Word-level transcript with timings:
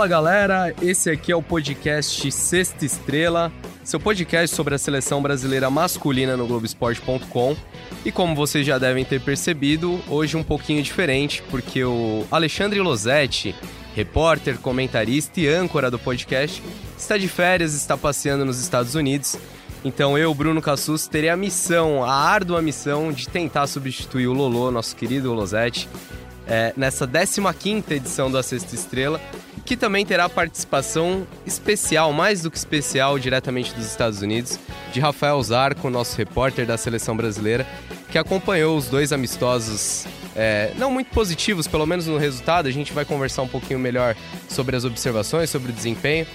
Fala 0.00 0.08
galera, 0.08 0.74
esse 0.80 1.10
aqui 1.10 1.30
é 1.30 1.36
o 1.36 1.42
podcast 1.42 2.32
Sexta 2.32 2.86
Estrela, 2.86 3.52
seu 3.84 4.00
podcast 4.00 4.56
sobre 4.56 4.74
a 4.74 4.78
seleção 4.78 5.20
brasileira 5.20 5.68
masculina 5.68 6.38
no 6.38 6.46
Globoesporte.com. 6.46 7.54
E 8.02 8.10
como 8.10 8.34
vocês 8.34 8.66
já 8.66 8.78
devem 8.78 9.04
ter 9.04 9.20
percebido, 9.20 10.00
hoje 10.08 10.38
um 10.38 10.42
pouquinho 10.42 10.82
diferente, 10.82 11.42
porque 11.50 11.84
o 11.84 12.24
Alexandre 12.30 12.80
Losetti, 12.80 13.54
repórter, 13.94 14.58
comentarista 14.58 15.38
e 15.38 15.46
âncora 15.46 15.90
do 15.90 15.98
podcast, 15.98 16.62
está 16.96 17.18
de 17.18 17.28
férias, 17.28 17.74
está 17.74 17.94
passeando 17.94 18.46
nos 18.46 18.58
Estados 18.58 18.94
Unidos. 18.94 19.36
Então 19.84 20.16
eu, 20.16 20.32
Bruno 20.32 20.62
Cassus, 20.62 21.06
terei 21.08 21.28
a 21.28 21.36
missão, 21.36 22.02
a 22.02 22.14
árdua 22.14 22.62
missão 22.62 23.12
de 23.12 23.28
tentar 23.28 23.66
substituir 23.66 24.28
o 24.28 24.32
Lolo, 24.32 24.70
nosso 24.70 24.96
querido 24.96 25.34
Losetti, 25.34 25.86
é, 26.46 26.72
nessa 26.74 27.06
15ª 27.06 27.90
edição 27.90 28.30
da 28.30 28.42
Sexta 28.42 28.74
Estrela 28.74 29.20
que 29.70 29.76
também 29.76 30.04
terá 30.04 30.28
participação 30.28 31.24
especial, 31.46 32.12
mais 32.12 32.42
do 32.42 32.50
que 32.50 32.58
especial, 32.58 33.16
diretamente 33.20 33.72
dos 33.72 33.86
Estados 33.86 34.20
Unidos, 34.20 34.58
de 34.92 34.98
Rafael 34.98 35.40
Zarco, 35.40 35.88
nosso 35.88 36.16
repórter 36.16 36.66
da 36.66 36.76
seleção 36.76 37.16
brasileira, 37.16 37.64
que 38.10 38.18
acompanhou 38.18 38.76
os 38.76 38.88
dois 38.88 39.12
amistosos, 39.12 40.06
é, 40.34 40.74
não 40.76 40.90
muito 40.90 41.12
positivos, 41.12 41.68
pelo 41.68 41.86
menos 41.86 42.08
no 42.08 42.18
resultado. 42.18 42.66
A 42.66 42.72
gente 42.72 42.92
vai 42.92 43.04
conversar 43.04 43.42
um 43.42 43.46
pouquinho 43.46 43.78
melhor 43.78 44.16
sobre 44.48 44.74
as 44.74 44.84
observações, 44.84 45.50
sobre 45.50 45.70
o 45.70 45.72
desempenho, 45.72 46.26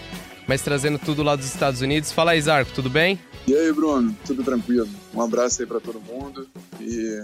mas 0.48 0.62
trazendo 0.62 0.98
tudo 0.98 1.22
lá 1.22 1.36
dos 1.36 1.48
Estados 1.48 1.82
Unidos. 1.82 2.14
Fala 2.14 2.32
aí, 2.32 2.42
Zarco, 2.42 2.72
tudo 2.74 2.90
bem? 2.90 3.20
E 3.46 3.54
aí, 3.54 3.70
Bruno, 3.74 4.16
tudo 4.26 4.46
tranquilo? 4.46 4.88
Um 5.14 5.20
abraço 5.22 5.62
aí 5.62 5.68
para 5.68 5.82
todo 5.82 6.00
mundo 6.00 6.48
e 6.80 7.22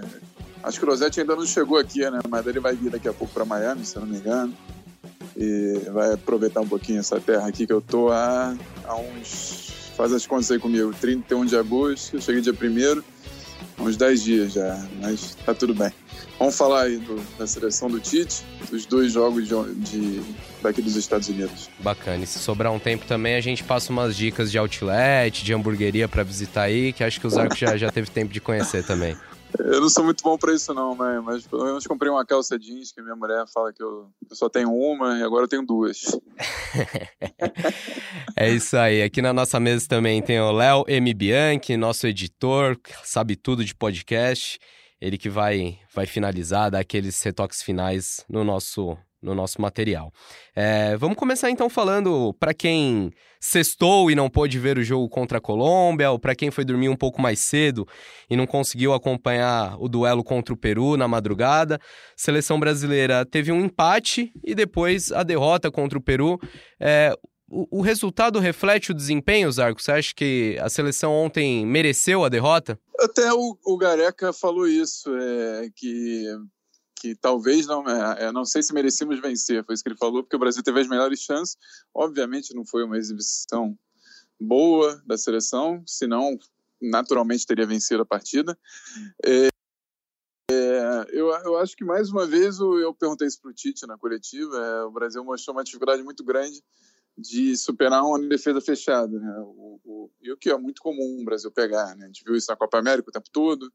acho 0.61 0.77
que 0.77 0.85
o 0.85 0.89
Rosete 0.89 1.21
ainda 1.21 1.37
não 1.37 1.45
chegou 1.45 1.77
aqui, 1.77 1.99
né? 1.99 2.19
Mas 2.27 2.45
ele 2.47 2.59
vai 2.59 2.75
vir 2.75 2.91
daqui 2.91 3.07
a 3.07 3.13
pouco 3.13 3.33
para 3.33 3.45
Miami, 3.45 3.85
se 3.85 3.95
eu 3.95 4.01
não 4.01 4.09
me 4.09 4.17
engano 4.17 4.53
e 5.41 5.89
vai 5.89 6.13
aproveitar 6.13 6.61
um 6.61 6.67
pouquinho 6.67 6.99
essa 6.99 7.19
terra 7.19 7.47
aqui 7.47 7.65
que 7.65 7.73
eu 7.73 7.81
tô 7.81 8.11
há, 8.11 8.55
há 8.85 8.95
uns. 8.95 9.71
Faz 9.97 10.13
as 10.13 10.25
contas 10.25 10.49
aí 10.51 10.59
comigo, 10.59 10.93
31 10.99 11.45
de 11.45 11.55
agosto, 11.57 12.15
eu 12.15 12.21
cheguei 12.21 12.41
dia 12.41 12.53
1 12.53 13.01
uns 13.83 13.97
10 13.97 14.23
dias 14.23 14.53
já, 14.53 14.87
mas 15.01 15.35
tá 15.45 15.53
tudo 15.53 15.73
bem. 15.73 15.91
Vamos 16.37 16.57
falar 16.57 16.83
aí 16.83 16.97
do, 16.97 17.19
da 17.37 17.45
seleção 17.45 17.89
do 17.89 17.99
Tite, 17.99 18.43
dos 18.69 18.85
dois 18.85 19.11
jogos 19.13 19.47
de, 19.47 19.75
de, 19.75 20.21
daqui 20.61 20.81
dos 20.81 20.95
Estados 20.95 21.27
Unidos. 21.29 21.69
Bacana. 21.79 22.23
E 22.23 22.27
se 22.27 22.39
sobrar 22.39 22.71
um 22.71 22.79
tempo 22.79 23.05
também, 23.05 23.35
a 23.35 23.41
gente 23.41 23.63
passa 23.63 23.91
umas 23.91 24.15
dicas 24.15 24.51
de 24.51 24.57
outlet, 24.57 25.43
de 25.43 25.53
hamburgueria 25.53 26.07
para 26.07 26.23
visitar 26.23 26.63
aí, 26.63 26.93
que 26.93 27.03
acho 27.03 27.19
que 27.19 27.27
o 27.27 27.29
Zarco 27.29 27.55
já, 27.55 27.77
já 27.77 27.91
teve 27.91 28.09
tempo 28.09 28.33
de 28.33 28.39
conhecer 28.39 28.83
também. 28.83 29.15
Eu 29.59 29.81
não 29.81 29.89
sou 29.89 30.03
muito 30.03 30.23
bom 30.23 30.37
para 30.37 30.53
isso 30.53 30.73
não, 30.73 30.95
mas, 30.95 31.23
mas 31.23 31.47
pelo 31.47 31.65
menos 31.65 31.85
comprei 31.85 32.11
uma 32.11 32.25
calça 32.25 32.57
jeans 32.57 32.91
que 32.91 33.01
minha 33.01 33.15
mulher 33.15 33.45
fala 33.53 33.73
que 33.73 33.81
eu, 33.81 34.09
eu 34.29 34.35
só 34.35 34.49
tenho 34.49 34.73
uma 34.73 35.17
e 35.17 35.23
agora 35.23 35.43
eu 35.43 35.47
tenho 35.47 35.65
duas. 35.65 36.19
é 38.35 38.49
isso 38.49 38.77
aí. 38.77 39.01
Aqui 39.01 39.21
na 39.21 39.33
nossa 39.33 39.59
mesa 39.59 39.87
também 39.87 40.21
tem 40.21 40.39
o 40.39 40.51
Léo 40.51 40.83
M. 40.87 41.13
Bianchi, 41.13 41.77
nosso 41.77 42.07
editor, 42.07 42.77
sabe 43.03 43.35
tudo 43.35 43.63
de 43.63 43.75
podcast. 43.75 44.59
Ele 44.99 45.17
que 45.17 45.29
vai, 45.29 45.79
vai 45.93 46.05
finalizar, 46.05 46.69
dar 46.69 46.79
aqueles 46.79 47.21
retoques 47.21 47.63
finais 47.63 48.23
no 48.29 48.43
nosso 48.43 48.95
no 49.21 49.35
nosso 49.35 49.61
material. 49.61 50.11
É, 50.55 50.97
vamos 50.97 51.17
começar 51.17 51.49
então 51.49 51.69
falando 51.69 52.33
para 52.39 52.53
quem 52.53 53.11
sextou 53.39 54.11
e 54.11 54.15
não 54.15 54.29
pôde 54.29 54.59
ver 54.59 54.77
o 54.77 54.83
jogo 54.83 55.09
contra 55.09 55.37
a 55.37 55.41
Colômbia, 55.41 56.11
ou 56.11 56.19
para 56.19 56.35
quem 56.35 56.51
foi 56.51 56.63
dormir 56.63 56.89
um 56.89 56.95
pouco 56.95 57.21
mais 57.21 57.39
cedo 57.39 57.87
e 58.29 58.35
não 58.35 58.45
conseguiu 58.45 58.93
acompanhar 58.93 59.75
o 59.79 59.87
duelo 59.87 60.23
contra 60.23 60.53
o 60.53 60.57
Peru 60.57 60.95
na 60.95 61.07
madrugada. 61.07 61.79
Seleção 62.15 62.59
brasileira 62.59 63.25
teve 63.25 63.51
um 63.51 63.65
empate 63.65 64.31
e 64.43 64.53
depois 64.53 65.11
a 65.11 65.23
derrota 65.23 65.71
contra 65.71 65.97
o 65.97 66.01
Peru. 66.01 66.39
É, 66.79 67.15
o, 67.49 67.79
o, 67.79 67.81
resultado 67.81 68.39
reflete 68.39 68.91
o 68.91 68.93
desempenho, 68.93 69.51
Zarco? 69.51 69.81
Você 69.81 69.91
acha 69.91 70.13
que 70.15 70.57
a 70.61 70.69
seleção 70.69 71.11
ontem 71.11 71.65
mereceu 71.65 72.23
a 72.23 72.29
derrota? 72.29 72.79
Até 72.99 73.33
o, 73.33 73.57
o 73.65 73.77
Gareca 73.77 74.31
falou 74.31 74.67
isso, 74.67 75.13
é, 75.13 75.69
que 75.75 76.27
que 77.01 77.15
talvez 77.15 77.65
não, 77.65 77.83
é, 77.89 78.25
é, 78.25 78.31
não 78.31 78.45
sei 78.45 78.61
se 78.61 78.71
merecíamos 78.71 79.19
vencer, 79.19 79.65
foi 79.65 79.73
isso 79.73 79.83
que 79.83 79.89
ele 79.89 79.97
falou, 79.97 80.21
porque 80.21 80.35
o 80.35 80.39
Brasil 80.39 80.61
teve 80.61 80.81
as 80.81 80.87
melhores 80.87 81.19
chances. 81.19 81.57
Obviamente 81.91 82.53
não 82.53 82.63
foi 82.63 82.83
uma 82.83 82.95
exibição 82.95 83.75
boa 84.39 85.01
da 85.03 85.17
seleção, 85.17 85.83
senão 85.87 86.37
naturalmente 86.79 87.47
teria 87.47 87.65
vencido 87.65 88.03
a 88.03 88.05
partida. 88.05 88.55
É, 89.25 89.47
é, 90.51 91.05
eu, 91.09 91.29
eu, 91.29 91.57
acho 91.57 91.75
que 91.75 91.83
mais 91.83 92.11
uma 92.11 92.27
vez 92.27 92.59
eu 92.59 92.93
perguntei 92.93 93.27
isso 93.27 93.41
para 93.41 93.49
o 93.49 93.53
Tite 93.53 93.87
na 93.87 93.97
coletiva. 93.97 94.55
É, 94.55 94.83
o 94.83 94.91
Brasil 94.91 95.25
mostrou 95.25 95.55
uma 95.55 95.63
dificuldade 95.63 96.03
muito 96.03 96.23
grande 96.23 96.63
de 97.17 97.57
superar 97.57 98.03
uma 98.03 98.19
defesa 98.19 98.61
fechada, 98.61 99.19
né? 99.19 99.39
o, 99.39 99.79
o, 99.83 100.11
e 100.21 100.31
o 100.31 100.37
que 100.37 100.51
é 100.51 100.57
muito 100.57 100.83
comum 100.83 101.19
o 101.19 101.25
Brasil 101.25 101.51
pegar. 101.51 101.95
Né? 101.95 102.03
A 102.03 102.07
gente 102.07 102.23
viu 102.23 102.35
isso 102.35 102.51
na 102.51 102.55
Copa 102.55 102.77
América 102.77 103.09
o 103.09 103.11
tempo 103.11 103.29
todo. 103.31 103.73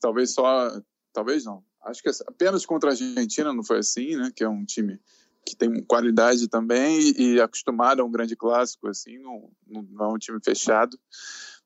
Talvez 0.00 0.32
só, 0.32 0.70
talvez 1.12 1.44
não, 1.44 1.64
Acho 1.84 2.02
que 2.02 2.10
apenas 2.26 2.64
contra 2.64 2.90
a 2.90 2.92
Argentina 2.92 3.52
não 3.52 3.62
foi 3.62 3.78
assim, 3.78 4.16
né? 4.16 4.32
Que 4.34 4.44
é 4.44 4.48
um 4.48 4.64
time 4.64 4.98
que 5.44 5.54
tem 5.54 5.82
qualidade 5.84 6.48
também 6.48 7.12
e, 7.18 7.40
acostumado 7.40 8.00
a 8.00 8.04
um 8.04 8.10
grande 8.10 8.34
clássico, 8.34 8.88
assim, 8.88 9.18
não, 9.18 9.50
não 9.66 10.06
é 10.06 10.08
um 10.14 10.18
time 10.18 10.38
fechado. 10.42 10.98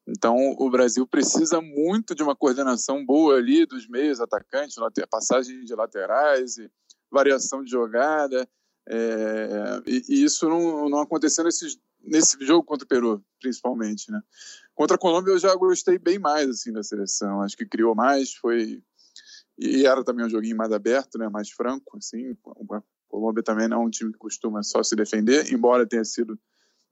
Então, 0.06 0.36
o 0.58 0.70
Brasil 0.70 1.06
precisa 1.06 1.60
muito 1.60 2.14
de 2.14 2.22
uma 2.22 2.34
coordenação 2.34 3.04
boa 3.04 3.36
ali 3.36 3.66
dos 3.66 3.86
meios 3.86 4.20
atacantes, 4.20 4.76
passagem 5.10 5.64
de 5.64 5.74
laterais, 5.74 6.56
e 6.56 6.70
variação 7.10 7.62
de 7.62 7.70
jogada. 7.70 8.48
É, 8.88 9.82
e, 9.86 10.02
e, 10.08 10.24
isso 10.24 10.48
não, 10.48 10.88
não 10.88 11.00
aconteceu 11.00 11.44
nesse, 11.44 11.78
nesse 12.02 12.42
jogo 12.44 12.64
contra 12.64 12.86
o 12.86 12.88
Peru, 12.88 13.22
principalmente. 13.38 14.10
Né? 14.10 14.20
Contra 14.74 14.96
a 14.96 14.98
Colômbia, 14.98 15.32
eu 15.32 15.38
já 15.38 15.54
gostei 15.54 15.98
bem 15.98 16.18
mais 16.18 16.48
assim 16.48 16.72
da 16.72 16.82
seleção. 16.82 17.42
Acho 17.42 17.56
que 17.56 17.66
criou 17.66 17.94
mais, 17.94 18.32
foi 18.32 18.82
e 19.58 19.86
era 19.86 20.04
também 20.04 20.24
um 20.24 20.30
joguinho 20.30 20.56
mais 20.56 20.72
aberto, 20.72 21.18
né, 21.18 21.28
mais 21.28 21.50
franco, 21.50 21.96
assim. 21.96 22.36
O 22.44 22.82
Colômbia 23.08 23.42
também 23.42 23.68
não 23.68 23.82
é 23.82 23.86
um 23.86 23.90
time 23.90 24.12
que 24.12 24.18
costuma 24.18 24.62
só 24.62 24.82
se 24.82 24.94
defender, 24.94 25.52
embora 25.52 25.86
tenha 25.86 26.04
sido 26.04 26.38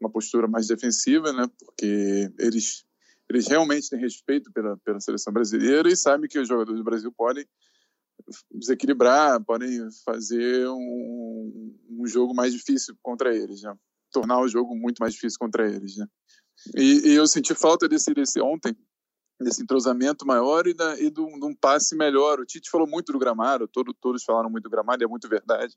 uma 0.00 0.10
postura 0.10 0.48
mais 0.48 0.66
defensiva, 0.66 1.32
né, 1.32 1.48
porque 1.58 2.30
eles 2.38 2.84
eles 3.28 3.48
realmente 3.48 3.90
têm 3.90 3.98
respeito 3.98 4.52
pela, 4.52 4.76
pela 4.78 5.00
seleção 5.00 5.32
brasileira 5.32 5.88
e 5.88 5.96
sabem 5.96 6.28
que 6.28 6.38
os 6.38 6.46
jogadores 6.46 6.78
do 6.78 6.84
Brasil 6.84 7.12
podem 7.12 7.44
desequilibrar, 8.52 9.42
podem 9.44 9.88
fazer 10.04 10.68
um, 10.68 11.76
um 11.90 12.06
jogo 12.06 12.34
mais 12.34 12.52
difícil 12.52 12.96
contra 13.02 13.34
eles, 13.34 13.62
né? 13.62 13.74
tornar 14.12 14.40
o 14.40 14.48
jogo 14.48 14.74
muito 14.76 14.98
mais 15.00 15.14
difícil 15.14 15.38
contra 15.38 15.68
eles. 15.68 15.96
Né? 15.96 16.06
E, 16.76 17.10
e 17.10 17.14
eu 17.14 17.26
senti 17.26 17.54
falta 17.54 17.88
desse, 17.88 18.14
desse 18.14 18.40
ontem, 18.40 18.76
desse 19.40 19.62
entrosamento 19.62 20.26
maior 20.26 20.66
e, 20.66 20.74
da, 20.74 20.98
e 20.98 21.10
de, 21.10 21.20
um, 21.20 21.38
de, 21.38 21.46
um, 21.46 21.54
passe 21.54 21.94
melhor. 21.94 22.40
O 22.40 22.46
Tite 22.46 22.70
falou 22.70 22.86
muito 22.86 23.12
do 23.12 23.18
gramado, 23.18 23.68
todo, 23.68 23.94
todos 23.94 24.24
falaram 24.24 24.50
muito 24.50 24.64
do 24.64 24.70
gramado, 24.70 25.02
e 25.02 25.04
é 25.04 25.08
muito 25.08 25.28
verdade. 25.28 25.74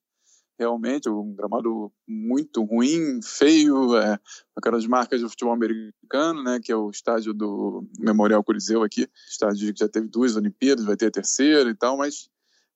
Realmente, 0.58 1.10
um 1.10 1.34
gramado 1.34 1.92
muito 2.06 2.64
ruim, 2.66 3.22
feio, 3.24 3.96
é, 3.98 4.20
aquelas 4.56 4.86
marcas 4.86 5.22
do 5.22 5.30
futebol 5.30 5.54
americano, 5.54 6.44
né, 6.44 6.60
que 6.62 6.72
é 6.72 6.76
o 6.76 6.90
estádio 6.90 7.34
do 7.34 7.88
Memorial 7.98 8.44
Coliseu 8.44 8.84
aqui, 8.84 9.08
estádio 9.30 9.74
que 9.74 9.80
já 9.80 9.88
teve 9.88 10.08
duas 10.08 10.36
Olimpíadas, 10.36 10.84
vai 10.84 10.98
ter 10.98 11.08
a 11.08 11.12
terceira 11.12 11.70
e 11.70 11.76
tal, 11.76 11.98
mas 11.98 12.30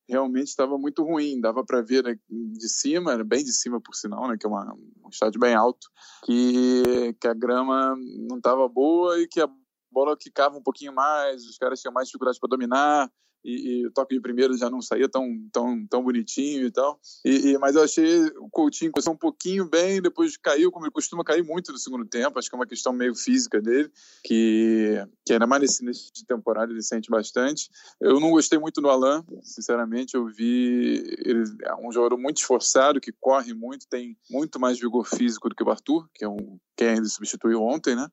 realmente 0.07 0.47
estava 0.47 0.77
muito 0.77 1.03
ruim, 1.03 1.41
dava 1.41 1.63
para 1.65 1.81
ver 1.81 2.03
né, 2.03 2.17
de 2.29 2.69
cima, 2.69 3.21
bem 3.23 3.43
de 3.43 3.53
cima 3.53 3.81
por 3.81 3.95
sinal, 3.95 4.29
né, 4.29 4.37
que 4.39 4.45
é 4.45 4.49
uma, 4.49 4.73
um 5.03 5.09
estádio 5.09 5.39
bem 5.39 5.53
alto, 5.53 5.87
que, 6.25 7.13
que 7.19 7.27
a 7.27 7.33
grama 7.33 7.95
não 8.29 8.37
estava 8.37 8.67
boa 8.69 9.19
e 9.19 9.27
que 9.27 9.41
a 9.41 9.49
bola 9.93 10.17
quicava 10.17 10.57
um 10.57 10.63
pouquinho 10.63 10.93
mais, 10.93 11.45
os 11.45 11.57
caras 11.57 11.79
tinham 11.79 11.93
mais 11.93 12.07
dificuldade 12.07 12.39
para 12.39 12.49
dominar, 12.49 13.11
e, 13.43 13.81
e, 13.81 13.87
o 13.87 13.91
toque 13.91 14.15
de 14.15 14.21
primeiro 14.21 14.57
já 14.57 14.69
não 14.69 14.81
saía 14.81 15.09
tão, 15.09 15.27
tão, 15.51 15.85
tão 15.87 16.03
bonitinho 16.03 16.65
e 16.65 16.71
tal. 16.71 16.99
E, 17.25 17.49
e, 17.49 17.57
mas 17.57 17.75
eu 17.75 17.83
achei 17.83 18.25
o 18.37 18.49
Coutinho 18.49 18.91
começou 18.91 19.13
um 19.13 19.17
pouquinho 19.17 19.67
bem, 19.67 20.01
depois 20.01 20.37
caiu, 20.37 20.71
como 20.71 20.85
ele 20.85 20.93
costuma 20.93 21.23
cair 21.23 21.43
muito 21.43 21.71
no 21.71 21.77
segundo 21.77 22.05
tempo. 22.05 22.39
Acho 22.39 22.49
que 22.49 22.55
é 22.55 22.59
uma 22.59 22.65
questão 22.65 22.93
meio 22.93 23.13
física 23.13 23.61
dele, 23.61 23.91
que, 24.23 25.05
que 25.25 25.33
ainda 25.33 25.45
mais 25.45 25.61
nesse, 25.61 25.83
nesse 25.83 26.25
temporada 26.25 26.71
ele 26.71 26.81
sente 26.81 27.09
bastante. 27.09 27.69
Eu 27.99 28.19
não 28.19 28.31
gostei 28.31 28.57
muito 28.57 28.79
do 28.79 28.89
Alan, 28.89 29.25
sinceramente. 29.41 30.15
Eu 30.15 30.25
vi 30.27 31.03
ele 31.25 31.43
é 31.65 31.75
um 31.75 31.91
jogador 31.91 32.17
muito 32.17 32.37
esforçado, 32.37 33.01
que 33.01 33.11
corre 33.11 33.53
muito, 33.53 33.87
tem 33.89 34.17
muito 34.29 34.57
mais 34.57 34.79
vigor 34.79 35.05
físico 35.05 35.49
do 35.49 35.55
que 35.55 35.63
o 35.63 35.69
Arthur, 35.69 36.07
que 36.13 36.23
é 36.23 36.29
um, 36.29 36.57
quem 36.77 36.95
ele 36.95 37.05
substituiu 37.05 37.61
ontem, 37.61 37.95
né? 37.95 38.07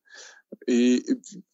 E, 0.69 1.02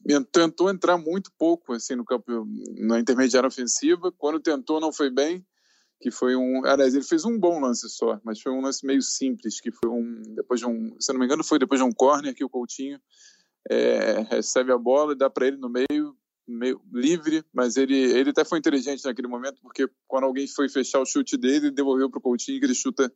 e, 0.09 0.25
tentou 0.33 0.71
entrar 0.71 0.97
muito 0.99 1.31
pouco 1.39 1.73
assim 1.73 1.95
no 1.95 2.05
campo 2.05 2.47
na 2.79 2.99
intermediária 2.99 3.49
ofensiva. 3.49 4.13
Quando 4.13 4.41
tentou 4.41 4.81
não 4.81 4.93
foi 4.93 5.11
bem 5.11 5.45
que 6.01 6.11
foi 6.11 6.37
um 6.37 6.65
aliás 6.67 6.95
ele 6.95 7.05
fez 7.05 7.25
um 7.25 7.39
bom 7.39 7.59
lance 7.59 7.89
só 7.89 8.21
mas 8.23 8.41
foi 8.41 8.53
um 8.53 8.61
lance 8.61 8.85
meio 8.85 9.01
simples 9.01 9.59
que 9.59 9.73
foi 9.73 9.91
um 9.91 10.21
depois 10.35 10.61
de 10.61 10.67
um 10.67 10.95
se 11.01 11.11
não 11.11 11.19
me 11.19 11.25
engano 11.25 11.43
foi 11.43 11.59
depois 11.59 11.81
de 11.81 11.87
um 11.87 11.91
corner 11.91 12.35
que 12.35 12.45
o 12.45 12.51
Coutinho 12.51 13.01
é, 13.71 14.21
recebe 14.29 14.73
a 14.73 14.79
bola 14.79 15.13
e 15.13 15.17
dá 15.17 15.31
para 15.31 15.47
ele 15.47 15.57
no 15.57 15.71
meio 15.71 16.15
meio 16.47 16.81
livre, 16.93 17.45
mas 17.53 17.77
ele, 17.77 17.97
ele 17.97 18.31
até 18.31 18.45
foi 18.45 18.59
inteligente 18.59 19.05
naquele 19.05 19.27
momento, 19.27 19.61
porque 19.61 19.89
quando 20.07 20.25
alguém 20.25 20.47
foi 20.47 20.69
fechar 20.69 21.01
o 21.01 21.07
chute 21.07 21.37
dele, 21.37 21.67
ele 21.67 21.71
devolveu 21.73 22.09
para 22.09 22.19
o 22.19 22.23
Coutinho 22.23 22.61
que 22.61 22.67
ele 22.67 22.75
chuta 22.75 23.13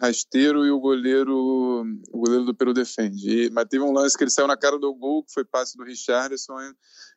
rasteiro 0.00 0.66
e 0.66 0.70
o 0.70 0.80
goleiro 0.80 1.84
o 2.12 2.18
goleiro 2.18 2.44
do 2.44 2.54
Peru 2.54 2.72
defende. 2.72 3.46
E, 3.46 3.50
mas 3.50 3.66
teve 3.68 3.82
um 3.82 3.92
lance 3.92 4.16
que 4.16 4.24
ele 4.24 4.30
saiu 4.30 4.46
na 4.46 4.56
cara 4.56 4.78
do 4.78 4.94
gol, 4.94 5.24
que 5.24 5.32
foi 5.32 5.44
passe 5.44 5.76
do 5.76 5.84
Richardson, 5.84 6.54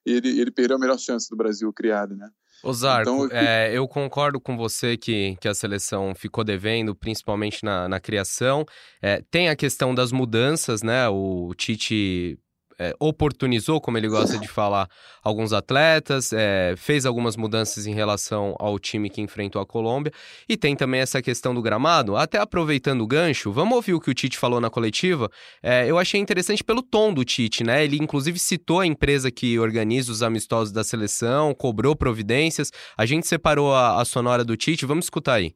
e 0.06 0.12
ele, 0.12 0.40
ele 0.40 0.52
perdeu 0.52 0.78
a 0.78 0.80
melhor 0.80 0.98
chance 0.98 1.30
do 1.30 1.36
Brasil 1.36 1.72
criado, 1.74 2.16
né? 2.16 2.30
Osarco, 2.64 3.02
então, 3.02 3.26
eu... 3.26 3.32
É, 3.32 3.78
eu 3.78 3.86
concordo 3.88 4.40
com 4.40 4.56
você 4.56 4.96
que, 4.96 5.36
que 5.42 5.50
a 5.50 5.54
seleção 5.54 6.16
ficou 6.16 6.46
devendo, 6.46 6.96
principalmente 6.96 7.66
na, 7.66 7.90
na 7.90 8.00
criação. 8.00 8.66
É, 9.02 9.22
tem 9.30 9.50
a 9.50 9.56
questão 9.56 9.94
das 9.94 10.14
mudanças, 10.14 10.82
né? 10.82 11.10
O 11.10 11.54
Tite 11.56 12.40
é, 12.80 12.94
oportunizou, 13.00 13.80
como 13.80 13.98
ele 13.98 14.08
gosta 14.08 14.38
de 14.38 14.48
falar, 14.48 14.88
alguns 15.24 15.54
atletas, 15.54 16.32
é, 16.34 16.74
fez 16.78 17.06
algumas 17.06 17.36
mudanças 17.36 17.86
em 17.86 17.94
relação 17.94 18.56
ao 18.60 18.78
time 18.80 19.10
que 19.10 19.22
enfrentou 19.22 19.62
a 19.62 19.66
Colômbia. 19.66 20.12
E 20.48 20.58
tem 20.58 20.76
também 20.76 21.02
essa 21.02 21.22
questão 21.22 21.54
do 21.54 21.62
gramado. 21.62 22.16
Até 22.16 22.38
aproveitando 22.38 23.02
o 23.02 23.08
gancho, 23.08 23.52
vamos 23.52 23.76
ouvir 23.76 23.94
o 23.94 24.00
que 24.00 24.12
o 24.12 24.14
Tite 24.14 24.38
falou 24.38 24.60
na 24.60 24.70
coletiva. 24.70 25.30
É, 25.62 25.90
eu 25.90 25.98
achei 25.98 26.20
interessante 26.20 26.64
pelo 26.64 26.82
tom 26.82 27.14
do 27.14 27.24
Tite, 27.24 27.64
né? 27.64 27.84
Ele 27.84 27.98
inclusive 27.98 28.40
citou 28.40 28.80
a 28.80 28.88
empresa 28.88 29.32
que 29.32 29.60
organiza 29.60 30.12
os 30.12 30.24
amistosos 30.24 30.72
da 30.72 30.84
seleção, 30.84 31.54
cobrou 31.54 31.96
providências. 31.96 32.72
A 32.98 33.06
gente 33.06 33.28
separou 33.28 33.74
a, 33.74 34.02
a 34.02 34.06
sonora 34.06 34.44
do 34.44 34.58
Tite, 34.58 34.86
vamos 34.86 35.06
escutar 35.06 35.36
aí. 35.36 35.54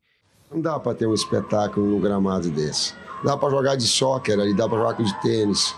Não 0.51 0.61
dá 0.61 0.79
para 0.79 0.95
ter 0.95 1.07
um 1.07 1.13
espetáculo 1.13 1.85
no 1.85 1.99
gramado 1.99 2.49
desse. 2.49 2.93
Dá 3.23 3.35
para 3.35 3.49
jogar 3.49 3.75
de 3.75 3.87
soccer 3.87 4.39
ali, 4.39 4.53
dá 4.55 4.67
para 4.69 4.77
jogar 4.77 5.03
de 5.03 5.21
tênis 5.21 5.75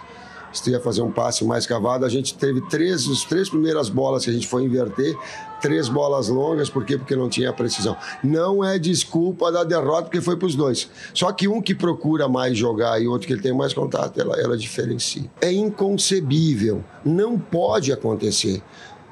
se 0.52 0.64
tu 0.64 0.70
ia 0.70 0.80
fazer 0.80 1.02
um 1.02 1.12
passe 1.12 1.44
mais 1.46 1.66
cavado, 1.66 2.06
a 2.06 2.10
gente 2.10 2.34
teve 2.34 2.62
três, 2.70 3.08
as 3.08 3.24
três 3.24 3.50
primeiras 3.50 3.90
bolas 3.90 4.24
que 4.24 4.32
a 4.32 4.34
gente 4.34 4.48
foi 4.48 4.64
inverter, 4.64 5.16
três 5.62 5.88
bolas 5.88 6.28
longas, 6.28 6.70
por 6.70 6.86
quê? 6.86 6.98
Porque 6.98 7.16
não 7.16 7.30
tinha 7.30 7.54
precisão. 7.54 7.96
Não 8.24 8.64
é 8.64 8.80
desculpa 8.80 9.52
da 9.52 9.64
derrota, 9.64 10.04
porque 10.04 10.22
foi 10.22 10.38
para 10.38 10.48
os 10.48 10.56
dois. 10.56 10.90
Só 11.14 11.32
que 11.32 11.48
um 11.48 11.62
que 11.62 11.76
procura 11.76 12.28
mais 12.28 12.58
jogar 12.58 13.02
e 13.02 13.08
outro 13.08 13.28
que 13.28 13.38
tem 13.38 13.54
mais 13.54 13.74
contato, 13.74 14.20
ela, 14.20 14.40
ela 14.40 14.58
diferencia. 14.58 15.30
É 15.42 15.52
inconcebível, 15.52 16.84
não 17.06 17.38
pode 17.38 17.92
acontecer. 17.92 18.62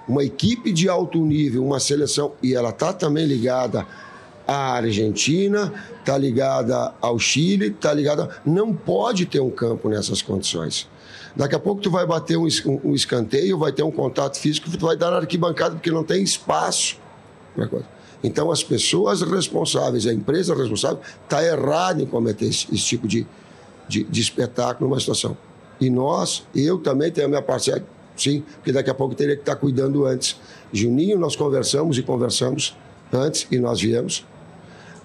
Uma 0.07 0.24
equipe 0.24 0.72
de 0.72 0.88
alto 0.88 1.19
nível, 1.19 1.66
uma 1.66 1.80
seleção, 1.80 2.31
e 2.42 2.56
ela 2.56 2.69
está 2.69 2.94
também 2.94 3.25
ligada 3.25 3.86
à 4.48 4.74
Argentina, 4.75 5.74
está 6.00 6.18
ligada 6.18 6.94
ao 7.01 7.19
Chile, 7.19 7.68
está 7.68 7.94
ligada. 7.94 8.30
Não 8.45 8.74
pode 8.74 9.25
ter 9.25 9.42
um 9.42 9.50
campo 9.50 9.89
nessas 9.89 10.22
condições. 10.22 10.88
Daqui 11.38 11.54
a 11.54 11.60
pouco 11.60 11.80
tu 11.80 11.92
vai 11.92 12.04
bater 12.04 12.36
um, 12.36 12.48
um, 12.84 12.95
escanteio, 12.95 13.60
vai 13.60 13.72
ter 13.72 13.84
um 13.84 13.92
contato 13.92 14.39
físico, 14.39 14.72
tu 14.72 14.84
vai 14.88 14.98
dar 14.98 15.13
arquibancada 15.13 15.75
porque 15.75 15.92
não 15.92 16.04
tem 16.04 16.24
espaço. 16.24 16.98
Então 18.24 18.50
as 18.50 18.63
pessoas 18.63 19.22
responsáveis, 19.22 20.07
a 20.07 20.13
empresa 20.13 20.56
responsável, 20.56 21.00
está 21.24 21.45
errada 21.45 22.01
em 22.01 22.07
cometer 22.07 22.45
esse, 22.45 22.66
esse 22.74 22.84
tipo 22.84 23.07
de, 23.07 23.28
de, 23.88 24.04
de, 24.04 24.19
espetáculo 24.19 24.89
numa 24.89 25.00
situação. 25.00 25.38
E 25.80 25.92
nós, 25.92 26.44
eu 26.56 26.80
também 26.80 27.12
tenho 27.12 27.28
a 27.28 27.30
minha 27.30 27.42
parcela, 27.44 27.86
sim, 28.16 28.44
porque 28.56 28.72
daqui 28.72 28.89
a 28.89 28.95
pouco 28.95 29.13
teria 29.13 29.36
que 29.36 29.44
estar 29.44 29.54
tá 29.54 29.62
cuidando 29.62 30.07
antes. 30.07 30.38
Juninho, 30.74 31.19
nós 31.19 31.36
conversamos 31.36 32.00
e 32.00 32.01
conversamos 32.01 32.75
antes 33.13 33.45
e 33.51 33.60
nós 33.60 33.80
viemos. 33.80 34.25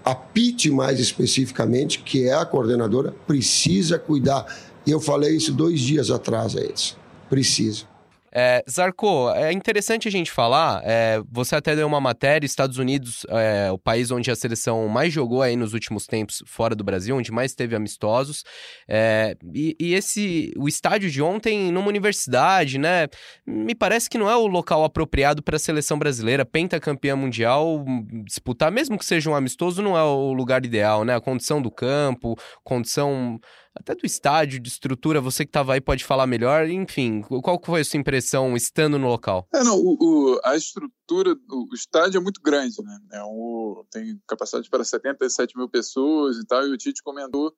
A 0.03 0.15
PIT, 0.15 0.71
mais 0.71 0.99
especificamente, 0.99 1.99
que 1.99 2.27
é 2.27 2.33
a 2.33 2.47
coordenadora, 2.47 3.15
precisa 3.27 3.99
cuidar 3.99 4.47
e 4.87 4.91
eu 4.91 5.01
falei 5.01 5.37
isso 5.37 5.53
dois 5.53 5.81
dias 5.81 6.11
atrás 6.11 6.57
a 6.57 6.61
eles. 6.61 6.97
Preciso. 7.29 7.93
É, 8.35 8.65
Zarco, 8.69 9.31
é 9.33 9.53
interessante 9.53 10.09
a 10.09 10.11
gente 10.11 10.31
falar. 10.33 10.81
É, 10.85 11.23
você 11.31 11.55
até 11.55 11.77
deu 11.77 11.87
uma 11.87 12.01
matéria, 12.01 12.47
Estados 12.47 12.79
Unidos, 12.79 13.27
é, 13.29 13.71
o 13.71 13.77
país 13.77 14.11
onde 14.11 14.31
a 14.31 14.35
seleção 14.35 14.89
mais 14.89 15.13
jogou 15.13 15.43
aí 15.43 15.55
nos 15.55 15.75
últimos 15.75 16.07
tempos 16.07 16.43
fora 16.47 16.75
do 16.75 16.83
Brasil, 16.83 17.15
onde 17.15 17.31
mais 17.31 17.55
teve 17.55 17.77
amistosos. 17.77 18.43
É, 18.89 19.37
e, 19.55 19.77
e, 19.79 19.93
esse, 19.93 20.51
o 20.57 20.67
estádio 20.67 21.11
de 21.11 21.21
ontem, 21.21 21.71
numa 21.71 21.89
universidade, 21.89 22.79
né? 22.79 23.07
Me 23.47 23.75
parece 23.75 24.09
que 24.09 24.17
não 24.17 24.31
é 24.31 24.37
o 24.37 24.47
local 24.47 24.83
apropriado 24.83 25.43
para 25.43 25.57
a 25.57 25.61
seleção 25.61 25.99
brasileira, 25.99 26.47
pentacampeã 26.47 27.15
mundial, 27.15 27.85
disputar, 28.25 28.73
mesmo 28.73 28.97
que 28.97 29.05
seja 29.05 29.29
um 29.29 29.35
amistoso, 29.35 29.83
não 29.83 29.97
é 29.97 30.03
o 30.03 30.33
lugar 30.33 30.65
ideal, 30.65 31.05
né? 31.05 31.15
A 31.15 31.21
condição 31.21 31.61
do 31.61 31.71
campo, 31.71 32.35
condição 32.65 33.39
até 33.75 33.95
do 33.95 34.05
estádio, 34.05 34.61
de 34.61 34.69
estrutura, 34.69 35.21
você 35.21 35.45
que 35.45 35.49
estava 35.49 35.75
aí 35.75 35.81
pode 35.81 36.05
falar 36.05 36.27
melhor. 36.27 36.69
Enfim, 36.69 37.23
qual 37.23 37.61
foi 37.65 37.81
a 37.81 37.85
sua 37.85 37.99
impressão 37.99 38.55
estando 38.57 38.99
no 38.99 39.09
local? 39.09 39.49
É, 39.55 39.65
não, 39.65 39.79
o, 39.79 39.97
o, 39.99 40.41
a 40.45 40.55
estrutura, 40.57 41.35
o 41.51 41.75
estádio 41.75 42.19
é 42.19 42.21
muito 42.21 42.41
grande, 42.43 42.83
né? 42.83 42.99
É 43.13 43.25
um, 43.25 43.85
tem 43.91 44.21
capacidade 44.27 44.69
para 44.69 44.85
77 44.85 45.57
mil 45.57 45.69
pessoas 45.69 46.37
e 46.37 46.47
tal, 46.47 46.67
e 46.67 46.73
o 46.73 46.77
Tite 46.77 47.03
comentou. 47.03 47.55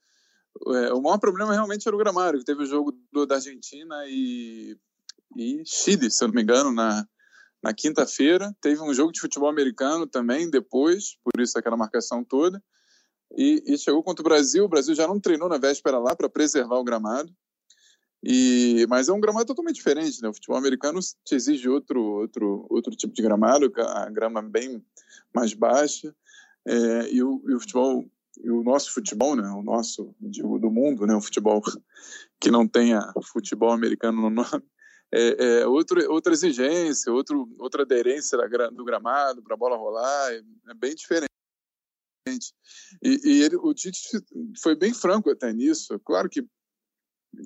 É, 0.68 0.92
o 0.92 1.02
maior 1.02 1.18
problema 1.18 1.52
realmente 1.52 1.86
era 1.86 1.96
o 1.96 1.98
gramado, 1.98 2.38
que 2.38 2.44
teve 2.44 2.62
o 2.62 2.66
jogo 2.66 2.96
do, 3.12 3.26
da 3.26 3.36
Argentina 3.36 4.04
e, 4.06 4.76
e 5.36 5.62
Chile, 5.66 6.10
se 6.10 6.22
eu 6.22 6.28
não 6.28 6.34
me 6.34 6.42
engano, 6.42 6.72
na, 6.72 7.04
na 7.60 7.74
quinta-feira. 7.74 8.54
Teve 8.60 8.80
um 8.80 8.94
jogo 8.94 9.10
de 9.10 9.20
futebol 9.20 9.48
americano 9.48 10.06
também 10.06 10.48
depois, 10.48 11.16
por 11.24 11.40
isso 11.40 11.58
aquela 11.58 11.76
marcação 11.76 12.24
toda. 12.24 12.62
E, 13.36 13.62
e, 13.66 13.78
chegou 13.78 14.02
contra 14.02 14.22
o 14.22 14.24
Brasil. 14.24 14.64
O 14.64 14.68
Brasil 14.68 14.94
já 14.94 15.06
não 15.06 15.18
treinou 15.18 15.48
na 15.48 15.58
véspera 15.58 15.98
lá 15.98 16.14
para 16.14 16.28
preservar 16.28 16.78
o 16.78 16.84
gramado. 16.84 17.32
E, 18.22 18.86
mas 18.88 19.08
é 19.08 19.12
um 19.12 19.20
gramado 19.20 19.46
totalmente 19.46 19.76
diferente, 19.76 20.22
né? 20.22 20.28
O 20.28 20.34
futebol 20.34 20.56
americano 20.56 20.98
te 21.24 21.34
exige 21.34 21.68
outro, 21.68 22.00
outro, 22.00 22.66
outro 22.70 22.96
tipo 22.96 23.12
de 23.12 23.22
gramado, 23.22 23.70
a 23.76 24.08
grama 24.08 24.40
bem 24.40 24.82
mais 25.34 25.52
baixa. 25.52 26.14
É, 26.66 27.12
e, 27.12 27.22
o, 27.22 27.42
e, 27.46 27.54
o, 27.54 27.60
futebol, 27.60 28.04
e 28.42 28.50
o 28.50 28.62
nosso 28.62 28.92
futebol, 28.94 29.36
né? 29.36 29.46
O 29.50 29.62
nosso, 29.62 30.14
digo, 30.20 30.58
do 30.58 30.70
mundo, 30.70 31.06
né? 31.06 31.14
O 31.14 31.20
futebol 31.20 31.60
que 32.40 32.50
não 32.50 32.66
tenha 32.66 33.12
futebol 33.24 33.72
americano 33.72 34.22
no 34.22 34.30
nome, 34.30 34.64
é, 35.12 35.60
é 35.60 35.66
outro, 35.66 36.00
outra 36.10 36.32
exigência, 36.32 37.12
outro, 37.12 37.48
outra 37.58 37.82
aderência 37.82 38.38
do 38.72 38.84
gramado 38.84 39.42
para 39.42 39.54
a 39.54 39.58
bola 39.58 39.76
rolar, 39.76 40.32
é, 40.32 40.42
é 40.70 40.74
bem 40.74 40.94
diferente. 40.94 41.33
E, 42.26 43.20
e 43.24 43.42
ele, 43.42 43.56
o 43.56 43.74
Tite 43.74 44.00
foi 44.62 44.74
bem 44.74 44.94
franco 44.94 45.30
até 45.30 45.52
nisso. 45.52 45.98
Claro 46.00 46.28
que 46.28 46.46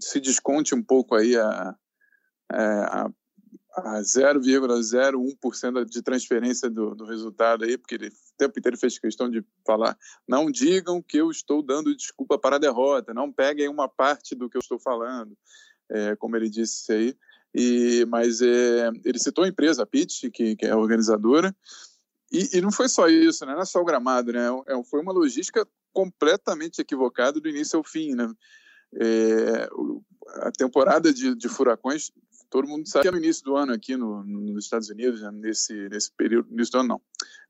se 0.00 0.20
desconte 0.20 0.75
um 0.75 0.82
pouco 0.82 1.14
aí 1.14 1.37
a, 1.37 1.75
é, 2.52 2.58
a, 2.58 3.11
a 3.75 4.00
0,01% 4.00 5.85
de 5.85 6.02
transferência 6.02 6.70
do, 6.70 6.94
do, 6.94 7.04
resultado 7.04 7.64
aí, 7.64 7.76
porque 7.76 7.94
ele 7.94 8.08
o 8.08 8.37
tempo 8.38 8.58
inteiro 8.58 8.78
fez 8.78 8.99
questão 8.99 9.28
de 9.28 9.44
falar, 9.66 9.97
não 10.28 10.50
digam 10.50 11.02
que 11.02 11.16
eu 11.16 11.30
estou 11.30 11.62
dando 11.62 11.97
desculpa 11.97 12.38
para 12.38 12.56
a 12.56 12.61
derrota, 12.61 13.14
não 13.14 13.32
peguem 13.32 13.68
uma 13.68 13.88
parte 13.88 14.35
do 14.35 14.49
que 14.49 14.56
eu 14.56 14.61
estou 14.61 14.78
falando, 14.78 15.37
é, 15.90 16.14
como 16.16 16.37
ele 16.37 16.49
disse 16.49 16.92
aí. 16.92 17.16
E, 17.54 18.04
mas 18.06 18.40
é, 18.42 18.90
ele 19.04 19.18
citou 19.18 19.42
a 19.44 19.49
empresa, 19.49 19.82
a 19.82 19.87
Pitch, 19.87 20.30
que, 20.32 20.54
que 20.54 20.66
é 20.66 20.70
a 20.70 20.76
organizadora, 20.76 21.56
e, 22.30 22.58
e, 22.58 22.61
não 22.61 22.70
foi 22.70 22.88
só 22.88 23.08
isso, 23.08 23.44
né? 23.47 23.54
não 23.54 23.62
é 23.62 23.64
só 23.64 23.80
o 23.80 23.85
gramado, 23.85 24.32
né? 24.32 24.47
É, 24.66 24.85
foi 24.85 25.00
uma 25.00 25.12
logística 25.12 25.66
completamente 25.92 26.80
equivocada 26.80 27.40
do 27.40 27.49
início 27.49 27.78
ao 27.78 27.85
fim. 27.85 28.14
Né? 28.14 28.30
É, 28.94 29.68
a 30.42 30.52
temporada 30.52 31.12
de, 31.12 31.35
de, 31.35 31.49
furacões, 31.49 32.11
todo 32.50 32.68
mundo 32.68 32.87
sabe 32.87 33.02
que 33.02 33.08
é 33.08 33.11
no 33.11 33.18
início 33.18 33.44
do 33.44 33.56
ano 33.56 33.73
aqui 33.73 33.97
no, 33.97 34.23
nos 34.25 34.64
Estados 34.64 34.90
Unidos, 34.90 35.23
né? 35.23 35.30
nesse, 35.32 35.88
nesse 35.88 36.12
período, 36.12 36.52
início 36.52 36.73
do 36.73 36.78
ano 36.80 36.88
não, 36.88 37.02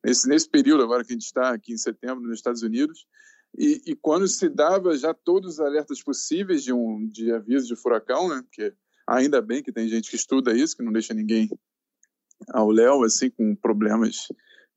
nesse, 0.04 0.28
nesse 0.28 0.49
período 0.49 0.82
agora 0.82 1.04
que 1.04 1.12
a 1.12 1.14
gente 1.14 1.26
está 1.26 1.50
aqui 1.50 1.73
em 1.73 1.78
setembro 1.78 2.23
nos 2.23 2.38
Estados 2.38 2.62
Unidos, 2.62 3.06
e, 3.56 3.82
e, 3.87 3.97
quando 3.97 4.28
se 4.28 4.49
dava 4.49 4.97
já 4.97 5.14
todos 5.14 5.54
os 5.54 5.61
alertas 5.61 6.02
possíveis 6.02 6.62
de 6.62 6.73
um 6.73 7.08
de 7.08 7.32
aviso 7.32 7.66
de 7.66 7.76
furacão, 7.76 8.28
né? 8.28 8.42
Porque 8.42 8.75
ainda 9.06 9.40
bem 9.40 9.62
que 9.62 9.73
tem 9.73 9.88
gente 9.88 10.11
que 10.11 10.16
estuda 10.16 10.52
isso, 10.52 10.76
que 10.76 10.82
não 10.82 10.92
deixa 10.92 11.14
ninguém 11.14 11.49
ao 12.50 12.70
léu 12.70 13.02
assim 13.02 13.30
com 13.30 13.56
problemas 13.56 14.28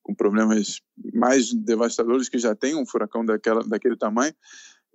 com 0.02 0.14
problemas 0.14 0.82
mais 1.14 1.54
devastadores 1.54 2.30
que 2.30 2.40
já 2.40 2.56
tem 2.56 2.76
um 2.76 2.86
furacão 2.86 3.26
daquela, 3.26 3.64
daquele 3.64 3.96
tamanho. 3.96 4.34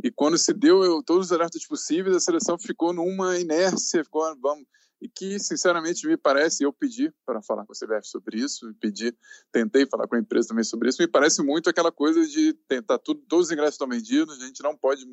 E 0.02 0.10
quando 0.10 0.36
se 0.36 0.52
deu 0.52 0.84
eu, 0.84 1.02
todos 1.02 1.26
os 1.26 1.32
alertas 1.32 1.66
possíveis, 1.66 2.14
a 2.14 2.20
seleção 2.20 2.58
ficou 2.58 2.92
numa 2.92 3.38
inércia, 3.38 4.04
ficou, 4.04 4.22
vamos, 4.40 4.66
e 5.00 5.08
que, 5.08 5.38
sinceramente, 5.38 6.06
me 6.06 6.16
parece, 6.16 6.64
eu 6.64 6.72
pedi 6.72 7.12
para 7.24 7.42
falar 7.42 7.66
com 7.66 7.72
a 7.72 7.76
CBF 7.76 8.08
sobre 8.08 8.38
isso, 8.38 8.74
pedi, 8.80 9.14
tentei 9.52 9.86
falar 9.86 10.06
com 10.06 10.16
a 10.16 10.18
empresa 10.18 10.48
também 10.48 10.64
sobre 10.64 10.88
isso, 10.88 11.00
me 11.00 11.08
parece 11.08 11.42
muito 11.42 11.68
aquela 11.68 11.92
coisa 11.92 12.26
de 12.26 12.54
tentar 12.66 12.98
tudo, 12.98 13.20
todos 13.28 13.46
os 13.46 13.52
ingressos 13.52 13.74
estão 13.74 13.88
vendidos, 13.88 14.40
a 14.40 14.46
gente 14.46 14.62
não 14.62 14.76
pode 14.76 15.06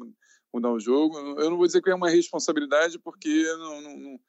mudar 0.53 0.71
o 0.71 0.79
jogo. 0.79 1.17
Eu 1.39 1.49
não 1.49 1.57
vou 1.57 1.65
dizer 1.65 1.81
que 1.81 1.89
é 1.89 1.95
uma 1.95 2.09
responsabilidade, 2.09 2.99
porque 2.99 3.43
não, 3.57 3.81
não, 3.81 4.19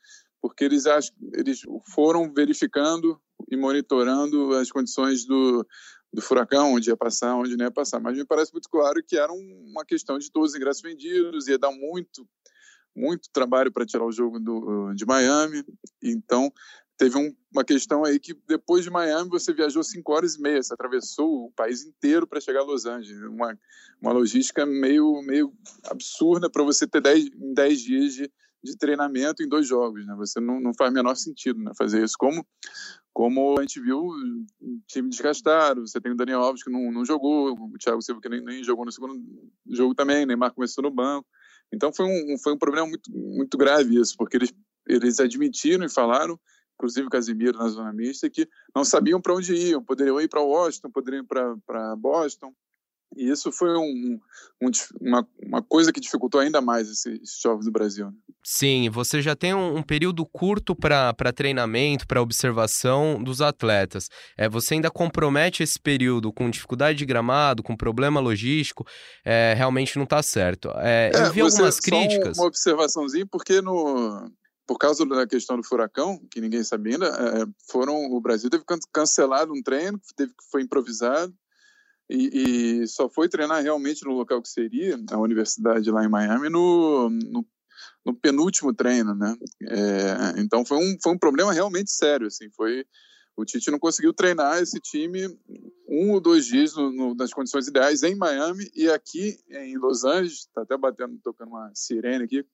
porque 0.45 0.63
eles, 0.63 0.85
eles 1.33 1.63
foram 1.87 2.31
verificando 2.31 3.19
e 3.51 3.57
monitorando 3.57 4.53
as 4.53 4.71
condições 4.71 5.25
do, 5.25 5.67
do 6.13 6.21
furacão, 6.21 6.75
onde 6.75 6.91
ia 6.91 6.97
passar, 6.99 7.35
onde 7.35 7.57
não 7.57 7.65
ia 7.65 7.71
passar. 7.71 7.99
Mas 7.99 8.19
me 8.19 8.27
parece 8.27 8.53
muito 8.53 8.69
claro 8.69 9.03
que 9.03 9.17
era 9.17 9.33
uma 9.33 9.87
questão 9.87 10.19
de 10.19 10.31
todos 10.31 10.51
os 10.51 10.57
ingressos 10.57 10.83
vendidos, 10.83 11.49
ia 11.49 11.59
dar 11.59 11.73
muito, 11.73 12.29
muito 12.95 13.31
trabalho 13.33 13.73
para 13.73 13.87
tirar 13.87 14.05
o 14.05 14.13
jogo 14.13 14.39
do, 14.39 14.93
de 14.93 15.07
Miami. 15.07 15.65
Então, 16.03 16.53
teve 16.99 17.17
um, 17.17 17.35
uma 17.51 17.65
questão 17.65 18.05
aí 18.05 18.21
que 18.21 18.39
depois 18.47 18.85
de 18.85 18.91
Miami 18.91 19.31
você 19.31 19.51
viajou 19.51 19.83
cinco 19.83 20.13
horas 20.13 20.35
e 20.35 20.43
meia, 20.43 20.63
você 20.63 20.75
atravessou 20.75 21.47
o 21.47 21.53
país 21.53 21.87
inteiro 21.87 22.27
para 22.27 22.39
chegar 22.39 22.61
a 22.61 22.65
Los 22.65 22.85
Angeles. 22.85 23.23
Uma, 23.23 23.59
uma 23.99 24.13
logística 24.13 24.67
meio, 24.67 25.23
meio 25.23 25.55
absurda 25.85 26.51
para 26.51 26.63
você 26.63 26.87
ter 26.87 27.01
dez, 27.01 27.31
dez 27.55 27.81
dias 27.81 28.13
de, 28.13 28.31
de 28.65 28.77
treinamento 28.77 29.43
em 29.43 29.49
dois 29.49 29.67
jogos. 29.67 30.07
Né? 30.07 30.15
Você 30.17 30.41
não, 30.41 30.61
não 30.61 30.73
faz 30.75 30.93
menor 30.93 31.15
sentido 31.15 31.63
né, 31.63 31.73
fazer 31.77 32.03
isso. 32.03 32.15
Como, 32.19 32.45
como 33.13 33.59
a 33.59 33.63
gente 33.63 33.81
viu, 33.81 34.01
um 34.01 34.81
time 34.87 35.09
desgastado. 35.09 35.87
Você 35.87 36.01
tem 36.01 36.13
o 36.13 36.17
Daniel 36.17 36.41
Alves 36.41 36.63
que 36.63 36.71
não, 36.71 36.91
não 36.91 37.05
jogou, 37.05 37.53
o 37.53 37.79
Thiago 37.79 38.03
Silva 38.03 38.21
que 38.21 38.29
nem, 38.29 38.43
nem 38.43 38.65
jogou 38.65 38.85
no 38.85 38.93
segundo 38.93 39.23
jogo 39.71 39.95
também, 39.95 40.27
Neymar 40.27 40.55
começou 40.55 40.83
no 40.83 40.91
banco. 40.91 41.29
Então 41.73 41.93
foi 41.93 42.07
um, 42.07 42.39
foi 42.39 42.55
um 42.55 42.59
problema 42.59 42.87
muito, 42.87 43.11
muito 43.13 43.59
grave 43.59 44.01
isso, 44.01 44.15
porque 44.17 44.37
eles, 44.37 44.53
eles 44.87 45.21
admitiram 45.21 45.85
e 45.85 45.89
falaram 45.89 46.39
inclusive 46.75 47.07
o 47.07 47.11
Casimiro 47.11 47.59
na 47.59 47.69
zona 47.69 47.93
mista, 47.93 48.29
que 48.29 48.49
não 48.75 48.85
sabiam 48.85 49.21
para 49.21 49.35
onde 49.35 49.55
iam, 49.55 49.83
poderiam 49.83 50.21
ir 50.21 50.29
para 50.29 50.43
Washington, 50.43 50.91
poderiam 50.91 51.23
ir 51.23 51.27
para 51.65 51.97
Boston. 51.97 52.53
E 53.17 53.31
isso 53.31 53.53
foi 53.53 53.77
um, 53.77 54.19
um, 54.61 54.71
uma, 55.01 55.29
uma 55.43 55.63
coisa 55.63 55.93
que 55.93 56.01
dificultou 56.01 56.41
ainda 56.41 56.61
mais 56.61 56.89
esses 56.89 57.39
jogos 57.41 57.65
do 57.65 57.73
Brasil. 57.73 58.07
Né? 58.07 58.13
Sim, 58.43 58.91
você 58.91 59.23
já 59.23 59.35
tem 59.35 59.55
um, 59.55 59.79
um 59.79 59.83
período 59.83 60.25
curto 60.27 60.75
para 60.75 61.33
treinamento, 61.35 62.07
para 62.07 62.21
observação 62.21 63.23
dos 63.23 63.41
atletas. 63.41 64.09
É, 64.37 64.49
você 64.49 64.75
ainda 64.75 64.91
compromete 64.91 65.63
esse 65.63 65.79
período 65.79 66.33
com 66.33 66.51
dificuldade 66.51 66.99
de 66.99 67.07
gramado, 67.07 67.63
com 67.63 67.77
problema 67.77 68.21
logístico, 68.21 68.87
é, 69.25 69.55
realmente 69.57 69.97
não 69.97 70.05
está 70.05 70.23
certo. 70.23 70.71
É, 70.77 71.11
eu 71.15 71.27
é, 71.27 71.31
vi 71.31 71.41
algumas 71.41 71.81
críticas. 71.81 72.39
uma 72.39 72.47
observaçãozinha, 72.47 73.27
porque 73.27 73.63
no, 73.63 74.31
por 74.67 74.79
causa 74.79 75.05
da 75.07 75.27
questão 75.27 75.57
do 75.57 75.67
furacão, 75.67 76.21
que 76.31 76.41
ninguém 76.41 76.63
sabia 76.65 76.95
ainda, 76.95 77.07
é, 77.07 77.47
foram, 77.71 78.13
o 78.13 78.21
Brasil 78.21 78.51
teve 78.51 78.65
cancelado 78.93 79.53
um 79.53 79.63
treino, 79.63 80.01
teve 80.17 80.33
foi 80.51 80.63
improvisado 80.63 81.35
e, 82.09 82.83
e, 82.83 82.87
só 82.87 83.09
foi 83.09 83.29
treinar 83.29 83.63
realmente 83.63 84.05
no 84.05 84.13
local 84.13 84.43
que 84.43 84.49
seria 84.49 84.99
a 85.11 85.19
universidade 85.19 85.91
lá 85.91 86.05
em 86.05 86.09
Miami 86.09 86.51
no, 86.51 87.09
no, 87.09 87.47
no 88.05 88.15
penúltimo 88.15 88.75
treino, 88.75 89.15
né? 89.15 89.35
É, 89.63 90.41
então 90.41 90.65
foi 90.65 90.79
um, 90.79 90.97
foi 91.03 91.13
um 91.13 91.19
problema 91.19 91.53
realmente 91.53 91.91
sério, 91.91 92.27
assim, 92.27 92.51
foi 92.51 92.85
o 93.37 93.45
Tite 93.45 93.71
não 93.71 93.81
conseguiu 93.81 94.13
treinar 94.13 94.63
esse 94.63 94.79
time 94.81 95.27
um 95.89 96.13
ou 96.13 96.21
dois 96.21 96.47
dias 96.47 96.75
no, 96.77 96.93
no, 96.93 97.15
nas 97.15 97.33
condições 97.33 97.67
ideais 97.67 98.03
em 98.03 98.15
Miami 98.15 98.71
e 98.75 98.89
aqui 98.89 99.37
em 99.51 99.77
Los 99.77 100.05
Angeles, 100.05 100.41
está 100.41 100.63
até 100.63 100.77
batendo, 100.77 101.19
tocando 101.23 101.49
uma 101.49 101.71
sirene 101.75 102.25
aqui, 102.25 102.47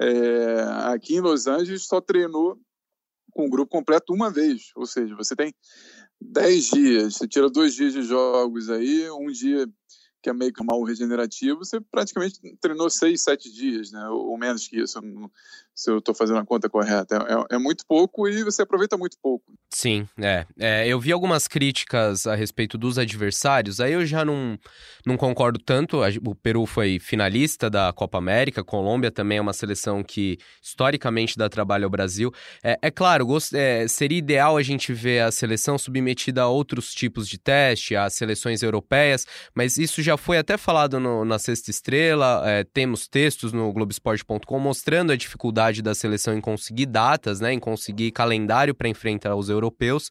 é, 0.00 0.62
aqui 0.92 1.16
em 1.16 1.20
Los 1.20 1.46
Angeles 1.46 1.86
só 1.86 2.00
treinou 2.00 2.58
com 3.32 3.46
o 3.46 3.50
grupo 3.50 3.70
completo 3.70 4.14
uma 4.14 4.30
vez, 4.30 4.70
ou 4.76 4.86
seja, 4.86 5.14
você 5.16 5.34
tem 5.34 5.52
dez 6.24 6.70
dias, 6.70 7.16
você 7.16 7.28
tira 7.28 7.50
dois 7.50 7.74
dias 7.74 7.92
de 7.92 8.02
jogos 8.02 8.70
aí, 8.70 9.10
um 9.10 9.30
dia 9.30 9.68
que 10.22 10.30
é 10.30 10.32
meio 10.32 10.52
que 10.52 10.64
mal 10.64 10.82
regenerativo, 10.82 11.58
você 11.58 11.78
praticamente 11.80 12.40
treinou 12.58 12.88
seis, 12.88 13.22
sete 13.22 13.52
dias, 13.52 13.92
né? 13.92 14.08
ou 14.08 14.38
menos 14.38 14.66
que 14.66 14.80
isso, 14.80 14.98
se 15.74 15.90
eu 15.90 15.98
estou 15.98 16.14
fazendo 16.14 16.38
a 16.38 16.46
conta 16.46 16.68
correta. 16.68 17.16
É, 17.50 17.56
é, 17.56 17.58
muito 17.58 17.84
pouco 17.86 18.28
e 18.28 18.44
você 18.44 18.62
aproveita 18.62 18.96
muito 18.96 19.16
pouco. 19.20 19.44
Sim, 19.68 20.06
é. 20.18 20.46
é. 20.58 20.86
Eu 20.86 21.00
vi 21.00 21.10
algumas 21.10 21.48
críticas 21.48 22.26
a 22.26 22.36
respeito 22.36 22.78
dos 22.78 22.96
adversários, 22.96 23.80
aí 23.80 23.92
eu 23.92 24.06
já 24.06 24.24
não, 24.24 24.56
não 25.04 25.16
concordo 25.16 25.58
tanto. 25.58 26.00
O 26.24 26.34
Peru 26.34 26.64
foi 26.64 27.00
finalista 27.00 27.68
da 27.68 27.92
Copa 27.92 28.18
América, 28.18 28.60
a 28.60 28.64
Colômbia 28.64 29.10
também 29.10 29.38
é 29.38 29.40
uma 29.40 29.52
seleção 29.52 30.04
que 30.04 30.38
historicamente 30.62 31.36
dá 31.36 31.48
trabalho 31.48 31.84
ao 31.84 31.90
Brasil. 31.90 32.32
É, 32.62 32.78
é 32.80 32.90
claro, 32.90 33.26
gost... 33.26 33.52
é, 33.52 33.88
seria 33.88 34.18
ideal 34.18 34.56
a 34.56 34.62
gente 34.62 34.92
ver 34.92 35.22
a 35.22 35.32
seleção 35.32 35.76
submetida 35.76 36.42
a 36.42 36.48
outros 36.48 36.94
tipos 36.94 37.28
de 37.28 37.36
teste, 37.36 37.96
às 37.96 38.14
seleções 38.14 38.62
europeias, 38.62 39.26
mas 39.54 39.76
isso 39.76 40.02
já 40.02 40.16
foi 40.16 40.38
até 40.38 40.56
falado 40.56 41.00
no, 41.00 41.24
na 41.24 41.38
Sexta 41.38 41.70
Estrela, 41.70 42.42
é, 42.44 42.62
temos 42.62 43.08
textos 43.08 43.52
no 43.52 43.72
Globoesporte.com 43.72 44.58
mostrando 44.60 45.10
a 45.10 45.16
dificuldade 45.16 45.63
dificuldade 45.64 45.82
da 45.82 45.94
seleção 45.94 46.36
em 46.36 46.40
conseguir 46.40 46.86
datas, 46.86 47.40
né, 47.40 47.52
em 47.52 47.58
conseguir 47.58 48.10
calendário 48.10 48.74
para 48.74 48.88
enfrentar 48.88 49.34
os 49.36 49.48
europeus. 49.48 50.10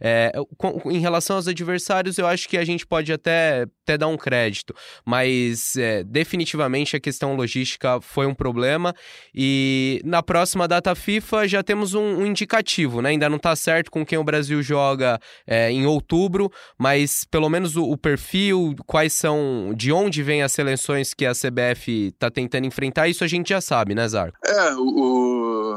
É, 0.00 0.32
com, 0.56 0.90
em 0.90 0.98
relação 0.98 1.36
aos 1.36 1.48
adversários, 1.48 2.18
eu 2.18 2.26
acho 2.26 2.48
que 2.48 2.56
a 2.56 2.64
gente 2.64 2.86
pode 2.86 3.12
até, 3.12 3.66
até 3.82 3.98
dar 3.98 4.08
um 4.08 4.16
crédito, 4.16 4.74
mas 5.04 5.76
é, 5.76 6.02
definitivamente 6.04 6.96
a 6.96 7.00
questão 7.00 7.34
logística 7.34 8.00
foi 8.00 8.26
um 8.26 8.34
problema 8.34 8.94
e 9.34 10.00
na 10.04 10.22
próxima 10.22 10.66
data 10.68 10.94
FIFA 10.94 11.48
já 11.48 11.62
temos 11.62 11.94
um, 11.94 12.20
um 12.20 12.26
indicativo, 12.26 13.02
né? 13.02 13.10
Ainda 13.10 13.28
não 13.28 13.36
está 13.36 13.54
certo 13.56 13.90
com 13.90 14.04
quem 14.04 14.18
o 14.18 14.24
Brasil 14.24 14.62
joga 14.62 15.18
é, 15.46 15.70
em 15.70 15.86
outubro, 15.86 16.50
mas 16.78 17.24
pelo 17.24 17.48
menos 17.48 17.76
o, 17.76 17.84
o 17.84 17.96
perfil, 17.96 18.74
quais 18.86 19.12
são, 19.12 19.72
de 19.76 19.92
onde 19.92 20.22
vêm 20.22 20.42
as 20.42 20.52
seleções 20.52 21.14
que 21.14 21.26
a 21.26 21.32
CBF 21.32 22.08
está 22.08 22.30
tentando 22.30 22.66
enfrentar, 22.66 23.08
isso 23.08 23.24
a 23.24 23.26
gente 23.26 23.48
já 23.48 23.60
sabe, 23.60 23.94
né, 23.94 24.06
Zarco? 24.08 24.38
É, 24.44 24.74
o, 24.74 24.93
o, 24.94 25.74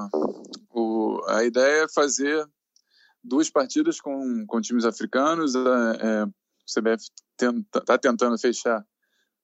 o, 0.72 1.26
a 1.28 1.44
ideia 1.44 1.86
é 1.86 1.90
fazer 1.90 2.48
duas 3.24 3.50
partidas 3.50 4.00
com, 4.00 4.46
com 4.46 4.62
times 4.62 4.86
africanos. 4.86 5.56
É, 5.56 6.24
o 6.26 6.32
CBF 6.72 7.04
está 7.04 7.82
tenta, 7.82 7.98
tentando 7.98 8.38
fechar 8.38 8.86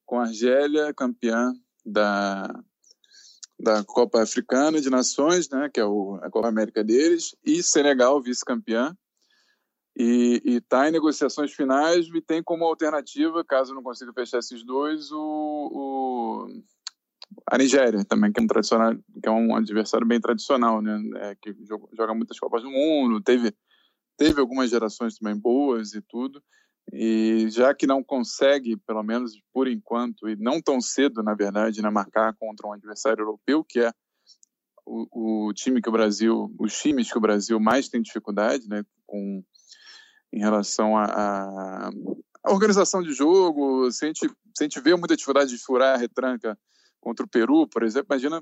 com 0.06 0.20
a 0.20 0.26
Argélia, 0.26 0.94
campeã 0.94 1.54
da, 1.84 2.54
da 3.60 3.84
Copa 3.84 4.22
Africana 4.22 4.80
de 4.80 4.90
Nações, 4.90 5.50
né, 5.50 5.70
que 5.74 5.80
é 5.80 5.86
o, 5.86 6.20
a 6.22 6.30
Copa 6.30 6.48
América 6.48 6.84
deles, 6.84 7.36
e 7.44 7.64
Senegal, 7.64 8.22
vice-campeã. 8.22 8.96
E 9.96 10.42
está 10.46 10.88
em 10.88 10.92
negociações 10.92 11.54
finais 11.54 12.08
e 12.08 12.22
tem 12.22 12.42
como 12.44 12.66
alternativa, 12.66 13.44
caso 13.44 13.76
não 13.76 13.84
consiga 13.84 14.12
fechar 14.12 14.40
esses 14.40 14.66
dois, 14.66 15.12
o, 15.12 15.20
o 15.20 16.64
a 17.46 17.58
Nigéria 17.58 18.04
também, 18.06 18.32
que 18.32 18.40
é 18.40 18.44
um 18.44 18.48
tradicional, 18.48 18.96
que 18.96 19.28
é 19.28 19.32
um 19.32 19.56
adversário 19.56 20.08
bem 20.08 20.20
tradicional, 20.20 20.82
né? 20.82 21.00
É, 21.18 21.36
que 21.36 21.56
joga, 21.94 22.14
muitas 22.14 22.40
Copas 22.40 22.64
do 22.64 22.70
Mundo, 22.70 23.22
teve 23.22 23.54
teve 24.18 24.40
algumas 24.40 24.70
gerações 24.70 25.18
também 25.18 25.36
boas 25.36 25.94
e 25.94 26.02
tudo. 26.02 26.42
E 26.92 27.48
já 27.50 27.74
que 27.74 27.88
não 27.88 28.04
consegue, 28.04 28.78
pelo 28.78 29.04
menos 29.04 29.34
por 29.54 29.68
enquanto, 29.68 30.28
e 30.28 30.36
não 30.36 30.62
tão 30.62 30.82
cedo, 30.82 31.24
na 31.24 31.34
verdade, 31.34 31.82
né, 31.82 31.90
marcar 31.90 32.36
contra 32.36 32.68
um 32.68 32.74
adversário 32.74 33.22
europeu, 33.22 33.64
que 33.64 33.80
é 33.80 33.92
o, 34.86 35.48
o, 35.48 35.54
time 35.54 35.82
que 35.82 35.90
o 35.90 35.94
Brasil, 35.94 36.54
os 36.60 36.78
times 36.78 37.10
que 37.10 37.18
o 37.18 37.22
Brasil 37.22 37.60
mais 37.60 37.88
tem 37.88 38.02
dificuldade, 38.02 38.68
né, 38.68 38.84
com 39.06 39.44
em 40.32 40.40
relação 40.40 40.98
à 40.98 41.92
organização 42.46 43.04
de 43.04 43.14
jogo, 43.14 43.90
se 43.92 44.04
a, 44.04 44.08
gente, 44.08 44.28
se 44.28 44.64
a 44.64 44.64
gente 44.64 44.82
vê 44.82 44.96
muita 44.96 45.16
dificuldade 45.16 45.52
de 45.52 45.64
furar 45.64 45.96
a 45.96 45.98
retranca 45.98 46.58
contra 47.04 47.26
o 47.26 47.30
Peru, 47.30 47.68
por 47.68 47.84
exemplo, 47.84 48.08
imagina 48.10 48.42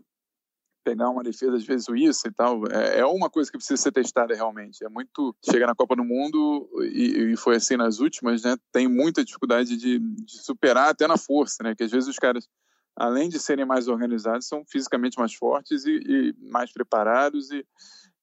pegar 0.84 1.10
uma 1.10 1.24
defesa 1.24 1.56
às 1.56 1.66
vezes 1.66 1.86
suíça 1.86 2.28
e 2.28 2.32
tal. 2.32 2.64
É, 2.72 3.00
é, 3.00 3.06
uma 3.06 3.30
coisa 3.30 3.52
que 3.52 3.58
precisa 3.58 3.82
ser 3.82 3.92
testada 3.92 4.36
realmente. 4.36 4.84
É 4.84 4.90
muito 4.90 5.36
chegar 5.44 5.68
na 5.68 5.76
Copa 5.76 5.96
do 5.96 6.04
Mundo 6.04 6.70
e, 6.84 7.34
e 7.34 7.38
foi 7.38 7.56
assim 7.56 7.76
nas 7.76 8.00
últimas, 8.00 8.44
né? 8.44 8.56
Tem 8.72 8.88
muita 8.88 9.26
dificuldade 9.26 9.78
de, 9.78 10.00
de, 10.00 10.44
superar 10.44 10.90
até 10.90 11.08
na 11.08 11.18
força, 11.18 11.64
né? 11.64 11.76
Que 11.76 11.84
às 11.84 11.92
vezes 11.92 12.08
os 12.08 12.18
caras, 12.18 12.48
além 12.96 13.30
de 13.30 13.40
serem 13.40 13.66
mais 13.66 13.88
organizados, 13.88 14.48
são 14.48 14.64
fisicamente 14.66 15.18
mais 15.18 15.34
fortes 15.34 15.86
e, 15.86 16.00
e 16.06 16.36
mais 16.52 16.72
preparados 16.72 17.52
e, 17.52 17.66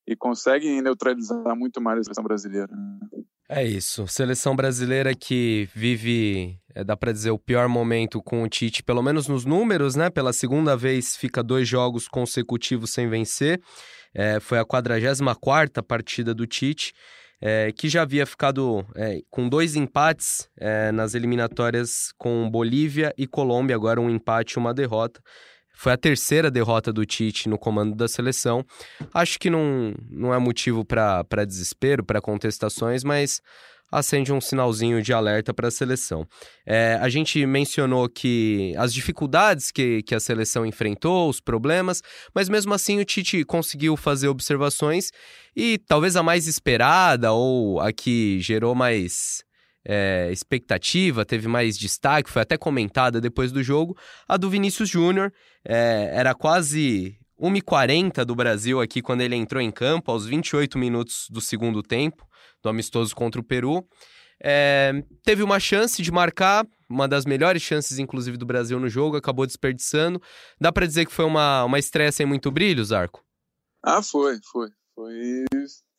e 0.06 0.16
conseguem 0.16 0.80
neutralizar 0.80 1.56
muito 1.56 1.80
mais 1.80 2.00
a 2.00 2.04
seleção 2.04 2.24
brasileira. 2.24 2.72
É 3.50 3.64
isso. 3.64 4.06
Seleção 4.06 4.54
brasileira 4.54 5.14
que 5.14 5.68
vive, 5.74 6.60
é, 6.74 6.84
dá 6.84 6.94
para 6.94 7.12
dizer, 7.12 7.30
o 7.30 7.38
pior 7.38 7.66
momento 7.66 8.22
com 8.22 8.42
o 8.42 8.48
Tite, 8.48 8.82
pelo 8.82 9.02
menos 9.02 9.26
nos 9.26 9.46
números, 9.46 9.96
né? 9.96 10.10
Pela 10.10 10.34
segunda 10.34 10.76
vez 10.76 11.16
fica 11.16 11.42
dois 11.42 11.66
jogos 11.66 12.06
consecutivos 12.06 12.90
sem 12.90 13.08
vencer. 13.08 13.58
É, 14.14 14.38
foi 14.38 14.58
a 14.58 14.66
44 14.66 15.82
partida 15.82 16.34
do 16.34 16.46
Tite, 16.46 16.92
é, 17.40 17.72
que 17.72 17.88
já 17.88 18.02
havia 18.02 18.26
ficado 18.26 18.84
é, 18.94 19.20
com 19.30 19.48
dois 19.48 19.76
empates 19.76 20.46
é, 20.58 20.92
nas 20.92 21.14
eliminatórias 21.14 22.12
com 22.18 22.50
Bolívia 22.50 23.14
e 23.16 23.26
Colômbia, 23.26 23.76
agora 23.76 23.98
um 23.98 24.10
empate 24.10 24.54
e 24.54 24.58
uma 24.58 24.74
derrota. 24.74 25.22
Foi 25.78 25.92
a 25.92 25.96
terceira 25.96 26.50
derrota 26.50 26.92
do 26.92 27.06
Tite 27.06 27.48
no 27.48 27.56
comando 27.56 27.94
da 27.94 28.08
seleção. 28.08 28.66
Acho 29.14 29.38
que 29.38 29.48
não, 29.48 29.94
não 30.10 30.34
é 30.34 30.38
motivo 30.38 30.84
para 30.84 31.44
desespero, 31.46 32.04
para 32.04 32.20
contestações, 32.20 33.04
mas 33.04 33.40
acende 33.90 34.32
um 34.32 34.40
sinalzinho 34.40 35.00
de 35.00 35.12
alerta 35.12 35.54
para 35.54 35.68
a 35.68 35.70
seleção. 35.70 36.26
É, 36.66 36.98
a 37.00 37.08
gente 37.08 37.46
mencionou 37.46 38.08
que 38.08 38.74
as 38.76 38.92
dificuldades 38.92 39.70
que, 39.70 40.02
que 40.02 40.16
a 40.16 40.20
seleção 40.20 40.66
enfrentou, 40.66 41.30
os 41.30 41.40
problemas, 41.40 42.02
mas 42.34 42.48
mesmo 42.48 42.74
assim 42.74 42.98
o 42.98 43.04
Tite 43.04 43.44
conseguiu 43.44 43.96
fazer 43.96 44.26
observações 44.26 45.12
e 45.54 45.78
talvez 45.78 46.16
a 46.16 46.24
mais 46.24 46.48
esperada 46.48 47.30
ou 47.32 47.78
a 47.78 47.92
que 47.92 48.40
gerou 48.40 48.74
mais 48.74 49.44
é, 49.88 50.28
expectativa, 50.30 51.24
teve 51.24 51.48
mais 51.48 51.78
destaque, 51.78 52.30
foi 52.30 52.42
até 52.42 52.58
comentada 52.58 53.22
depois 53.22 53.50
do 53.50 53.62
jogo, 53.62 53.96
a 54.28 54.36
do 54.36 54.50
Vinícius 54.50 54.90
Júnior. 54.90 55.32
É, 55.64 56.10
era 56.12 56.34
quase 56.34 57.18
1h40 57.40 58.22
do 58.24 58.36
Brasil 58.36 58.80
aqui 58.82 59.00
quando 59.00 59.22
ele 59.22 59.34
entrou 59.34 59.62
em 59.62 59.70
campo, 59.70 60.10
aos 60.12 60.26
28 60.26 60.76
minutos 60.76 61.26
do 61.30 61.40
segundo 61.40 61.82
tempo, 61.82 62.26
do 62.62 62.68
amistoso 62.68 63.16
contra 63.16 63.40
o 63.40 63.44
Peru. 63.44 63.82
É, 64.42 64.92
teve 65.24 65.42
uma 65.42 65.58
chance 65.58 66.02
de 66.02 66.12
marcar, 66.12 66.66
uma 66.88 67.08
das 67.08 67.24
melhores 67.24 67.62
chances, 67.62 67.98
inclusive, 67.98 68.36
do 68.36 68.46
Brasil 68.46 68.78
no 68.78 68.88
jogo, 68.88 69.16
acabou 69.16 69.46
desperdiçando. 69.46 70.20
Dá 70.60 70.70
para 70.70 70.86
dizer 70.86 71.06
que 71.06 71.12
foi 71.12 71.24
uma, 71.24 71.64
uma 71.64 71.78
estreia 71.78 72.12
sem 72.12 72.26
muito 72.26 72.50
brilho, 72.50 72.84
Zarco? 72.84 73.24
Ah, 73.82 74.02
foi, 74.02 74.38
foi. 74.52 74.68
Foi, 74.94 75.44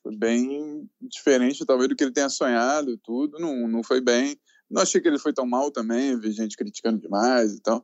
foi 0.04 0.16
bem 0.16 0.90
diferente, 1.02 1.66
talvez, 1.66 1.90
do 1.90 1.96
que 1.96 2.04
ele 2.04 2.14
tenha 2.14 2.30
sonhado 2.30 2.92
e 2.92 2.98
tudo. 2.98 3.40
Não, 3.40 3.68
não 3.68 3.84
foi 3.84 4.02
bem. 4.02 4.38
Não 4.70 4.82
achei 4.82 5.02
que 5.02 5.08
ele 5.08 5.18
foi 5.18 5.34
tão 5.34 5.48
mal 5.48 5.72
também, 5.72 6.20
vi 6.20 6.32
gente 6.32 6.56
criticando 6.56 7.00
demais 7.00 7.54
e 7.54 7.62
tal. 7.62 7.84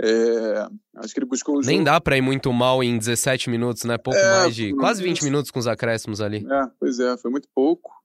É, 0.00 0.66
acho 0.96 1.12
que 1.12 1.18
ele 1.18 1.26
buscou 1.26 1.56
o 1.56 1.62
jogo. 1.62 1.74
Nem 1.74 1.82
dá 1.82 2.00
pra 2.00 2.16
ir 2.16 2.20
muito 2.20 2.52
mal 2.52 2.82
em 2.82 2.96
17 2.96 3.50
minutos, 3.50 3.84
né? 3.84 3.98
Pouco 3.98 4.18
é, 4.18 4.30
mais 4.30 4.54
de. 4.54 4.72
Quase 4.74 5.02
20 5.02 5.24
minutos 5.24 5.50
com 5.50 5.58
os 5.58 5.66
acréscimos 5.66 6.20
ali. 6.20 6.46
É, 6.48 6.70
pois 6.78 7.00
é, 7.00 7.16
foi 7.18 7.30
muito 7.30 7.48
pouco. 7.54 7.99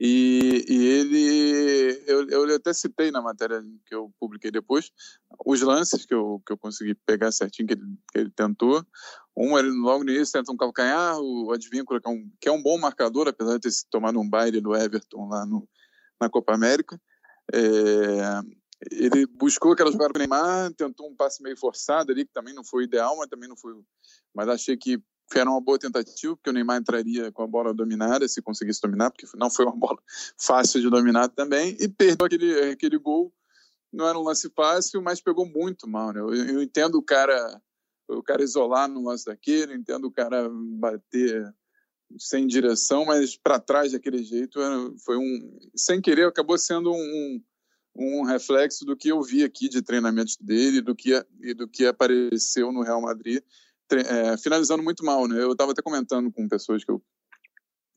E, 0.00 0.64
e 0.68 0.86
ele, 0.86 2.02
eu, 2.06 2.28
eu 2.28 2.56
até 2.56 2.72
citei 2.72 3.10
na 3.10 3.20
matéria 3.20 3.62
que 3.86 3.94
eu 3.94 4.12
publiquei 4.18 4.50
depois, 4.50 4.90
os 5.44 5.60
lances 5.60 6.06
que 6.06 6.14
eu, 6.14 6.42
que 6.46 6.52
eu 6.52 6.58
consegui 6.58 6.94
pegar 7.06 7.30
certinho 7.30 7.68
que 7.68 7.74
ele, 7.74 7.82
que 8.12 8.18
ele 8.18 8.30
tentou. 8.30 8.84
Um, 9.36 9.58
ele 9.58 9.70
logo 9.70 10.04
no 10.04 10.10
início 10.10 10.32
tenta 10.32 10.52
um 10.52 10.56
calcanhar, 10.56 11.18
o 11.18 11.52
Advíncula, 11.52 12.00
que 12.00 12.08
é 12.08 12.10
um, 12.10 12.30
que 12.40 12.48
é 12.48 12.52
um 12.52 12.62
bom 12.62 12.78
marcador, 12.78 13.28
apesar 13.28 13.58
de 13.58 13.60
ter 13.60 13.74
tomado 13.90 14.18
um 14.18 14.28
baile 14.28 14.60
do 14.60 14.74
Everton 14.74 15.28
lá 15.28 15.44
no, 15.46 15.68
na 16.20 16.28
Copa 16.28 16.54
América. 16.54 17.00
É, 17.52 17.60
ele 18.90 19.26
buscou 19.26 19.72
aquela 19.72 19.92
jogada 19.92 20.12
com 20.12 20.18
o 20.18 20.20
Neymar, 20.20 20.72
tentou 20.74 21.08
um 21.08 21.14
passe 21.14 21.42
meio 21.42 21.56
forçado 21.56 22.10
ali, 22.10 22.24
que 22.24 22.32
também 22.32 22.54
não 22.54 22.64
foi 22.64 22.84
ideal, 22.84 23.16
mas 23.16 23.28
também 23.28 23.48
não 23.48 23.56
foi. 23.56 23.74
Mas 24.34 24.48
achei 24.48 24.76
que 24.76 25.00
era 25.38 25.50
uma 25.50 25.60
boa 25.60 25.78
tentativa, 25.78 26.36
porque 26.36 26.50
o 26.50 26.52
Neymar 26.52 26.80
entraria 26.80 27.30
com 27.32 27.42
a 27.42 27.46
bola 27.46 27.72
dominada, 27.72 28.28
se 28.28 28.42
conseguisse 28.42 28.80
dominar, 28.80 29.10
porque 29.10 29.26
não 29.36 29.50
foi 29.50 29.64
uma 29.64 29.76
bola 29.76 29.98
fácil 30.36 30.80
de 30.80 30.90
dominar 30.90 31.28
também, 31.28 31.76
e 31.80 31.88
perdeu 31.88 32.26
aquele, 32.26 32.70
aquele 32.70 32.98
gol. 32.98 33.32
Não 33.92 34.08
era 34.08 34.18
um 34.18 34.22
lance 34.22 34.50
fácil, 34.50 35.02
mas 35.02 35.20
pegou 35.20 35.46
muito 35.46 35.88
mal. 35.88 36.12
Né? 36.12 36.20
Eu, 36.20 36.34
eu 36.34 36.62
entendo 36.62 36.96
o 36.96 37.02
cara, 37.02 37.60
o 38.08 38.22
cara 38.22 38.42
isolar 38.42 38.88
no 38.88 39.04
lance 39.04 39.26
daquele, 39.26 39.74
entendo 39.74 40.06
o 40.06 40.12
cara 40.12 40.48
bater 40.50 41.54
sem 42.18 42.46
direção, 42.46 43.04
mas 43.04 43.36
para 43.36 43.58
trás 43.58 43.92
daquele 43.92 44.22
jeito 44.22 44.60
foi 45.04 45.16
um 45.16 45.58
sem 45.74 46.00
querer 46.00 46.26
acabou 46.26 46.58
sendo 46.58 46.92
um, 46.92 47.42
um 47.96 48.22
reflexo 48.22 48.84
do 48.84 48.96
que 48.96 49.08
eu 49.08 49.22
vi 49.22 49.44
aqui 49.44 49.68
de 49.68 49.82
treinamentos 49.82 50.36
dele 50.36 50.80
do 50.80 50.94
que 50.94 51.12
e 51.40 51.54
do 51.54 51.68
que 51.68 51.86
apareceu 51.86 52.72
no 52.72 52.82
Real 52.82 53.00
Madrid 53.00 53.42
é, 54.00 54.36
finalizando 54.38 54.82
muito 54.82 55.04
mal 55.04 55.26
né 55.26 55.42
eu 55.42 55.52
estava 55.52 55.72
até 55.72 55.82
comentando 55.82 56.30
com 56.32 56.48
pessoas 56.48 56.84
que 56.84 56.90
eu 56.90 57.02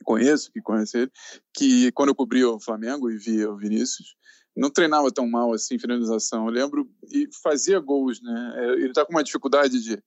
conheço 0.03 0.51
que 0.51 0.61
conhecem 0.61 1.01
ele 1.01 1.11
que 1.53 1.91
quando 1.93 2.09
eu 2.09 2.15
cobri 2.15 2.43
o 2.43 2.59
Flamengo 2.59 3.09
e 3.09 3.17
via 3.17 3.49
o 3.49 3.57
Vinícius 3.57 4.15
não 4.55 4.69
treinava 4.69 5.11
tão 5.11 5.27
mal 5.27 5.53
assim 5.53 5.79
finalização 5.79 6.45
eu 6.45 6.51
lembro 6.51 6.89
e 7.11 7.27
fazia 7.43 7.79
gols 7.79 8.21
né 8.21 8.53
é, 8.57 8.73
ele 8.73 8.89
está 8.89 9.05
com 9.05 9.11
uma 9.11 9.23
dificuldade 9.23 9.81
de 9.81 10.01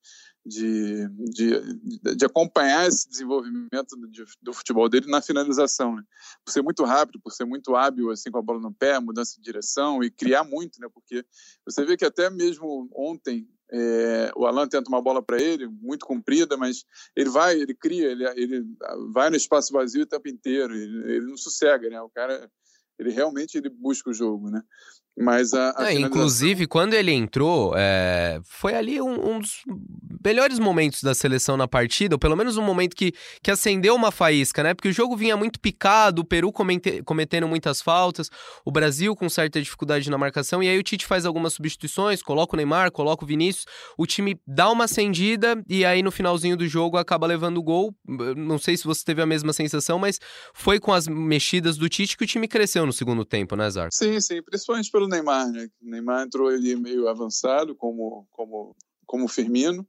de, 0.48 1.06
de, 1.08 2.14
de 2.16 2.24
acompanhar 2.24 2.88
esse 2.88 3.08
desenvolvimento 3.08 3.96
do, 3.96 4.24
do 4.40 4.52
futebol 4.52 4.88
dele 4.88 5.06
na 5.10 5.20
finalização, 5.20 5.94
né? 5.96 6.02
por 6.44 6.50
ser 6.50 6.62
muito 6.62 6.84
rápido, 6.84 7.20
por 7.20 7.30
ser 7.30 7.44
muito 7.44 7.76
hábil 7.76 8.10
assim 8.10 8.30
com 8.30 8.38
a 8.38 8.42
bola 8.42 8.60
no 8.60 8.72
pé, 8.72 8.98
mudança 8.98 9.36
de 9.36 9.42
direção 9.42 10.02
e 10.02 10.10
criar 10.10 10.44
muito, 10.44 10.80
né? 10.80 10.88
Porque 10.92 11.24
você 11.66 11.84
vê 11.84 11.96
que 11.96 12.04
até 12.04 12.30
mesmo 12.30 12.88
ontem 12.94 13.46
é, 13.70 14.32
o 14.34 14.46
Alan 14.46 14.66
tenta 14.68 14.88
uma 14.88 15.02
bola 15.02 15.22
para 15.22 15.40
ele, 15.40 15.66
muito 15.66 16.06
comprida, 16.06 16.56
mas 16.56 16.84
ele 17.14 17.28
vai, 17.28 17.58
ele 17.58 17.74
cria, 17.74 18.10
ele, 18.10 18.26
ele 18.30 18.64
vai 19.12 19.30
no 19.30 19.36
espaço 19.36 19.72
vazio 19.72 20.02
o 20.02 20.06
tempo 20.06 20.28
inteiro, 20.28 20.74
ele, 20.74 21.12
ele 21.12 21.26
não 21.26 21.36
sossega, 21.36 21.88
né? 21.90 22.00
O 22.00 22.08
cara 22.08 22.50
ele 22.98 23.10
realmente 23.10 23.56
ele 23.56 23.68
busca 23.68 24.10
o 24.10 24.14
jogo, 24.14 24.50
né? 24.50 24.62
Mas 25.20 25.52
a, 25.52 25.58
a 25.58 25.68
é, 25.68 25.72
finalização... 25.72 26.06
Inclusive, 26.06 26.66
quando 26.66 26.94
ele 26.94 27.12
entrou, 27.12 27.74
é, 27.76 28.40
foi 28.44 28.74
ali 28.74 29.00
um, 29.00 29.36
um, 29.36 29.40
dos 29.40 29.62
melhores 30.24 30.58
momentos 30.58 31.02
da 31.02 31.14
seleção 31.14 31.56
na 31.56 31.66
partida, 31.66 32.14
ou 32.14 32.18
pelo 32.18 32.36
menos 32.36 32.56
um 32.56 32.62
momento 32.62 32.94
que, 32.94 33.12
que 33.42 33.50
acendeu 33.50 33.94
uma 33.94 34.12
faísca, 34.12 34.62
né? 34.62 34.74
Porque 34.74 34.88
o 34.88 34.92
jogo 34.92 35.16
vinha 35.16 35.36
muito 35.36 35.58
picado, 35.58 36.22
o 36.22 36.24
Peru 36.24 36.52
comente, 36.52 37.02
cometendo 37.02 37.48
muitas 37.48 37.82
faltas, 37.82 38.30
o 38.64 38.70
Brasil 38.70 39.16
com 39.16 39.28
certa 39.28 39.60
dificuldade 39.60 40.08
na 40.08 40.16
marcação, 40.16 40.62
e 40.62 40.68
aí 40.68 40.78
o 40.78 40.82
Tite 40.82 41.06
faz 41.06 41.26
algumas 41.26 41.54
substituições, 41.54 42.22
coloca 42.22 42.54
o 42.54 42.56
Neymar, 42.56 42.92
coloca 42.92 43.24
o 43.24 43.26
Vinícius, 43.26 43.66
o 43.96 44.06
time 44.06 44.40
dá 44.46 44.70
uma 44.70 44.84
acendida, 44.84 45.60
e 45.68 45.84
aí 45.84 46.02
no 46.02 46.12
finalzinho 46.12 46.56
do 46.56 46.66
jogo 46.68 46.96
acaba 46.96 47.26
levando 47.26 47.58
o 47.58 47.62
gol. 47.62 47.94
Não 48.36 48.58
sei 48.58 48.76
se 48.76 48.84
você 48.84 49.04
teve 49.04 49.20
a 49.20 49.26
mesma 49.26 49.52
sensação, 49.52 49.98
mas 49.98 50.20
foi 50.54 50.78
com 50.78 50.92
as 50.92 51.08
mexidas 51.08 51.76
do 51.76 51.88
Tite 51.88 52.16
que 52.16 52.24
o 52.24 52.26
time 52.26 52.46
cresceu 52.46 52.86
no 52.86 52.92
segundo 52.92 53.24
tempo, 53.24 53.56
né, 53.56 53.68
Zar? 53.68 53.88
Sim, 53.90 54.20
sim, 54.20 54.42
principalmente 54.42 54.90
pelo 54.90 55.07
Neymar, 55.08 55.50
né? 55.50 55.68
O 55.80 55.90
Neymar 55.90 56.26
entrou 56.26 56.48
ali 56.48 56.76
meio 56.76 57.08
avançado, 57.08 57.74
como, 57.74 58.26
como, 58.30 58.76
como 59.06 59.28
Firmino, 59.28 59.86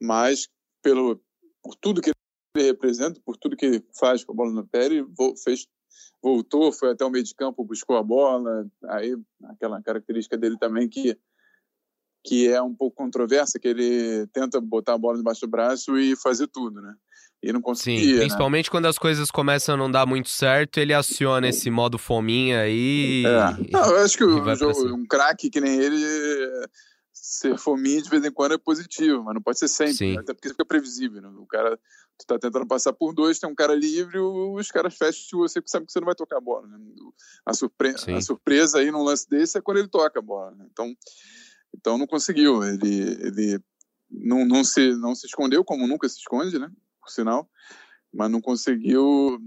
mas 0.00 0.48
pelo, 0.82 1.20
por 1.62 1.74
tudo 1.76 2.00
que 2.00 2.10
ele 2.56 2.66
representa, 2.66 3.20
por 3.24 3.36
tudo 3.36 3.56
que 3.56 3.66
ele 3.66 3.86
faz 3.98 4.24
com 4.24 4.32
a 4.32 4.34
bola 4.34 4.52
no 4.52 4.66
pé, 4.66 4.86
ele 4.86 5.06
fez, 5.42 5.66
voltou, 6.22 6.72
foi 6.72 6.90
até 6.90 7.04
o 7.04 7.10
meio 7.10 7.24
de 7.24 7.34
campo, 7.34 7.64
buscou 7.64 7.96
a 7.96 8.02
bola, 8.02 8.66
aí 8.88 9.16
aquela 9.44 9.82
característica 9.82 10.36
dele 10.36 10.58
também 10.58 10.88
que 10.88 11.18
que 12.24 12.48
é 12.48 12.60
um 12.62 12.74
pouco 12.74 12.96
controversa, 12.96 13.58
que 13.58 13.68
ele 13.68 14.26
tenta 14.32 14.60
botar 14.60 14.94
a 14.94 14.98
bola 14.98 15.18
debaixo 15.18 15.42
do 15.42 15.50
braço 15.50 15.98
e 15.98 16.16
fazer 16.16 16.46
tudo, 16.46 16.80
né? 16.80 16.94
e 17.44 17.52
não 17.52 17.60
conseguia. 17.60 18.00
Sim, 18.00 18.12
né? 18.14 18.18
principalmente 18.20 18.66
né? 18.66 18.70
quando 18.70 18.86
as 18.86 18.96
coisas 18.96 19.30
começam 19.30 19.74
a 19.74 19.78
não 19.78 19.90
dar 19.90 20.06
muito 20.06 20.30
certo, 20.30 20.78
ele 20.78 20.94
aciona 20.94 21.46
esse 21.48 21.70
modo 21.70 21.98
fominha 21.98 22.60
aí. 22.60 23.22
É. 23.26 23.70
Não, 23.70 23.90
eu 23.90 23.98
acho 23.98 24.16
que 24.16 24.24
um, 24.24 24.56
jogo, 24.56 24.94
um 24.94 25.06
craque 25.06 25.50
que 25.50 25.60
nem 25.60 25.78
ele 25.78 26.02
ser 27.12 27.58
fominha 27.58 28.00
de 28.00 28.08
vez 28.08 28.24
em 28.24 28.30
quando 28.30 28.54
é 28.54 28.58
positivo, 28.58 29.22
mas 29.22 29.34
não 29.34 29.42
pode 29.42 29.58
ser 29.58 29.68
sempre, 29.68 29.94
Sim. 29.94 30.18
até 30.18 30.32
porque 30.32 30.48
fica 30.48 30.64
previsível. 30.64 31.20
Né? 31.20 31.28
O 31.36 31.46
cara, 31.46 31.78
tu 32.18 32.26
tá 32.26 32.38
tentando 32.38 32.66
passar 32.66 32.92
por 32.92 33.14
dois, 33.14 33.38
tem 33.38 33.48
um 33.48 33.54
cara 33.54 33.74
livre, 33.74 34.18
os 34.18 34.70
caras 34.70 34.94
fecham 34.94 35.40
você 35.40 35.60
sabe 35.66 35.86
que 35.86 35.92
você 35.92 36.00
não 36.00 36.06
vai 36.06 36.14
tocar 36.14 36.38
a 36.38 36.40
bola. 36.40 36.66
Né? 36.66 36.78
A, 37.44 37.52
surpre 37.52 37.94
a 38.08 38.20
surpresa 38.20 38.78
aí 38.78 38.90
num 38.90 39.02
lance 39.02 39.28
desse 39.28 39.58
é 39.58 39.60
quando 39.60 39.78
ele 39.78 39.88
toca 39.88 40.18
a 40.18 40.22
bola. 40.22 40.52
Né? 40.52 40.66
Então, 40.70 40.94
então 41.76 41.98
não 41.98 42.06
conseguiu. 42.06 42.62
Ele, 42.62 43.00
ele 43.20 43.60
não, 44.10 44.44
não, 44.46 44.64
se, 44.64 44.94
não 44.96 45.14
se 45.14 45.26
escondeu, 45.26 45.64
como 45.64 45.86
nunca 45.86 46.08
se 46.08 46.18
esconde, 46.18 46.58
né? 46.58 46.70
por 47.04 47.10
sinal, 47.10 47.48
mas 48.12 48.30
não 48.30 48.40
conseguiu. 48.40 49.38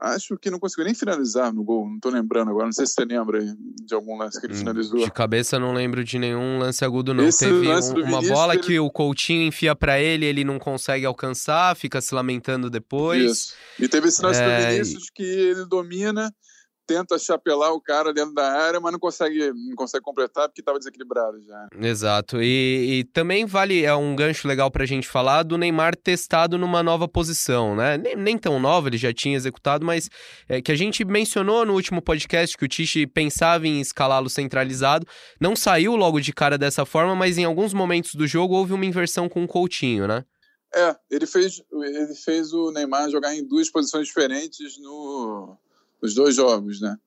Acho 0.00 0.38
que 0.38 0.50
não 0.50 0.58
conseguiu 0.58 0.86
nem 0.86 0.94
finalizar 0.94 1.52
no 1.52 1.62
gol, 1.62 1.86
não 1.86 2.00
tô 2.00 2.08
lembrando 2.08 2.50
agora. 2.50 2.64
Não 2.64 2.72
sei 2.72 2.86
se 2.86 2.94
você 2.94 3.04
lembra 3.04 3.44
de 3.84 3.94
algum 3.94 4.16
lance 4.16 4.40
que 4.40 4.46
ele 4.46 4.54
hum, 4.54 4.58
finalizou. 4.58 5.04
De 5.04 5.10
cabeça 5.10 5.58
não 5.58 5.74
lembro 5.74 6.02
de 6.02 6.18
nenhum 6.18 6.58
lance 6.58 6.82
agudo, 6.82 7.12
não. 7.12 7.24
Esse 7.24 7.44
Teve 7.44 7.68
um, 7.68 8.04
uma 8.06 8.22
bola 8.22 8.54
ele... 8.54 8.62
que 8.62 8.78
o 8.78 8.90
Coutinho 8.90 9.42
enfia 9.42 9.76
para 9.76 10.00
ele, 10.00 10.24
ele 10.24 10.44
não 10.44 10.58
consegue 10.58 11.04
alcançar, 11.04 11.76
fica 11.76 12.00
se 12.00 12.14
lamentando 12.14 12.70
depois. 12.70 13.22
Isso. 13.22 13.54
E 13.78 13.86
teve 13.86 14.08
esse 14.08 14.22
lance 14.22 14.40
é... 14.40 14.46
do 14.46 14.72
Vinícius 14.72 15.10
que 15.10 15.22
ele 15.22 15.66
domina 15.66 16.34
tenta 16.92 17.18
chapelar 17.18 17.72
o 17.72 17.80
cara 17.80 18.12
dentro 18.12 18.34
da 18.34 18.52
área, 18.52 18.78
mas 18.78 18.92
não 18.92 18.98
consegue, 18.98 19.50
não 19.54 19.74
consegue 19.74 20.04
completar 20.04 20.46
porque 20.48 20.60
estava 20.60 20.78
desequilibrado 20.78 21.40
já. 21.40 21.68
Exato. 21.80 22.42
E, 22.42 23.00
e, 23.00 23.04
também 23.04 23.46
vale, 23.46 23.82
é 23.82 23.94
um 23.94 24.14
gancho 24.14 24.46
legal 24.46 24.70
para 24.70 24.82
a 24.82 24.86
gente 24.86 25.08
falar 25.08 25.42
do 25.42 25.56
Neymar 25.56 25.96
testado 25.96 26.58
numa 26.58 26.82
nova 26.82 27.08
posição, 27.08 27.74
né? 27.74 27.96
Nem, 27.96 28.14
nem 28.14 28.38
tão 28.38 28.60
nova, 28.60 28.88
ele 28.88 28.98
já 28.98 29.12
tinha 29.12 29.34
executado, 29.34 29.86
mas 29.86 30.10
é, 30.46 30.60
que 30.60 30.70
a 30.70 30.76
gente 30.76 31.02
mencionou 31.02 31.64
no 31.64 31.72
último 31.72 32.02
podcast 32.02 32.56
que 32.56 32.64
o 32.64 32.68
Tiche 32.68 33.06
pensava 33.06 33.66
em 33.66 33.80
escalá-lo 33.80 34.28
centralizado. 34.28 35.06
Não 35.40 35.56
saiu 35.56 35.96
logo 35.96 36.20
de 36.20 36.32
cara 36.32 36.58
dessa 36.58 36.84
forma, 36.84 37.14
mas 37.16 37.38
em 37.38 37.44
alguns 37.44 37.72
momentos 37.72 38.14
do 38.14 38.26
jogo 38.26 38.54
houve 38.54 38.74
uma 38.74 38.84
inversão 38.84 39.30
com 39.30 39.42
o 39.42 39.48
Coutinho, 39.48 40.06
né? 40.06 40.24
É, 40.74 40.96
ele 41.10 41.26
fez, 41.26 41.62
ele 41.70 42.14
fez 42.14 42.52
o 42.52 42.70
Neymar 42.70 43.10
jogar 43.10 43.34
em 43.34 43.46
duas 43.46 43.70
posições 43.70 44.06
diferentes 44.06 44.78
no 44.78 45.56
os 46.02 46.14
dois 46.14 46.34
jogos, 46.34 46.80
né? 46.80 46.98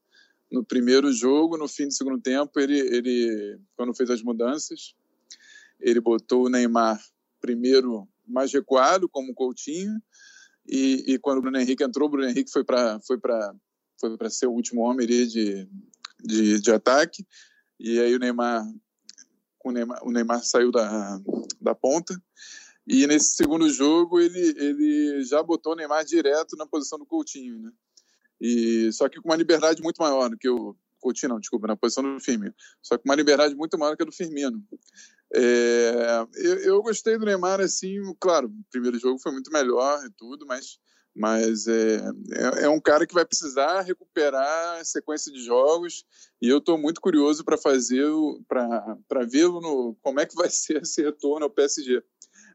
No 0.49 0.63
primeiro 0.63 1.11
jogo, 1.11 1.57
no 1.57 1.67
fim 1.67 1.87
do 1.87 1.93
segundo 1.93 2.21
tempo, 2.21 2.59
ele, 2.59 2.79
ele 2.79 3.59
quando 3.75 3.93
fez 3.93 4.09
as 4.09 4.21
mudanças, 4.23 4.95
ele 5.79 5.99
botou 5.99 6.45
o 6.45 6.49
Neymar 6.49 7.03
primeiro 7.41 8.07
mais 8.25 8.53
recuado, 8.53 9.09
como 9.09 9.31
o 9.31 9.35
Coutinho, 9.35 10.01
e, 10.67 11.13
e 11.13 11.19
quando 11.19 11.39
o 11.39 11.41
Bruno 11.41 11.59
Henrique 11.59 11.83
entrou, 11.83 12.07
o 12.07 12.11
Bruno 12.11 12.27
Henrique 12.27 12.51
foi 12.51 12.63
para 12.63 12.99
foi 13.01 13.19
para 13.19 13.53
foi 13.99 14.17
para 14.17 14.29
ser 14.29 14.47
o 14.47 14.51
último 14.51 14.81
homem 14.81 15.05
de, 15.07 15.67
de, 16.23 16.59
de 16.59 16.71
ataque, 16.71 17.25
e 17.79 17.99
aí 17.99 18.15
o 18.15 18.19
Neymar, 18.19 18.65
o 19.63 19.71
Neymar, 19.71 20.03
o 20.03 20.11
Neymar 20.11 20.43
saiu 20.43 20.71
da, 20.71 21.19
da 21.61 21.75
ponta, 21.75 22.19
e 22.87 23.05
nesse 23.07 23.35
segundo 23.35 23.69
jogo 23.69 24.19
ele, 24.19 24.39
ele 24.39 25.23
já 25.23 25.41
botou 25.43 25.73
o 25.73 25.75
Neymar 25.75 26.05
direto 26.05 26.55
na 26.55 26.65
posição 26.65 26.97
do 26.97 27.05
Coutinho, 27.05 27.59
né? 27.59 27.71
E 28.47 28.93
só 28.93 29.09
que 29.09 29.19
com 29.19 29.29
uma 29.29 29.35
liberdade 29.35 29.81
muito 29.81 29.97
maior, 29.97 30.29
do 30.29 30.37
que 30.37 30.47
o 30.47 30.75
Coutinho 30.99 31.31
não, 31.31 31.39
desculpa, 31.39 31.65
na 31.65 31.75
posição 31.75 32.03
do 32.03 32.19
Firmino. 32.19 32.53
Só 32.79 32.95
que 32.95 33.03
uma 33.05 33.15
liberdade 33.15 33.55
muito 33.55 33.75
maior 33.75 33.97
que 33.97 34.03
a 34.03 34.05
do 34.05 34.11
Firmino. 34.11 34.63
É, 35.33 36.25
eu, 36.35 36.57
eu, 36.59 36.83
gostei 36.83 37.17
do 37.17 37.25
Neymar, 37.25 37.59
assim, 37.59 37.99
claro, 38.19 38.47
o 38.47 38.71
primeiro 38.71 38.99
jogo 38.99 39.19
foi 39.19 39.31
muito 39.31 39.51
melhor 39.51 40.05
e 40.05 40.11
tudo, 40.11 40.45
mas, 40.45 40.77
mas 41.15 41.65
é, 41.65 41.95
é, 42.33 42.65
é 42.65 42.69
um 42.69 42.79
cara 42.79 43.07
que 43.07 43.15
vai 43.15 43.25
precisar 43.25 43.81
recuperar 43.81 44.79
a 44.79 44.85
sequência 44.85 45.31
de 45.31 45.43
jogos 45.43 46.05
e 46.39 46.47
eu 46.47 46.59
estou 46.59 46.77
muito 46.77 47.01
curioso 47.01 47.43
para 47.43 47.57
fazer, 47.57 48.05
para 48.47 49.25
vê-lo 49.27 49.97
como 50.03 50.19
é 50.19 50.25
que 50.27 50.35
vai 50.35 50.49
ser 50.53 50.83
esse 50.83 51.01
retorno 51.01 51.45
ao 51.45 51.51
PSG. 51.51 51.99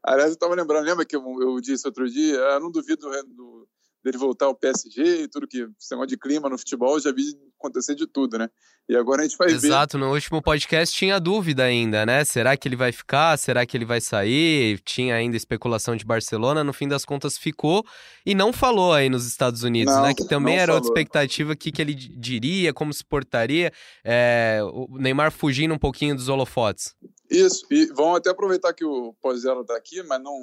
Aliás, 0.05 0.31
eu 0.31 0.35
estava 0.35 0.55
lembrando, 0.55 0.87
lembra 0.87 1.05
que 1.05 1.17
eu, 1.17 1.23
eu, 1.43 1.61
disse 1.61 1.87
outro 1.87 2.09
dia, 2.09 2.37
eu 2.37 2.51
ah, 2.53 2.61
não 2.61 2.71
duvido 2.71 3.03
do, 3.03 3.23
do 3.35 3.60
dele 4.03 4.19
voltar 4.19 4.47
ao 4.47 4.55
PSG 4.55 5.23
e 5.23 5.29
tudo 5.29 5.47
que 5.47 5.59
esse 5.79 5.91
negócio 5.93 6.09
de 6.09 6.19
clima 6.19 6.49
no 6.49 6.59
futebol, 6.59 6.99
já 6.99 7.13
vi 7.13 7.25
acontecer 7.59 7.95
de 7.95 8.07
tudo, 8.07 8.39
né? 8.39 8.49
E 8.89 8.97
agora 8.97 9.21
a 9.21 9.25
gente 9.25 9.37
vai 9.37 9.49
Exato, 9.49 9.63
ver. 9.63 9.69
Exato, 9.69 9.99
no 9.99 10.13
último 10.13 10.43
podcast 10.43 10.97
tinha 10.97 11.21
dúvida 11.21 11.65
ainda, 11.65 12.05
né? 12.07 12.25
Será 12.25 12.57
que 12.57 12.67
ele 12.67 12.77
vai 12.77 12.91
ficar? 12.91 13.39
Será 13.39 13.65
que 13.65 13.77
ele 13.77 13.85
vai 13.85 14.01
sair? 14.01 14.81
Tinha 14.81 15.15
ainda 15.15 15.37
especulação 15.37 15.95
de 15.95 16.05
Barcelona, 16.05 16.65
no 16.65 16.73
fim 16.73 16.89
das 16.89 17.05
contas 17.05 17.37
ficou 17.39 17.85
e 18.25 18.35
não 18.35 18.53
falou 18.53 18.93
aí 18.93 19.09
nos 19.09 19.27
Estados 19.27 19.63
Unidos, 19.63 19.95
não, 19.95 20.03
né? 20.03 20.15
Que 20.15 20.27
também 20.27 20.57
era 20.57 20.73
falou. 20.73 20.77
outra 20.77 20.89
expectativa, 20.89 21.53
o 21.53 21.57
que, 21.57 21.71
que 21.71 21.83
ele 21.83 21.95
diria, 21.95 22.73
como 22.73 22.93
se 22.93 23.05
portaria. 23.05 23.73
É, 24.03 24.61
o 24.63 24.99
Neymar 24.99 25.31
fugindo 25.31 25.75
um 25.75 25.79
pouquinho 25.79 26.17
dos 26.17 26.29
holofotes. 26.29 26.95
Isso, 27.31 27.65
e 27.71 27.87
vão 27.87 28.17
até 28.17 28.31
aproveitar 28.31 28.73
que 28.73 28.85
o 28.85 29.15
Pozella 29.21 29.61
está 29.61 29.77
aqui, 29.77 30.03
mas 30.03 30.21
não 30.21 30.35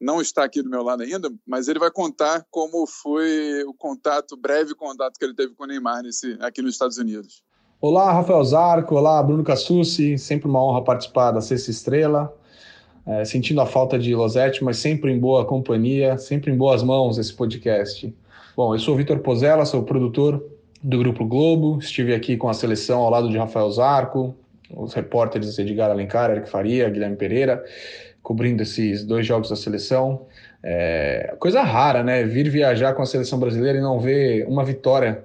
não 0.00 0.20
está 0.20 0.44
aqui 0.44 0.62
do 0.62 0.70
meu 0.70 0.82
lado 0.82 1.02
ainda, 1.02 1.30
mas 1.46 1.68
ele 1.68 1.78
vai 1.78 1.90
contar 1.90 2.44
como 2.50 2.86
foi 2.86 3.64
o 3.64 3.74
contato, 3.74 4.36
breve 4.36 4.74
contato 4.74 5.18
que 5.18 5.24
ele 5.24 5.34
teve 5.34 5.54
com 5.54 5.64
o 5.64 5.66
Neymar 5.66 6.02
nesse, 6.02 6.36
aqui 6.40 6.60
nos 6.62 6.72
Estados 6.72 6.98
Unidos. 6.98 7.42
Olá, 7.80 8.12
Rafael 8.12 8.42
Zarco, 8.44 8.94
olá, 8.94 9.22
Bruno 9.22 9.44
Cassucci, 9.44 10.18
sempre 10.18 10.48
uma 10.48 10.62
honra 10.62 10.82
participar 10.82 11.30
da 11.32 11.40
Sexta 11.40 11.70
Estrela, 11.70 12.34
é, 13.06 13.24
sentindo 13.24 13.60
a 13.60 13.66
falta 13.66 13.98
de 13.98 14.14
Losete, 14.14 14.64
mas 14.64 14.78
sempre 14.78 15.12
em 15.12 15.18
boa 15.18 15.44
companhia, 15.44 16.18
sempre 16.18 16.50
em 16.50 16.56
boas 16.56 16.82
mãos 16.82 17.18
esse 17.18 17.32
podcast. 17.32 18.14
Bom, 18.56 18.74
eu 18.74 18.78
sou 18.78 18.94
o 18.94 18.96
Vitor 18.96 19.18
Pozella, 19.20 19.64
sou 19.66 19.82
produtor 19.82 20.42
do 20.82 20.98
Grupo 20.98 21.24
Globo, 21.24 21.78
estive 21.78 22.14
aqui 22.14 22.36
com 22.36 22.48
a 22.48 22.54
seleção 22.54 23.02
ao 23.02 23.10
lado 23.10 23.28
de 23.28 23.36
Rafael 23.36 23.70
Zarco, 23.70 24.34
os 24.74 24.94
repórteres 24.94 25.58
Edgar 25.58 25.90
Alencar, 25.90 26.30
Eric 26.30 26.48
Faria, 26.48 26.88
Guilherme 26.88 27.16
Pereira, 27.16 27.64
cobrindo 28.26 28.60
esses 28.60 29.04
dois 29.04 29.24
jogos 29.24 29.50
da 29.50 29.54
seleção. 29.54 30.26
É, 30.60 31.36
coisa 31.38 31.62
rara, 31.62 32.02
né? 32.02 32.24
Vir 32.24 32.50
viajar 32.50 32.92
com 32.92 33.00
a 33.00 33.06
seleção 33.06 33.38
brasileira 33.38 33.78
e 33.78 33.80
não 33.80 34.00
ver 34.00 34.44
uma 34.48 34.64
vitória 34.64 35.24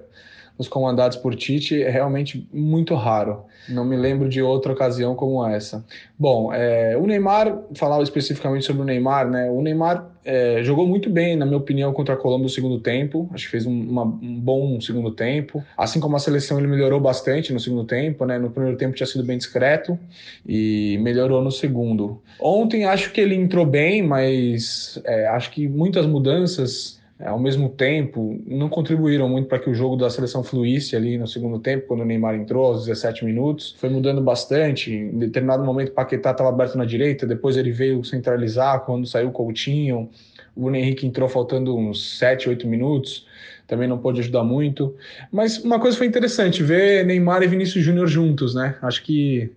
nos 0.58 0.68
comandados 0.68 1.16
por 1.16 1.34
Tite 1.34 1.82
é 1.82 1.90
realmente 1.90 2.48
muito 2.52 2.94
raro. 2.94 3.44
Não 3.68 3.84
me 3.84 3.96
lembro 3.96 4.28
de 4.28 4.42
outra 4.42 4.72
ocasião 4.72 5.14
como 5.14 5.46
essa. 5.46 5.84
Bom, 6.18 6.52
é, 6.52 6.96
o 6.96 7.06
Neymar, 7.06 7.56
falar 7.74 8.02
especificamente 8.02 8.64
sobre 8.64 8.82
o 8.82 8.84
Neymar, 8.84 9.30
né? 9.30 9.50
O 9.50 9.62
Neymar 9.62 10.10
é, 10.24 10.62
jogou 10.62 10.86
muito 10.86 11.08
bem, 11.08 11.36
na 11.36 11.46
minha 11.46 11.58
opinião, 11.58 11.92
contra 11.92 12.14
a 12.14 12.16
Colômbia 12.16 12.44
no 12.44 12.48
segundo 12.48 12.80
tempo. 12.80 13.28
Acho 13.32 13.44
que 13.44 13.50
fez 13.50 13.66
um, 13.66 13.72
uma, 13.72 14.02
um, 14.02 14.40
bom 14.40 14.80
segundo 14.80 15.12
tempo. 15.12 15.62
Assim 15.76 16.00
como 16.00 16.16
a 16.16 16.18
seleção, 16.18 16.58
ele 16.58 16.66
melhorou 16.66 17.00
bastante 17.00 17.52
no 17.52 17.60
segundo 17.60 17.84
tempo, 17.84 18.24
né? 18.24 18.38
No 18.38 18.50
primeiro 18.50 18.76
tempo 18.76 18.94
tinha 18.94 19.06
sido 19.06 19.24
bem 19.24 19.38
discreto 19.38 19.98
e 20.46 20.98
melhorou 21.00 21.42
no 21.42 21.50
segundo. 21.50 22.20
Ontem 22.40 22.84
acho 22.84 23.12
que 23.12 23.20
ele 23.20 23.34
entrou 23.34 23.64
bem, 23.64 24.02
mas 24.02 25.00
é, 25.04 25.26
acho 25.28 25.50
que 25.52 25.68
muitas 25.68 26.04
mudanças 26.06 27.00
ao 27.24 27.38
mesmo 27.38 27.68
tempo, 27.68 28.40
não 28.46 28.68
contribuíram 28.68 29.28
muito 29.28 29.48
para 29.48 29.58
que 29.58 29.70
o 29.70 29.74
jogo 29.74 29.96
da 29.96 30.10
seleção 30.10 30.42
fluísse 30.42 30.96
ali 30.96 31.16
no 31.16 31.26
segundo 31.26 31.58
tempo, 31.58 31.86
quando 31.86 32.00
o 32.00 32.04
Neymar 32.04 32.34
entrou 32.34 32.66
aos 32.66 32.86
17 32.86 33.24
minutos. 33.24 33.74
Foi 33.78 33.88
mudando 33.88 34.20
bastante. 34.20 34.92
Em 34.92 35.18
determinado 35.18 35.64
momento, 35.64 35.92
Paquetá 35.92 36.32
estava 36.32 36.48
aberto 36.48 36.76
na 36.76 36.84
direita, 36.84 37.26
depois 37.26 37.56
ele 37.56 37.70
veio 37.70 38.02
centralizar 38.04 38.80
quando 38.80 39.06
saiu 39.06 39.28
o 39.28 39.32
Coutinho. 39.32 40.08
O 40.54 40.62
Bruno 40.62 40.76
Henrique 40.76 41.06
entrou 41.06 41.28
faltando 41.28 41.76
uns 41.76 42.18
7, 42.18 42.48
8 42.48 42.66
minutos, 42.66 43.26
também 43.66 43.88
não 43.88 43.96
pôde 43.96 44.20
ajudar 44.20 44.44
muito. 44.44 44.94
Mas 45.30 45.58
uma 45.58 45.80
coisa 45.80 45.96
foi 45.96 46.06
interessante, 46.06 46.62
ver 46.62 47.06
Neymar 47.06 47.42
e 47.42 47.46
Vinícius 47.46 47.84
Júnior 47.84 48.06
juntos, 48.06 48.54
né? 48.54 48.76
Acho 48.82 49.02
que, 49.02 49.50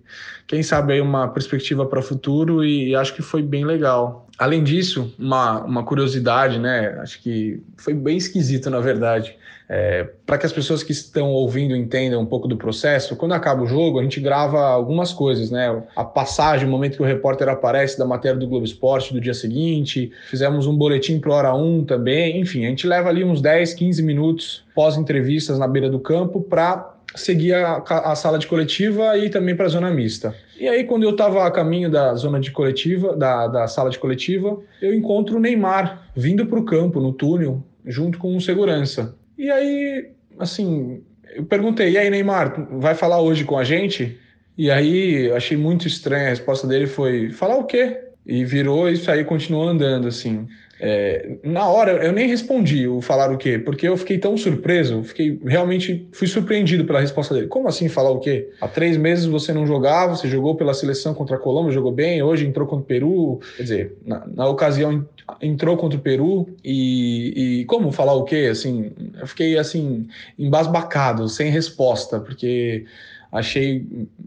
quem 0.47 0.63
sabe, 0.63 0.93
aí 0.93 1.01
uma 1.01 1.27
perspectiva 1.27 1.85
para 1.85 1.99
o 1.99 2.03
futuro 2.03 2.63
e 2.63 2.95
acho 2.95 3.13
que 3.13 3.21
foi 3.21 3.41
bem 3.41 3.65
legal. 3.65 4.24
Além 4.37 4.63
disso, 4.63 5.13
uma, 5.17 5.63
uma 5.63 5.83
curiosidade, 5.83 6.59
né? 6.59 6.97
Acho 6.99 7.21
que 7.21 7.61
foi 7.77 7.93
bem 7.93 8.17
esquisito, 8.17 8.69
na 8.69 8.79
verdade. 8.79 9.35
É, 9.67 10.07
Para 10.25 10.37
que 10.37 10.45
as 10.45 10.51
pessoas 10.51 10.83
que 10.83 10.91
estão 10.91 11.31
ouvindo 11.31 11.75
entendam 11.75 12.21
um 12.21 12.25
pouco 12.25 12.47
do 12.47 12.55
processo, 12.55 13.15
quando 13.15 13.31
acaba 13.31 13.63
o 13.63 13.67
jogo, 13.67 13.99
a 13.99 14.03
gente 14.03 14.19
grava 14.19 14.59
algumas 14.59 15.11
coisas, 15.11 15.49
né? 15.49 15.83
A 15.95 16.03
passagem, 16.03 16.67
o 16.67 16.71
momento 16.71 16.97
que 16.97 17.01
o 17.01 17.05
repórter 17.05 17.47
aparece 17.47 17.97
da 17.97 18.05
matéria 18.05 18.37
do 18.37 18.47
Globo 18.47 18.65
Esporte 18.65 19.13
do 19.13 19.21
dia 19.21 19.33
seguinte, 19.33 20.11
fizemos 20.29 20.67
um 20.67 20.75
boletim 20.75 21.19
para 21.19 21.33
hora 21.33 21.55
1 21.55 21.85
também. 21.85 22.39
Enfim, 22.39 22.65
a 22.65 22.69
gente 22.69 22.85
leva 22.85 23.09
ali 23.09 23.23
uns 23.23 23.41
10, 23.41 23.73
15 23.73 24.03
minutos 24.03 24.63
pós-entrevistas 24.75 25.57
na 25.57 25.67
beira 25.67 25.89
do 25.89 25.99
campo 25.99 26.41
para 26.41 26.94
seguir 27.15 27.53
a, 27.53 27.77
a, 27.77 28.15
sala 28.15 28.37
de 28.37 28.47
coletiva 28.47 29.17
e 29.17 29.29
também 29.29 29.55
para 29.55 29.65
a 29.65 29.69
zona 29.69 29.89
mista. 29.91 30.35
E 30.59 30.67
aí, 30.67 30.83
quando 30.83 31.03
eu 31.03 31.11
estava 31.11 31.45
a 31.45 31.51
caminho 31.51 31.89
da 31.89 32.13
zona 32.15 32.39
de 32.39 32.51
coletiva, 32.51 33.15
da, 33.15 33.47
da 33.47 33.67
sala 33.67 33.89
de 33.89 33.99
coletiva, 33.99 34.59
eu 34.81 34.93
encontro 34.93 35.37
o 35.37 35.39
Neymar 35.39 36.09
vindo 36.15 36.45
para 36.45 36.59
o 36.59 36.65
campo, 36.65 36.99
no 36.99 37.13
túnel, 37.13 37.63
junto 37.85 38.17
com 38.17 38.35
um 38.35 38.39
segurança. 38.39 39.15
E 39.37 39.49
aí, 39.49 40.11
assim, 40.39 41.01
eu 41.33 41.45
perguntei: 41.45 41.91
e 41.91 41.97
aí, 41.97 42.09
Neymar, 42.09 42.67
vai 42.71 42.95
falar 42.95 43.21
hoje 43.21 43.43
com 43.43 43.57
a 43.57 43.63
gente? 43.63 44.17
E 44.57 44.71
aí, 44.71 45.31
achei 45.31 45.57
muito 45.57 45.87
estranha 45.87 46.27
a 46.27 46.29
resposta 46.29 46.67
dele: 46.67 46.87
foi, 46.87 47.31
falar 47.31 47.57
o 47.57 47.65
quê? 47.65 48.04
E 48.25 48.43
virou 48.43 48.89
e 48.89 48.97
saiu 48.97 49.25
continuou 49.25 49.67
andando, 49.67 50.07
assim. 50.07 50.47
É, 50.77 51.37
na 51.41 51.67
hora 51.69 52.03
eu 52.03 52.11
nem 52.11 52.27
respondi 52.27 52.85
o 52.85 52.99
falar 52.99 53.31
o 53.31 53.37
quê, 53.37 53.57
porque 53.57 53.87
eu 53.87 53.95
fiquei 53.95 54.17
tão 54.17 54.35
surpreso, 54.35 55.03
fiquei 55.03 55.39
realmente 55.45 56.05
fui 56.11 56.27
surpreendido 56.27 56.83
pela 56.83 56.99
resposta 56.99 57.33
dele. 57.33 57.47
Como 57.47 57.67
assim 57.67 57.87
falar 57.87 58.09
o 58.09 58.19
quê? 58.19 58.49
Há 58.59 58.67
três 58.67 58.97
meses 58.97 59.25
você 59.25 59.53
não 59.53 59.65
jogava, 59.65 60.15
você 60.15 60.27
jogou 60.27 60.55
pela 60.55 60.73
seleção 60.73 61.13
contra 61.13 61.37
a 61.37 61.39
Colômbia, 61.39 61.71
jogou 61.71 61.93
bem, 61.93 62.21
hoje 62.21 62.45
entrou 62.45 62.67
contra 62.67 62.83
o 62.83 62.85
Peru, 62.85 63.39
quer 63.55 63.63
dizer, 63.63 63.97
na, 64.05 64.27
na 64.27 64.47
ocasião 64.47 65.07
entrou 65.41 65.77
contra 65.77 65.97
o 65.97 66.01
Peru 66.01 66.47
e, 66.63 67.61
e, 67.61 67.65
como 67.65 67.91
falar 67.91 68.13
o 68.13 68.25
quê? 68.25 68.49
Assim, 68.51 68.91
eu 69.19 69.27
fiquei 69.27 69.57
assim 69.57 70.07
embasbacado, 70.37 71.29
sem 71.29 71.49
resposta, 71.49 72.19
porque 72.19 72.85
achei 73.31 73.85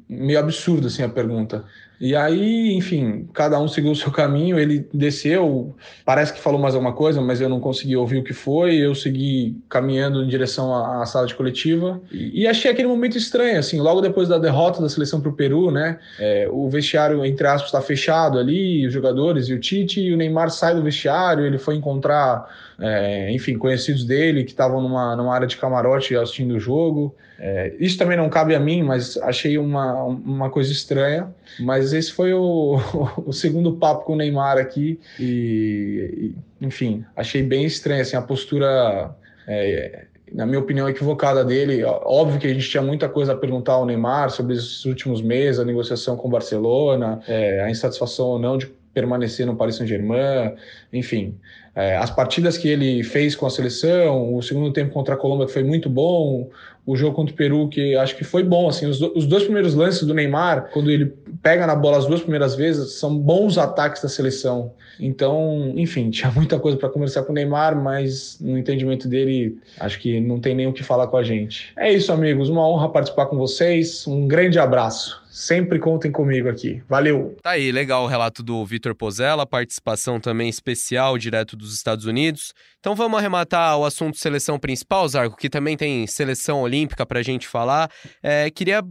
meio 0.09 0.39
absurdo 0.39 0.87
assim 0.87 1.03
a 1.03 1.09
pergunta. 1.09 1.65
E 2.01 2.15
aí, 2.15 2.75
enfim, 2.75 3.29
cada 3.33 3.59
um 3.61 3.67
seguiu 3.67 3.91
o 3.91 3.97
seu 3.97 4.11
caminho. 4.11 4.59
Ele 4.59 4.89
desceu, 4.95 5.75
parece 6.05 6.33
que 6.33 6.41
falou 6.41 6.61
mais 6.61 6.75
alguma 6.75 6.93
coisa, 6.93 7.21
mas 7.21 7.41
eu 7.41 7.49
não 7.49 7.61
consegui 7.61 7.97
ouvir 7.97 8.19
o 8.19 8.25
que 8.25 8.33
foi. 8.33 8.77
Eu 8.77 8.95
segui 8.95 9.57
caminhando 9.69 10.23
em 10.23 10.29
direção 10.29 10.73
à, 10.75 11.03
à 11.03 11.07
sala 11.07 11.27
de 11.27 11.35
coletiva 11.35 12.01
e, 12.13 12.47
achei 12.47 12.71
aquele 12.71 12.89
momento 12.89 13.19
estranho, 13.19 13.59
assim, 13.59 13.81
logo 13.81 14.01
depois 14.01 14.29
da 14.29 14.39
derrota 14.39 14.81
da 14.81 14.89
seleção 14.89 15.21
para 15.21 15.31
o 15.31 15.35
Peru, 15.35 15.71
né? 15.71 15.99
É, 16.19 16.49
o 16.51 16.69
vestiário, 16.69 17.25
entre 17.25 17.47
aspas, 17.47 17.67
está 17.67 17.81
fechado 17.81 18.39
ali, 18.39 18.87
os 18.87 18.93
jogadores 18.93 19.49
e 19.49 19.55
o 19.55 19.61
Tite, 19.61 20.01
e 20.01 20.13
o 20.13 20.17
Neymar 20.17 20.51
sai 20.51 20.75
do 20.75 20.83
vestiário, 20.83 21.45
ele 21.45 21.59
foi 21.59 21.75
encontrar 21.75 22.49
é, 22.81 23.31
enfim, 23.33 23.59
conhecidos 23.59 24.05
dele 24.05 24.45
que 24.45 24.53
estavam 24.53 24.81
numa, 24.81 25.17
numa 25.17 25.35
área 25.35 25.47
de 25.47 25.57
camarote 25.57 26.15
assistindo 26.15 26.55
o 26.55 26.61
jogo. 26.61 27.15
É, 27.39 27.75
isso 27.79 27.99
também 27.99 28.17
não 28.17 28.29
cabe 28.29 28.55
a 28.55 28.61
mim, 28.61 28.83
mas 28.83 29.17
achei 29.19 29.59
uma, 29.59 30.05
uma 30.05 30.51
coisa 30.51 30.71
estranha. 30.71 31.29
Mas 31.59 31.93
esse 31.93 32.13
foi 32.13 32.33
o, 32.33 32.79
o 33.27 33.33
segundo 33.33 33.73
papo 33.73 34.05
com 34.05 34.13
o 34.13 34.17
Neymar 34.17 34.59
aqui 34.59 34.99
e, 35.19 36.35
e 36.61 36.65
enfim, 36.67 37.05
achei 37.17 37.43
bem 37.43 37.65
estranho 37.65 38.03
assim, 38.03 38.17
a 38.17 38.23
postura. 38.23 39.15
É, 39.47 40.05
na 40.33 40.45
minha 40.45 40.59
opinião, 40.59 40.87
equivocada 40.87 41.43
dele. 41.43 41.83
Óbvio 41.85 42.39
que 42.39 42.47
a 42.47 42.53
gente 42.53 42.69
tinha 42.69 42.83
muita 42.83 43.09
coisa 43.09 43.33
a 43.33 43.37
perguntar 43.37 43.73
ao 43.73 43.87
Neymar 43.87 44.29
sobre 44.29 44.55
esses 44.55 44.85
últimos 44.85 45.23
meses, 45.23 45.59
a 45.59 45.65
negociação 45.65 46.19
com 46.19 46.29
o 46.29 46.31
Barcelona, 46.31 47.21
é, 47.27 47.63
a 47.63 47.71
insatisfação 47.71 48.27
ou 48.27 48.39
não 48.39 48.59
de 48.59 48.67
permanecer 48.99 49.47
no 49.47 49.55
Paris 49.55 49.77
Saint-Germain, 49.77 50.55
enfim. 50.93 51.37
É, 51.73 51.97
as 51.97 52.11
partidas 52.11 52.59
que 52.59 52.67
ele 52.67 53.05
fez 53.05 53.37
com 53.37 53.47
a 53.47 53.51
seleção, 53.51 54.35
o 54.35 54.43
segundo 54.43 54.73
tempo 54.73 54.93
contra 54.93 55.15
a 55.15 55.17
Colômbia 55.17 55.47
que 55.47 55.53
foi 55.53 55.63
muito 55.63 55.89
bom, 55.89 56.51
o 56.85 56.97
jogo 56.97 57.15
contra 57.15 57.33
o 57.33 57.37
Peru 57.37 57.69
que 57.69 57.95
acho 57.95 58.17
que 58.17 58.25
foi 58.25 58.43
bom, 58.43 58.69
assim, 58.69 58.87
os, 58.87 58.99
do, 58.99 59.17
os 59.17 59.27
dois 59.27 59.45
primeiros 59.45 59.75
lances 59.75 60.03
do 60.03 60.13
Neymar, 60.13 60.71
quando 60.73 60.91
ele 60.91 61.15
pega 61.41 61.69
na 61.69 61.77
bola 61.77 61.99
as 61.99 62.07
duas 62.07 62.21
primeiras 62.21 62.57
vezes, 62.57 62.95
são 62.95 63.17
bons 63.17 63.59
ataques 63.59 64.03
da 64.03 64.09
seleção. 64.09 64.73
Então, 64.99 65.73
enfim, 65.77 66.11
tinha 66.11 66.33
muita 66.33 66.59
coisa 66.59 66.77
para 66.77 66.89
conversar 66.89 67.23
com 67.23 67.31
o 67.31 67.35
Neymar, 67.35 67.81
mas 67.81 68.39
no 68.41 68.59
entendimento 68.59 69.07
dele, 69.07 69.57
acho 69.79 70.01
que 70.01 70.19
não 70.19 70.41
tem 70.41 70.57
nem 70.57 70.67
o 70.67 70.73
que 70.73 70.83
falar 70.83 71.07
com 71.07 71.17
a 71.17 71.23
gente. 71.23 71.73
É 71.77 71.93
isso, 71.93 72.13
amigos, 72.13 72.49
uma 72.49 72.67
honra 72.69 72.89
participar 72.89 73.27
com 73.27 73.37
vocês. 73.37 74.05
Um 74.09 74.27
grande 74.27 74.59
abraço. 74.59 75.23
Sempre 75.39 75.79
contem 75.79 76.11
comigo 76.11 76.49
aqui. 76.49 76.83
Valeu. 76.89 77.37
Tá 77.41 77.51
aí, 77.51 77.71
legal 77.71 78.03
o 78.03 78.09
relato 78.09 78.43
do 78.43 78.67
Vitor 78.67 78.93
Pozella, 78.93 79.47
participação 79.47 80.19
também 80.19 80.49
especial 80.49 81.17
direto 81.17 81.57
dos 81.57 81.69
dos 81.69 81.75
Estados 81.75 82.07
Unidos. 82.07 82.53
Então 82.81 82.95
vamos 82.95 83.19
arrematar 83.19 83.77
o 83.77 83.85
assunto 83.85 84.17
seleção 84.17 84.57
principal, 84.57 85.07
Zarco, 85.09 85.37
que 85.37 85.51
também 85.51 85.77
tem 85.77 86.07
seleção 86.07 86.63
olímpica 86.63 87.05
para 87.05 87.19
a 87.19 87.23
gente 87.23 87.49
falar. 87.49 87.91
É, 88.23 88.49
queria 88.51 88.83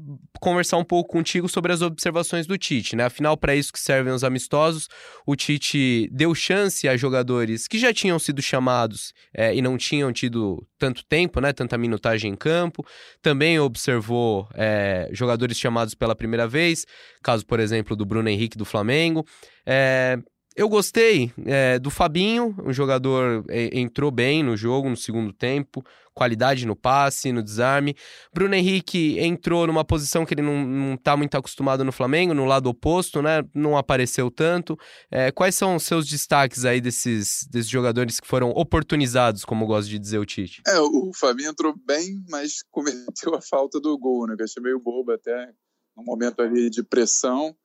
conversar 0.42 0.78
um 0.78 0.84
pouco 0.84 1.10
contigo 1.10 1.48
sobre 1.48 1.72
as 1.72 1.82
observações 1.82 2.46
do 2.46 2.58
Tite, 2.58 2.98
né? 2.98 3.06
Afinal, 3.06 3.38
para 3.38 3.56
isso 3.56 3.72
que 3.72 3.80
servem 3.80 4.14
os 4.14 4.26
amistosos, 4.26 4.90
o 5.26 5.38
Tite 5.38 6.10
deu 6.12 6.36
chance 6.36 6.86
a 6.86 6.98
jogadores 6.98 7.66
que 7.66 7.80
já 7.80 7.94
tinham 7.94 8.20
sido 8.20 8.42
chamados 8.42 9.14
é, 9.34 9.56
e 9.56 9.62
não 9.62 9.78
tinham 9.78 10.12
tido 10.12 10.68
tanto 10.78 11.06
tempo, 11.06 11.40
né? 11.40 11.54
Tanta 11.54 11.78
minutagem 11.78 12.34
em 12.34 12.36
campo. 12.36 12.86
Também 13.22 13.58
observou 13.58 14.50
é, 14.54 15.08
jogadores 15.14 15.58
chamados 15.58 15.96
pela 15.96 16.16
primeira 16.16 16.46
vez, 16.46 16.86
caso, 17.24 17.46
por 17.46 17.58
exemplo, 17.58 17.96
do 17.96 18.06
Bruno 18.06 18.28
Henrique 18.28 18.58
do 18.58 18.66
Flamengo. 18.66 19.26
É, 19.66 20.20
eu 20.58 20.68
gostei 20.68 21.32
é, 21.46 21.78
do 21.78 21.92
Fabinho, 21.92 22.56
um 22.66 22.74
jogador 22.74 23.46
é, 23.48 23.78
entrou 23.78 24.10
bem 24.10 24.42
no 24.42 24.58
jogo 24.58 24.90
no 24.90 24.98
segundo 24.98 25.32
tempo, 25.32 25.86
qualidade 26.16 26.66
no 26.66 26.76
passe, 26.76 27.32
no 27.32 27.44
desarme. 27.44 27.96
Bruno 28.34 28.56
Henrique 28.56 29.20
entrou 29.20 29.68
numa 29.68 29.86
posição 29.86 30.26
que 30.26 30.34
ele 30.34 30.42
não, 30.42 30.66
não 30.66 30.98
tá 30.98 31.16
muito 31.16 31.38
acostumado 31.38 31.86
no 31.86 31.92
Flamengo, 31.92 32.34
no 32.34 32.44
lado 32.44 32.72
oposto, 32.72 33.22
né? 33.22 33.44
Não 33.54 33.78
apareceu 33.78 34.32
tanto. 34.32 34.76
É, 35.12 35.32
quais 35.32 35.54
são 35.54 35.76
os 35.76 35.84
seus 35.84 36.08
destaques 36.08 36.66
aí 36.66 36.82
desses, 36.82 37.48
desses 37.52 37.70
jogadores 37.70 38.20
que 38.20 38.28
foram 38.28 38.50
oportunizados, 38.50 39.46
como 39.46 39.68
gosta 39.68 39.88
de 39.88 40.00
dizer 40.00 40.18
o 40.18 40.26
Tite? 40.26 40.64
É, 40.66 40.80
o 40.80 41.12
Fabinho 41.14 41.52
entrou 41.52 41.76
bem, 41.86 42.20
mas 42.30 42.64
cometeu 42.72 43.36
a 43.36 43.42
falta 43.44 43.80
do 43.80 43.96
gol, 44.00 44.26
né? 44.26 44.36
Que 44.36 44.42
eu 44.42 44.46
achei 44.46 44.64
meio 44.64 44.80
bobo 44.80 45.12
até 45.12 45.52
no 45.96 46.04
momento 46.04 46.42
ali 46.42 46.68
de 46.72 46.82
pressão. 46.82 47.56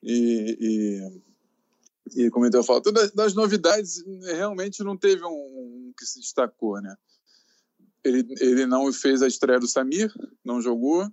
e, 0.00 0.56
e 0.60 1.29
e 2.16 2.30
cometeu 2.30 2.62
falta. 2.62 2.92
Das, 2.92 3.10
das, 3.12 3.34
novidades, 3.34 4.04
realmente 4.22 4.82
não 4.82 4.96
teve 4.96 5.24
um, 5.24 5.28
um, 5.28 5.92
que 5.96 6.04
se 6.04 6.20
destacou, 6.20 6.80
né? 6.80 6.94
Ele, 8.04 8.26
ele 8.40 8.66
não 8.66 8.92
fez 8.92 9.22
a 9.22 9.26
estreia 9.26 9.60
do 9.60 9.66
Samir, 9.66 10.12
não 10.44 10.60
jogou. 10.60 11.08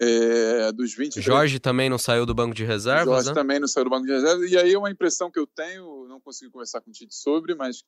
É, 0.00 0.72
dos 0.72 0.94
20. 0.94 1.20
Jorge 1.20 1.58
também 1.58 1.90
não 1.90 1.98
saiu 1.98 2.24
do 2.24 2.34
banco 2.34 2.54
de 2.54 2.64
reservas. 2.64 3.04
Jorge 3.04 3.28
né? 3.28 3.34
também 3.34 3.60
não 3.60 3.68
saiu 3.68 3.84
do 3.84 3.90
banco 3.90 4.06
de 4.06 4.12
reservas. 4.12 4.50
E 4.50 4.56
aí, 4.56 4.74
uma 4.76 4.90
impressão 4.90 5.30
que 5.30 5.38
eu 5.38 5.46
tenho, 5.46 6.06
não 6.08 6.20
consegui 6.20 6.50
conversar 6.50 6.80
com 6.80 6.90
o 6.90 6.92
Tite 6.92 7.14
sobre, 7.14 7.54
mas 7.54 7.84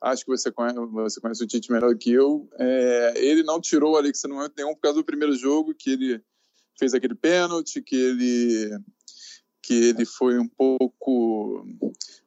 acho 0.00 0.24
que 0.24 0.30
você 0.30 0.52
conhece, 0.52 0.76
você 0.78 1.20
conhece 1.20 1.42
o 1.42 1.46
Tite 1.46 1.72
melhor 1.72 1.96
que 1.96 2.12
eu. 2.12 2.48
É, 2.58 3.14
ele 3.16 3.42
não 3.42 3.60
tirou 3.60 3.94
o 3.94 3.96
Alex 3.96 4.22
no 4.24 4.36
momento 4.36 4.54
nenhum 4.56 4.74
por 4.74 4.82
causa 4.82 4.98
do 4.98 5.04
primeiro 5.04 5.34
jogo, 5.34 5.74
que 5.74 5.90
ele 5.90 6.22
fez 6.78 6.94
aquele 6.94 7.14
pênalti, 7.14 7.82
que 7.82 7.96
ele 7.96 8.78
que 9.70 9.74
ele 9.74 10.04
foi 10.04 10.36
um 10.36 10.48
pouco. 10.48 11.64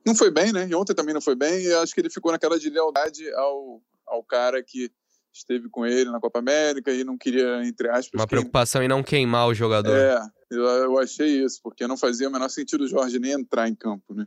Não 0.06 0.15
foi 0.15 0.32
bem, 0.32 0.53
né? 0.53 0.65
E 0.65 0.73
ontem 0.73 0.93
também 0.93 1.13
não 1.13 1.19
foi 1.19 1.36
bem, 1.36 1.62
e 1.62 1.73
acho 1.73 1.93
que 1.93 1.99
ele 1.99 2.10
ficou 2.10 2.32
naquela 2.32 2.58
de 2.58 2.69
lealdade 2.69 3.29
ao, 3.34 3.82
ao 4.08 4.23
cara 4.23 4.63
que 4.63 4.89
esteve 5.34 5.67
com 5.67 5.86
ele 5.86 6.10
na 6.10 6.21
Copa 6.21 6.39
América 6.39 6.93
e 6.93 7.03
não 7.03 7.17
queria, 7.17 7.65
entre 7.65 7.89
aspas. 7.89 8.17
Uma 8.17 8.27
preocupação 8.27 8.82
em 8.82 8.88
não 8.88 9.03
queimar 9.03 9.49
o 9.49 9.53
jogador. 9.53 9.93
É, 9.93 10.25
eu, 10.49 10.63
eu 10.63 10.99
achei 10.99 11.43
isso, 11.43 11.60
porque 11.62 11.86
não 11.86 11.97
fazia 11.97 12.29
o 12.29 12.32
menor 12.32 12.47
sentido 12.47 12.86
o 12.86 12.88
Jorge 12.88 13.19
nem 13.19 13.34
entrar 13.34 13.67
em 13.67 13.75
campo, 13.75 14.13
né? 14.13 14.25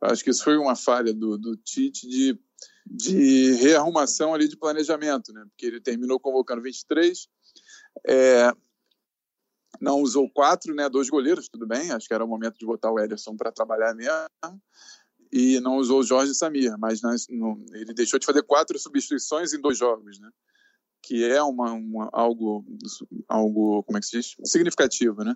Acho 0.00 0.24
que 0.24 0.30
isso 0.30 0.42
foi 0.42 0.56
uma 0.56 0.74
falha 0.74 1.14
do, 1.14 1.38
do 1.38 1.56
Tite 1.56 2.08
de, 2.08 2.36
de 2.84 3.52
rearrumação 3.62 4.34
ali 4.34 4.48
de 4.48 4.56
planejamento, 4.56 5.32
né? 5.32 5.44
Porque 5.50 5.66
ele 5.66 5.80
terminou 5.80 6.18
convocando 6.18 6.62
23. 6.62 7.28
É, 8.08 8.52
não 9.80 10.00
usou 10.00 10.30
quatro, 10.30 10.74
né? 10.74 10.88
Dois 10.88 11.08
goleiros, 11.08 11.48
tudo 11.48 11.66
bem. 11.66 11.90
Acho 11.90 12.06
que 12.06 12.14
era 12.14 12.24
o 12.24 12.28
momento 12.28 12.58
de 12.58 12.66
botar 12.66 12.90
o 12.90 12.98
Ederson 12.98 13.36
para 13.36 13.52
trabalhar 13.52 13.94
mesmo. 13.94 14.60
E 15.32 15.60
não 15.60 15.76
usou 15.76 16.00
o 16.00 16.04
Jorge 16.04 16.34
Samir, 16.34 16.76
mas 16.78 17.02
nas, 17.02 17.26
ele 17.28 17.92
deixou 17.92 18.18
de 18.18 18.26
fazer 18.26 18.42
quatro 18.42 18.78
substituições 18.78 19.52
em 19.52 19.60
dois 19.60 19.76
jogos, 19.76 20.18
né? 20.18 20.30
Que 21.02 21.24
é 21.24 21.42
uma, 21.42 21.72
uma 21.72 22.08
algo, 22.12 22.64
algo, 23.28 23.82
como 23.84 23.98
é 23.98 24.00
que 24.00 24.06
se 24.06 24.18
diz? 24.18 24.36
Significativo, 24.44 25.24
né? 25.24 25.34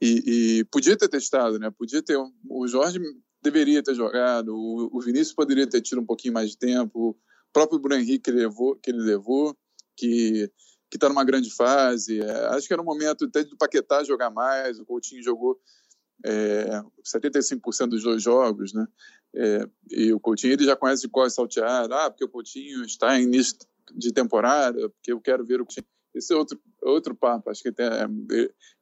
E, 0.00 0.22
e, 0.60 0.64
podia 0.64 0.96
ter 0.96 1.08
testado, 1.08 1.58
né? 1.58 1.70
Podia 1.70 2.02
ter. 2.02 2.18
O 2.48 2.66
Jorge 2.66 2.98
deveria 3.42 3.82
ter 3.82 3.94
jogado, 3.94 4.54
o, 4.54 4.90
o 4.92 5.00
Vinícius 5.00 5.34
poderia 5.34 5.66
ter 5.66 5.80
tido 5.80 6.00
um 6.00 6.06
pouquinho 6.06 6.34
mais 6.34 6.50
de 6.50 6.58
tempo, 6.58 7.10
o 7.10 7.16
próprio 7.52 7.78
Bruno 7.78 8.00
Henrique 8.00 8.20
que 8.20 8.30
ele 8.30 8.40
levou, 8.40 8.76
que, 8.76 8.90
ele 8.90 9.02
levou, 9.02 9.56
que 9.96 10.50
que 10.92 10.98
está 10.98 11.08
numa 11.08 11.24
grande 11.24 11.50
fase. 11.50 12.20
É, 12.20 12.46
acho 12.48 12.66
que 12.68 12.72
era 12.74 12.82
o 12.82 12.84
momento 12.84 13.24
até 13.24 13.42
do 13.42 13.56
Paquetá 13.56 14.04
jogar 14.04 14.28
mais. 14.28 14.78
O 14.78 14.84
Coutinho 14.84 15.22
jogou 15.22 15.58
é, 16.22 16.82
75% 17.02 17.88
dos 17.88 18.02
dois 18.02 18.22
jogos, 18.22 18.74
né? 18.74 18.86
É, 19.34 19.66
e 19.90 20.12
o 20.12 20.20
Coutinho 20.20 20.52
ele 20.52 20.66
já 20.66 20.76
conhece 20.76 21.00
de 21.00 21.08
qual 21.08 21.28
saltear. 21.30 21.90
Ah, 21.90 22.10
porque 22.10 22.26
o 22.26 22.28
Coutinho 22.28 22.84
está 22.84 23.18
em 23.18 23.22
início 23.22 23.56
de 23.94 24.12
temporada, 24.12 24.90
porque 24.90 25.12
eu 25.12 25.18
quero 25.18 25.42
ver 25.46 25.62
o 25.62 25.64
Coutinho. 25.64 25.86
Esse 26.14 26.34
é 26.34 26.36
outro, 26.36 26.60
outro 26.82 27.14
papo. 27.14 27.50
Acho 27.50 27.62
que 27.62 27.72
tem, 27.72 27.86
é, 27.86 28.06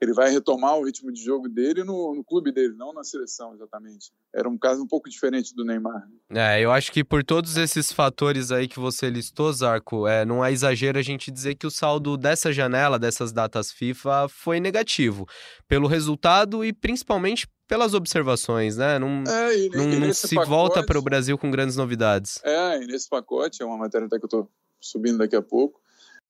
ele 0.01 0.13
vai 0.13 0.31
retomar 0.31 0.77
o 0.77 0.85
ritmo 0.85 1.13
de 1.13 1.23
jogo 1.23 1.49
dele 1.49 1.85
no, 1.85 2.15
no, 2.15 2.25
clube 2.25 2.51
dele, 2.53 2.75
não 2.77 2.93
na 2.93 3.05
seleção, 3.05 3.55
exatamente. 3.55 4.11
Era 4.35 4.49
um 4.49 4.59
caso 4.59 4.83
um 4.83 4.87
pouco 4.87 5.09
diferente 5.09 5.55
do 5.55 5.65
Neymar. 5.65 6.09
É, 6.31 6.61
eu 6.61 6.73
acho 6.73 6.91
que 6.91 7.05
por 7.05 7.23
todos 7.23 7.57
esses 7.57 7.93
fatores 7.93 8.51
aí 8.51 8.67
que 8.67 8.81
você 8.81 9.09
listou, 9.09 9.53
Zarco, 9.53 10.09
é, 10.09 10.25
não 10.25 10.45
é 10.45 10.53
exagero 10.53 10.99
a 10.99 11.03
gente 11.03 11.31
dizer 11.31 11.55
que 11.55 11.67
o 11.67 11.71
saldo 11.71 12.17
dessa 12.17 12.53
janela, 12.53 12.99
dessas 12.99 13.33
datas 13.33 13.71
FIFA, 13.71 14.29
foi 14.29 14.59
negativo. 14.59 15.27
Pelo 15.69 15.87
resultado 15.87 16.65
e 16.65 16.73
principalmente 16.73 17.47
pelas 17.71 17.95
observações, 17.95 18.77
né? 18.77 18.99
Não, 18.99 19.23
é, 19.29 19.57
e, 19.57 19.69
não, 19.69 19.93
e 19.93 20.01
não 20.01 20.13
se 20.13 20.35
pacote, 20.35 20.51
volta 20.51 20.85
para 20.85 20.99
o 20.99 21.03
Brasil 21.03 21.39
com 21.39 21.53
grandes 21.53 21.77
novidades. 21.77 22.41
É, 22.43 22.83
e 22.83 22.87
nesse 22.89 23.09
pacote, 23.09 23.63
é 23.63 23.65
uma 23.65 23.79
matéria 23.79 24.09
até 24.09 24.19
que 24.19 24.25
eu 24.25 24.27
estou 24.27 24.51
subindo 24.81 25.19
daqui 25.19 25.37
a 25.37 25.43
pouco, 25.43 25.81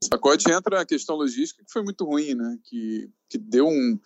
esse 0.02 0.08
pacote 0.08 0.50
entra 0.50 0.80
a 0.80 0.86
questão 0.86 1.16
logística, 1.16 1.62
que 1.62 1.70
foi 1.70 1.82
muito 1.82 2.04
ruim, 2.04 2.34
né? 2.34 2.58
Que, 2.64 3.10
que 3.28 3.36
deu 3.36 3.66
um 3.66 3.98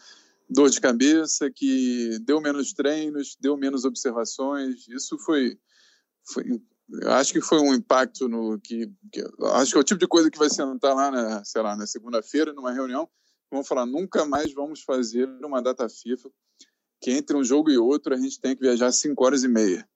dor 0.51 0.69
de 0.69 0.81
cabeça, 0.81 1.51
que 1.51 2.19
deu 2.23 2.41
menos 2.41 2.73
treinos, 2.73 3.37
deu 3.41 3.57
menos 3.57 3.85
observações. 3.85 4.89
Isso 4.89 5.17
foi, 5.19 5.57
foi 6.25 6.61
acho 7.07 7.33
que 7.33 7.41
foi 7.41 7.61
um 7.61 7.73
impacto 7.73 8.29
no 8.29 8.59
que, 8.61 8.91
que, 9.13 9.25
acho 9.53 9.73
que 9.73 9.79
é 9.79 9.81
o 9.81 9.85
tipo 9.85 10.01
de 10.01 10.09
coisa 10.09 10.31
que 10.31 10.39
vai 10.39 10.51
sentar 10.51 10.95
lá 10.95 11.11
na, 11.11 11.45
sei 11.45 11.63
lá, 11.63 11.77
na 11.77 11.87
segunda-feira 11.87 12.53
numa 12.53 12.73
reunião, 12.73 13.09
vamos 13.51 13.67
falar 13.67 13.87
nunca 13.87 14.27
mais 14.27 14.53
vamos 14.53 14.83
fazer 14.83 15.27
uma 15.43 15.63
data 15.63 15.89
FIFA 15.89 16.29
que 17.01 17.11
entre 17.11 17.37
um 17.37 17.45
jogo 17.45 17.71
e 17.71 17.79
outro 17.79 18.15
a 18.15 18.19
gente 18.19 18.41
tem 18.41 18.55
que 18.55 18.63
viajar 18.63 18.91
cinco 18.93 19.25
horas 19.25 19.45
e 19.45 19.49
meia, 19.49 19.89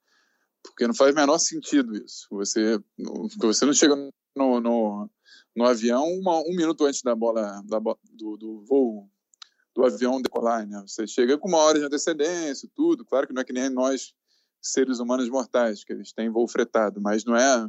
porque 0.63 0.87
não 0.87 0.95
faz 0.95 1.13
o 1.13 1.15
menor 1.15 1.39
sentido 1.39 1.97
isso. 1.97 2.27
Você, 2.31 2.79
você 3.39 3.67
não 3.67 3.73
chega 3.73 3.97
no, 4.37 4.61
no 4.61 5.11
no 5.59 5.67
avião 5.67 6.07
uma, 6.13 6.39
um 6.41 6.55
minuto 6.55 6.85
antes 6.85 7.03
da 7.03 7.15
bola 7.15 7.61
da, 7.67 7.81
do, 7.81 8.37
do 8.37 8.65
voo 8.65 9.11
do 9.75 9.85
avião 9.85 10.21
decolar, 10.21 10.67
né? 10.67 10.83
Você 10.87 11.07
chega 11.07 11.39
com 11.39 11.49
uma 11.49 11.59
hora 11.59 11.79
de 11.79 11.85
antecedência, 11.85 12.69
tudo. 12.75 13.05
Claro 13.05 13.27
que 13.27 13.33
não 13.33 13.43
é 13.43 13.45
que 13.45 13.53
nem 13.53 13.69
nós 13.69 14.13
seres 14.61 14.99
humanos 14.99 15.29
mortais, 15.29 15.85
que 15.85 15.93
eles 15.93 16.13
têm 16.13 16.31
voo 16.31 16.49
fretado, 16.49 17.01
mas 17.01 17.25
não 17.25 17.37
é 17.37 17.69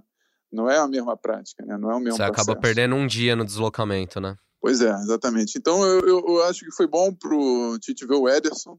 não 0.51 0.69
é 0.69 0.77
a 0.77 0.87
mesma 0.87 1.15
prática, 1.15 1.63
né? 1.65 1.77
Não 1.77 1.91
é 1.91 1.95
o 1.95 1.99
mesmo 1.99 2.17
Você 2.17 2.25
processo. 2.25 2.49
acaba 2.49 2.59
perdendo 2.59 2.95
um 2.95 3.05
dia 3.05 3.35
no 3.35 3.45
deslocamento, 3.45 4.19
né? 4.19 4.35
Pois 4.61 4.81
é, 4.81 4.91
exatamente. 4.91 5.57
Então 5.57 5.83
eu, 5.83 5.99
eu, 6.01 6.25
eu 6.27 6.43
acho 6.43 6.65
que 6.65 6.71
foi 6.71 6.87
bom 6.87 7.13
pro 7.13 7.77
Tite 7.79 8.05
ver 8.05 8.15
o 8.15 8.27
Ederson 8.27 8.77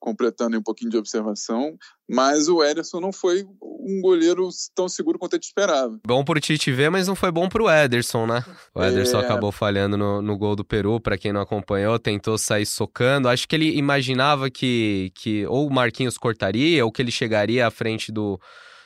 completando 0.00 0.58
um 0.58 0.62
pouquinho 0.62 0.90
de 0.90 0.96
observação, 0.96 1.76
mas 2.08 2.48
o 2.48 2.64
Ederson 2.64 2.98
não 3.00 3.12
foi 3.12 3.44
um 3.62 4.00
goleiro 4.00 4.48
tão 4.74 4.88
seguro 4.88 5.18
quanto 5.18 5.34
a 5.34 5.36
gente 5.36 5.44
esperava. 5.44 6.00
Bom 6.04 6.24
pro 6.24 6.40
Tite 6.40 6.72
ver, 6.72 6.90
mas 6.90 7.06
não 7.06 7.14
foi 7.14 7.30
bom 7.30 7.48
pro 7.48 7.70
Ederson, 7.70 8.26
né? 8.26 8.42
O 8.74 8.82
Ederson 8.82 9.18
é... 9.18 9.24
acabou 9.24 9.52
falhando 9.52 9.96
no, 9.96 10.22
no 10.22 10.38
gol 10.38 10.56
do 10.56 10.64
Peru, 10.64 10.98
para 10.98 11.18
quem 11.18 11.32
não 11.32 11.42
acompanhou, 11.42 11.98
tentou 11.98 12.38
sair 12.38 12.66
socando. 12.66 13.28
Acho 13.28 13.46
que 13.46 13.54
ele 13.54 13.76
imaginava 13.76 14.50
que, 14.50 15.12
que 15.14 15.46
ou 15.46 15.68
o 15.68 15.72
Marquinhos 15.72 16.16
cortaria, 16.16 16.84
ou 16.84 16.90
que 16.90 17.02
ele 17.02 17.12
chegaria 17.12 17.66
à 17.66 17.70
frente 17.70 18.10
do, 18.10 18.40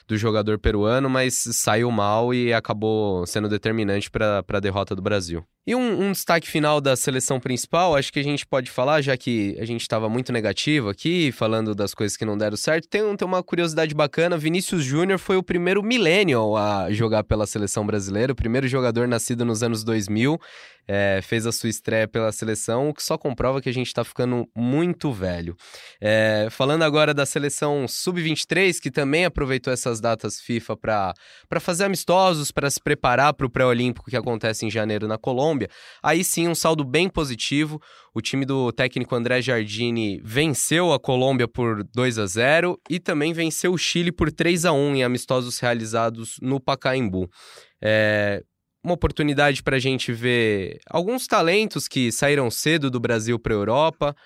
do 0.07 0.17
jogador 0.17 0.59
peruano, 0.59 1.09
mas 1.09 1.35
saiu 1.53 1.91
mal 1.91 2.35
e 2.35 2.53
acabou 2.53 3.27
sendo 3.27 3.49
determinante 3.49 4.11
para 4.11 4.45
a 4.47 4.61
derrota 4.61 4.95
do 4.95 5.03
Brasil. 5.03 5.45
E 5.67 5.75
um, 5.75 6.09
um, 6.09 6.13
destaque 6.13 6.47
final 6.47 6.79
da 6.79 6.95
seleção 6.95 7.41
principal, 7.41 7.97
acho 7.97 8.13
que 8.13 8.19
a 8.19 8.23
gente 8.23 8.45
pode 8.45 8.71
falar, 8.71 9.01
já 9.01 9.17
que 9.17 9.57
a 9.59 9.65
gente 9.65 9.81
estava 9.81 10.11
muito 10.11 10.31
negativo 10.31 10.91
aqui, 10.91 11.33
falando 11.33 11.75
das 11.75 11.95
coisas 11.95 12.19
que 12.19 12.25
não 12.25 12.37
deram 12.37 12.55
certo, 12.55 12.87
tem, 12.87 13.17
tem 13.17 13.27
uma 13.27 13.43
curiosidade 13.43 13.95
bacana: 13.95 14.37
Vinícius 14.37 14.85
Júnior 14.85 15.19
foi 15.19 15.39
o 15.39 15.43
primeiro 15.43 15.83
millennial 15.83 16.55
a 16.55 16.93
jogar 16.93 17.25
pela 17.25 17.47
seleção 17.47 17.87
brasileira, 17.87 18.35
o 18.35 18.37
primeiro 18.37 18.69
jogador 18.69 19.09
nascido 19.09 19.43
nos 19.43 19.63
anos 19.63 19.83
2000, 19.83 20.39
é, 20.87 21.21
fez 21.23 21.47
a 21.47 21.53
sua 21.53 21.69
estreia 21.69 22.07
pela 22.07 22.31
seleção, 22.31 22.91
o 22.91 22.95
que 22.95 23.03
só 23.03 23.17
comprova 23.17 23.61
que 23.61 23.69
a 23.69 23.73
gente 23.73 23.87
está 23.87 24.05
ficando 24.05 24.49
muito 24.55 25.13
velho. 25.13 25.57
É, 26.01 26.49
falando 26.51 26.83
agora 26.83 27.15
da 27.15 27.25
seleção 27.25 27.87
sub-23, 27.89 28.81
que 28.81 28.91
também 28.91 29.25
aproveitou 29.25 29.73
essas 29.73 30.01
datas 30.01 30.41
FIFA 30.41 30.77
para 30.77 31.15
fazer 31.61 31.85
amistosos, 31.85 32.51
para 32.51 32.71
se 32.71 32.81
preparar 32.81 33.33
para 33.35 33.47
o 33.47 33.51
pré-olímpico 33.51 34.11
que 34.11 34.17
acontece 34.17 34.67
em 34.67 34.71
janeiro 34.71 35.09
na 35.09 35.17
Colômbia. 35.17 35.54
Colômbia, 35.55 35.69
aí 36.03 36.25
sim 36.25 36.49
um 36.49 36.55
saldo 36.55 36.85
bem 36.85 37.09
positivo. 37.09 37.81
O 38.15 38.21
time 38.21 38.45
do 38.45 38.73
técnico 38.73 39.15
André 39.15 39.41
Jardini 39.41 40.21
venceu 40.23 40.93
a 40.93 40.99
Colômbia 40.99 41.49
por 41.49 41.85
2 41.95 42.19
a 42.19 42.27
0 42.27 42.79
e 42.91 42.99
também 42.99 43.33
venceu 43.33 43.73
o 43.73 43.79
Chile 43.79 44.13
por 44.13 44.31
3 44.31 44.65
a 44.65 44.73
1 44.73 44.97
em 44.97 45.05
amistosos 45.05 45.59
realizados 45.59 46.37
no 46.43 46.61
Pacaembu. 46.61 47.29
É, 47.83 48.43
uma 48.83 48.95
oportunidade 48.95 49.63
para 49.63 49.77
a 49.77 49.81
gente 49.81 50.13
ver 50.13 50.79
alguns 50.91 51.27
talentos 51.27 51.89
que 51.89 52.13
saíram 52.13 52.51
cedo 52.51 52.91
do 52.91 53.01
Brasil 53.01 53.39
para 53.39 53.55
a 53.55 53.57
Europa, 53.57 54.17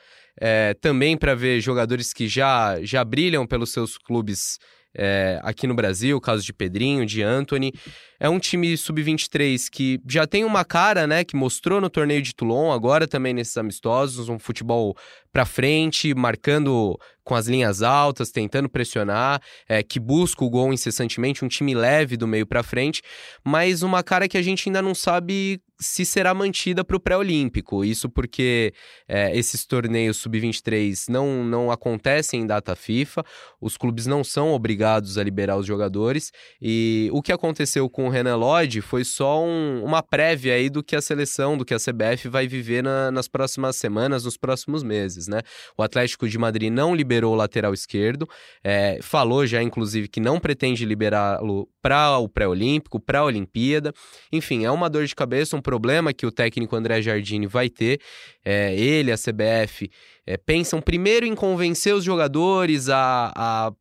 é, 0.41 0.75
também 0.75 1.17
para 1.17 1.35
ver 1.35 1.61
jogadores 1.61 2.13
que 2.13 2.29
já, 2.29 2.81
já 2.83 3.05
brilham 3.05 3.47
pelos 3.47 3.73
seus 3.73 3.97
clubes 3.97 4.59
é, 4.97 5.41
aqui 5.43 5.67
no 5.67 5.75
Brasil, 5.75 6.21
caso 6.21 6.45
de 6.45 6.53
Pedrinho, 6.53 7.07
de 7.07 7.23
Anthony. 7.23 7.73
É 8.21 8.29
um 8.29 8.39
time 8.39 8.77
sub-23 8.77 9.69
que 9.71 10.01
já 10.09 10.27
tem 10.27 10.45
uma 10.45 10.65
cara, 10.65 11.07
né, 11.07 11.25
que 11.25 11.37
mostrou 11.37 11.81
no 11.81 11.89
torneio 11.89 12.21
de 12.21 12.35
Toulon, 12.35 12.73
agora 12.73 13.07
também 13.07 13.33
nesses 13.33 13.57
amistosos, 13.57 14.29
um 14.29 14.39
futebol 14.39 14.97
para 15.33 15.45
frente, 15.45 16.15
marcando 16.15 16.99
com 17.29 17.35
as 17.35 17.47
linhas 17.47 17.83
altas, 17.83 18.31
tentando 18.31 18.71
pressionar, 18.71 19.43
é, 19.69 19.83
que 19.83 20.01
busca 20.01 20.43
o 20.43 20.49
gol 20.49 20.73
incessantemente, 20.73 21.45
um 21.45 21.49
time 21.49 21.75
leve 21.75 22.17
do 22.17 22.27
meio 22.27 22.47
para 22.47 22.63
frente, 22.63 23.03
mas 23.45 23.83
uma 23.83 24.03
cara 24.03 24.27
que 24.27 24.39
a 24.39 24.43
gente 24.43 24.67
ainda 24.69 24.81
não 24.81 24.95
sabe 24.95 25.61
se 25.81 26.05
será 26.05 26.35
mantida 26.35 26.85
para 26.85 26.97
o 26.97 27.01
pré-olímpico. 27.01 27.85
Isso 27.85 28.09
porque 28.09 28.73
é, 29.07 29.37
esses 29.37 29.65
torneios 29.65 30.17
sub-23 30.17 31.09
não, 31.09 31.45
não 31.45 31.71
acontecem 31.71 32.41
em 32.41 32.47
data 32.47 32.75
FIFA, 32.75 33.23
os 33.61 33.77
clubes 33.77 34.07
não 34.07 34.25
são 34.25 34.53
obrigados 34.53 35.19
a 35.19 35.23
liberar 35.23 35.57
os 35.57 35.67
jogadores, 35.67 36.33
e 36.61 37.09
o 37.13 37.23
que 37.23 37.33
aconteceu 37.33 37.89
com 37.89 38.07
o 38.07 38.11
Renan 38.11 38.37
Lodge 38.37 38.81
foi 38.81 39.05
só 39.05 39.45
um, 39.45 39.85
uma 39.85 40.03
prévia 40.03 40.55
aí 40.55 40.69
do 40.69 40.83
que 40.83 40.97
a 40.97 41.01
seleção, 41.01 41.57
do 41.57 41.65
que 41.65 41.75
a 41.75 41.79
CBF 41.79 42.29
vai 42.29 42.49
viver 42.49 42.83
na, 42.83 43.11
nas 43.11 43.29
próximas 43.29 43.77
semanas, 43.77 44.25
nos 44.25 44.37
próximos 44.37 44.83
meses, 44.83 45.18
né? 45.27 45.41
O 45.77 45.83
Atlético 45.83 46.29
de 46.29 46.39
Madrid 46.39 46.71
não 46.71 46.95
liberou 46.95 47.33
o 47.33 47.37
lateral 47.37 47.75
esquerdo, 47.75 48.29
é, 48.63 48.99
falou 49.03 49.47
já, 49.47 49.63
inclusive, 49.63 50.09
que 50.09 50.21
não 50.21 50.39
pretende 50.39 50.85
liberá-lo 50.85 51.69
para 51.83 52.19
o 52.19 52.29
pré-olímpico, 52.29 53.01
para 53.01 53.21
a 53.21 53.25
Olimpíada. 53.25 53.93
Enfim, 54.33 54.65
é 54.65 54.71
uma 54.71 54.89
dor 54.91 55.07
de 55.07 55.15
cabeça, 55.15 55.57
um 55.57 55.63
problema 55.63 56.13
que 56.13 56.27
o 56.27 56.31
técnico 56.31 56.77
André 56.77 57.01
Jardine 57.03 57.47
vai 57.47 57.69
ter. 57.69 58.01
É, 58.45 58.75
ele, 58.79 59.11
a 59.11 59.17
CBF, 59.17 59.91
é, 60.27 60.37
pensam 60.37 60.81
primeiro 60.81 61.25
em 61.25 61.35
convencer 61.35 61.95
os 61.95 62.05
jogadores 62.05 62.89
a, 62.89 63.33
a 63.35 63.73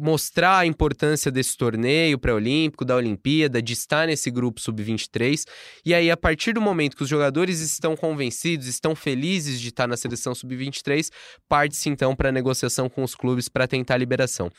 mostrar 0.00 0.58
a 0.58 0.66
importância 0.66 1.30
desse 1.30 1.56
torneio 1.56 2.18
pré-olímpico, 2.18 2.84
da 2.84 2.96
Olimpíada, 2.96 3.60
de 3.60 3.72
estar 3.72 4.06
nesse 4.06 4.30
grupo 4.30 4.60
sub-23. 4.60 5.44
E 5.84 5.94
aí, 5.94 6.10
a 6.10 6.16
partir 6.16 6.52
do 6.52 6.60
momento 6.60 6.96
que 6.96 7.02
os 7.02 7.08
jogadores 7.08 7.60
estão 7.60 7.96
convencidos, 7.96 8.66
estão 8.66 8.94
felizes 8.94 9.60
de 9.60 9.68
estar 9.68 9.86
na 9.86 9.96
seleção 9.96 10.34
sub-23, 10.34 11.10
parte-se 11.48 11.88
então 11.88 12.14
para 12.14 12.28
a 12.28 12.32
negociação 12.32 12.88
com 12.88 13.02
os 13.02 13.14
clubes 13.14 13.48
para 13.48 13.66
tentar 13.66 13.94
a 13.94 13.98
liberação. 13.98 14.50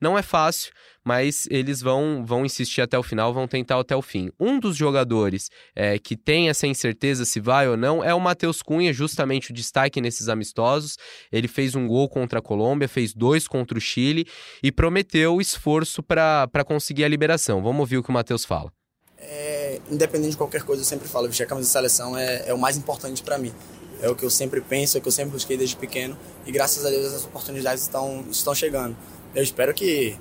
Não 0.00 0.16
é 0.18 0.22
fácil, 0.22 0.72
mas 1.08 1.48
eles 1.50 1.80
vão, 1.80 2.22
vão 2.22 2.44
insistir 2.44 2.82
até 2.82 2.98
o 2.98 3.02
final, 3.02 3.32
vão 3.32 3.48
tentar 3.48 3.80
até 3.80 3.96
o 3.96 4.02
fim. 4.02 4.30
Um 4.38 4.60
dos 4.60 4.76
jogadores 4.76 5.48
é, 5.74 5.98
que 5.98 6.14
tem 6.14 6.50
essa 6.50 6.66
incerteza 6.66 7.24
se 7.24 7.40
vai 7.40 7.66
ou 7.66 7.78
não 7.78 8.04
é 8.04 8.12
o 8.12 8.20
Matheus 8.20 8.60
Cunha, 8.60 8.92
justamente 8.92 9.50
o 9.50 9.54
destaque 9.54 10.02
nesses 10.02 10.28
amistosos. 10.28 10.98
Ele 11.32 11.48
fez 11.48 11.74
um 11.74 11.88
gol 11.88 12.10
contra 12.10 12.40
a 12.40 12.42
Colômbia, 12.42 12.86
fez 12.86 13.14
dois 13.14 13.48
contra 13.48 13.78
o 13.78 13.80
Chile 13.80 14.26
e 14.62 14.70
prometeu 14.70 15.40
esforço 15.40 16.02
para 16.02 16.62
conseguir 16.66 17.04
a 17.04 17.08
liberação. 17.08 17.62
Vamos 17.62 17.80
ouvir 17.80 17.96
o 17.96 18.02
que 18.02 18.10
o 18.10 18.12
Matheus 18.12 18.44
fala. 18.44 18.70
É, 19.16 19.80
independente 19.90 20.32
de 20.32 20.36
qualquer 20.36 20.62
coisa, 20.62 20.82
eu 20.82 20.86
sempre 20.86 21.08
falo, 21.08 21.26
vestir 21.26 21.44
a 21.44 21.46
camisa 21.46 21.68
de 21.68 21.72
seleção 21.72 22.18
é, 22.18 22.50
é 22.50 22.52
o 22.52 22.58
mais 22.58 22.76
importante 22.76 23.22
para 23.22 23.38
mim. 23.38 23.54
É 24.02 24.10
o 24.10 24.14
que 24.14 24.26
eu 24.26 24.30
sempre 24.30 24.60
penso, 24.60 24.98
é 24.98 25.00
o 25.00 25.02
que 25.02 25.08
eu 25.08 25.12
sempre 25.12 25.32
busquei 25.32 25.56
desde 25.56 25.74
pequeno 25.74 26.18
e 26.44 26.52
graças 26.52 26.84
a 26.84 26.90
Deus 26.90 27.14
as 27.14 27.24
oportunidades 27.24 27.82
estão, 27.82 28.26
estão 28.30 28.54
chegando 28.54 28.94
eu 29.34 29.42
espero 29.42 29.74
que 29.74 30.16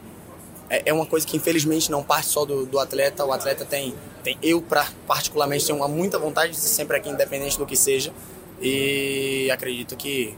é, 0.69 0.89
é 0.89 0.93
uma 0.93 1.05
coisa 1.05 1.25
que 1.25 1.37
infelizmente 1.37 1.89
não 1.89 2.03
parte 2.03 2.27
só 2.27 2.45
do, 2.45 2.65
do 2.65 2.79
atleta. 2.79 3.25
O 3.25 3.31
atleta 3.31 3.65
tem, 3.65 3.93
tem 4.23 4.37
eu 4.41 4.61
pra, 4.61 4.87
particularmente 5.07 5.65
tenho 5.65 5.77
uma 5.77 5.87
muita 5.87 6.19
vontade 6.19 6.51
de 6.51 6.57
ser 6.57 6.69
sempre 6.69 6.97
aqui, 6.97 7.09
independente 7.09 7.57
do 7.57 7.65
que 7.65 7.75
seja. 7.75 8.13
E 8.61 9.49
acredito 9.51 9.95
que 9.95 10.35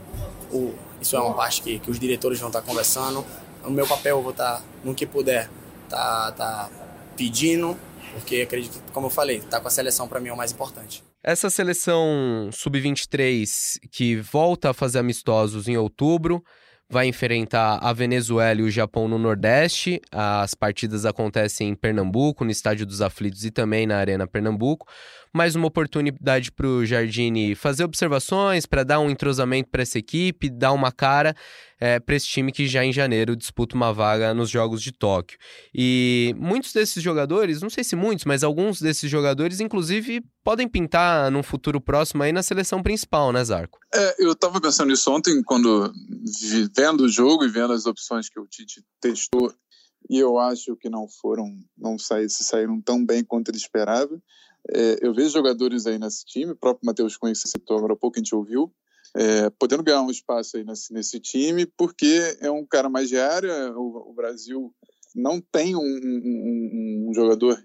o, 0.52 0.74
isso 1.00 1.16
é 1.16 1.20
uma 1.20 1.34
parte 1.34 1.62
que, 1.62 1.78
que 1.78 1.90
os 1.90 1.98
diretores 1.98 2.38
vão 2.38 2.48
estar 2.48 2.62
conversando. 2.62 3.24
O 3.64 3.70
meu 3.70 3.86
papel 3.86 4.16
eu 4.16 4.22
vou 4.22 4.32
estar 4.32 4.62
no 4.84 4.94
que 4.94 5.06
puder, 5.06 5.50
tá, 5.88 6.32
tá 6.32 6.70
pedindo, 7.16 7.76
porque 8.12 8.42
acredito 8.42 8.82
como 8.92 9.06
eu 9.06 9.10
falei, 9.10 9.40
tá 9.40 9.60
com 9.60 9.68
a 9.68 9.70
seleção 9.70 10.08
para 10.08 10.20
mim 10.20 10.28
é 10.28 10.32
o 10.32 10.36
mais 10.36 10.52
importante. 10.52 11.04
Essa 11.22 11.50
seleção 11.50 12.48
sub-23 12.50 13.78
que 13.90 14.16
volta 14.16 14.70
a 14.70 14.74
fazer 14.74 14.98
amistosos 14.98 15.68
em 15.68 15.76
outubro, 15.76 16.42
vai 16.90 17.06
enfrentar 17.06 17.78
a 17.80 17.92
Venezuela 17.92 18.60
e 18.60 18.64
o 18.64 18.70
Japão 18.70 19.06
no 19.06 19.16
Nordeste. 19.16 20.00
As 20.10 20.54
partidas 20.54 21.06
acontecem 21.06 21.68
em 21.68 21.74
Pernambuco, 21.74 22.44
no 22.44 22.50
Estádio 22.50 22.84
dos 22.84 23.00
Aflitos 23.00 23.44
e 23.44 23.50
também 23.50 23.86
na 23.86 23.96
Arena 23.96 24.26
Pernambuco 24.26 24.86
mais 25.32 25.54
uma 25.54 25.68
oportunidade 25.68 26.50
para 26.50 26.66
o 26.66 26.84
Jardine 26.84 27.54
fazer 27.54 27.84
observações, 27.84 28.66
para 28.66 28.82
dar 28.82 28.98
um 28.98 29.08
entrosamento 29.08 29.68
para 29.70 29.82
essa 29.82 29.98
equipe, 29.98 30.50
dar 30.50 30.72
uma 30.72 30.90
cara 30.90 31.34
é, 31.80 31.98
para 31.98 32.14
esse 32.14 32.26
time 32.26 32.52
que 32.52 32.66
já 32.66 32.84
em 32.84 32.92
janeiro 32.92 33.34
disputa 33.34 33.74
uma 33.74 33.92
vaga 33.92 34.34
nos 34.34 34.50
Jogos 34.50 34.82
de 34.82 34.92
Tóquio. 34.92 35.38
E 35.74 36.34
muitos 36.38 36.72
desses 36.72 37.02
jogadores, 37.02 37.62
não 37.62 37.70
sei 37.70 37.82
se 37.82 37.96
muitos, 37.96 38.26
mas 38.26 38.44
alguns 38.44 38.80
desses 38.80 39.10
jogadores, 39.10 39.60
inclusive, 39.60 40.22
podem 40.44 40.68
pintar 40.68 41.30
num 41.30 41.42
futuro 41.42 41.80
próximo 41.80 42.22
aí 42.22 42.32
na 42.32 42.42
seleção 42.42 42.82
principal, 42.82 43.32
né, 43.32 43.42
Zarco? 43.42 43.78
É, 43.94 44.24
eu 44.24 44.32
estava 44.32 44.60
pensando 44.60 44.90
nisso 44.90 45.10
ontem, 45.10 45.42
quando 45.42 45.90
vendo 46.76 47.04
o 47.04 47.08
jogo 47.08 47.44
e 47.44 47.48
vendo 47.48 47.72
as 47.72 47.86
opções 47.86 48.28
que 48.28 48.38
o 48.38 48.46
Tite 48.46 48.84
testou 49.00 49.52
e 50.08 50.18
eu 50.18 50.38
acho 50.38 50.76
que 50.76 50.88
não 50.88 51.06
foram, 51.08 51.58
não 51.76 51.98
saíram, 51.98 52.28
saíram 52.28 52.80
tão 52.80 53.04
bem 53.04 53.24
quanto 53.24 53.50
ele 53.50 53.58
esperava. 53.58 54.20
É, 54.74 54.98
eu 55.06 55.14
vejo 55.14 55.30
jogadores 55.30 55.86
aí 55.86 55.98
nesse 55.98 56.24
time, 56.24 56.52
o 56.52 56.56
próprio 56.56 56.86
Matheus 56.86 57.16
Cunha 57.16 57.32
que 57.32 57.38
você 57.38 57.48
citou 57.48 57.78
agora 57.78 57.94
há 57.94 57.96
pouco, 57.96 58.18
a 58.18 58.20
gente 58.20 58.34
ouviu, 58.34 58.72
é, 59.16 59.50
podendo 59.50 59.82
ganhar 59.82 60.02
um 60.02 60.10
espaço 60.10 60.56
aí 60.56 60.64
nesse, 60.64 60.92
nesse, 60.92 61.20
time, 61.20 61.66
porque 61.66 62.38
é 62.40 62.50
um 62.50 62.64
cara 62.64 62.88
mais 62.88 63.08
de 63.08 63.18
área, 63.18 63.72
o, 63.76 64.10
o 64.10 64.14
Brasil 64.14 64.74
não 65.14 65.40
tem 65.40 65.74
um, 65.74 65.80
um, 65.80 67.08
um, 67.08 67.14
jogador 67.14 67.60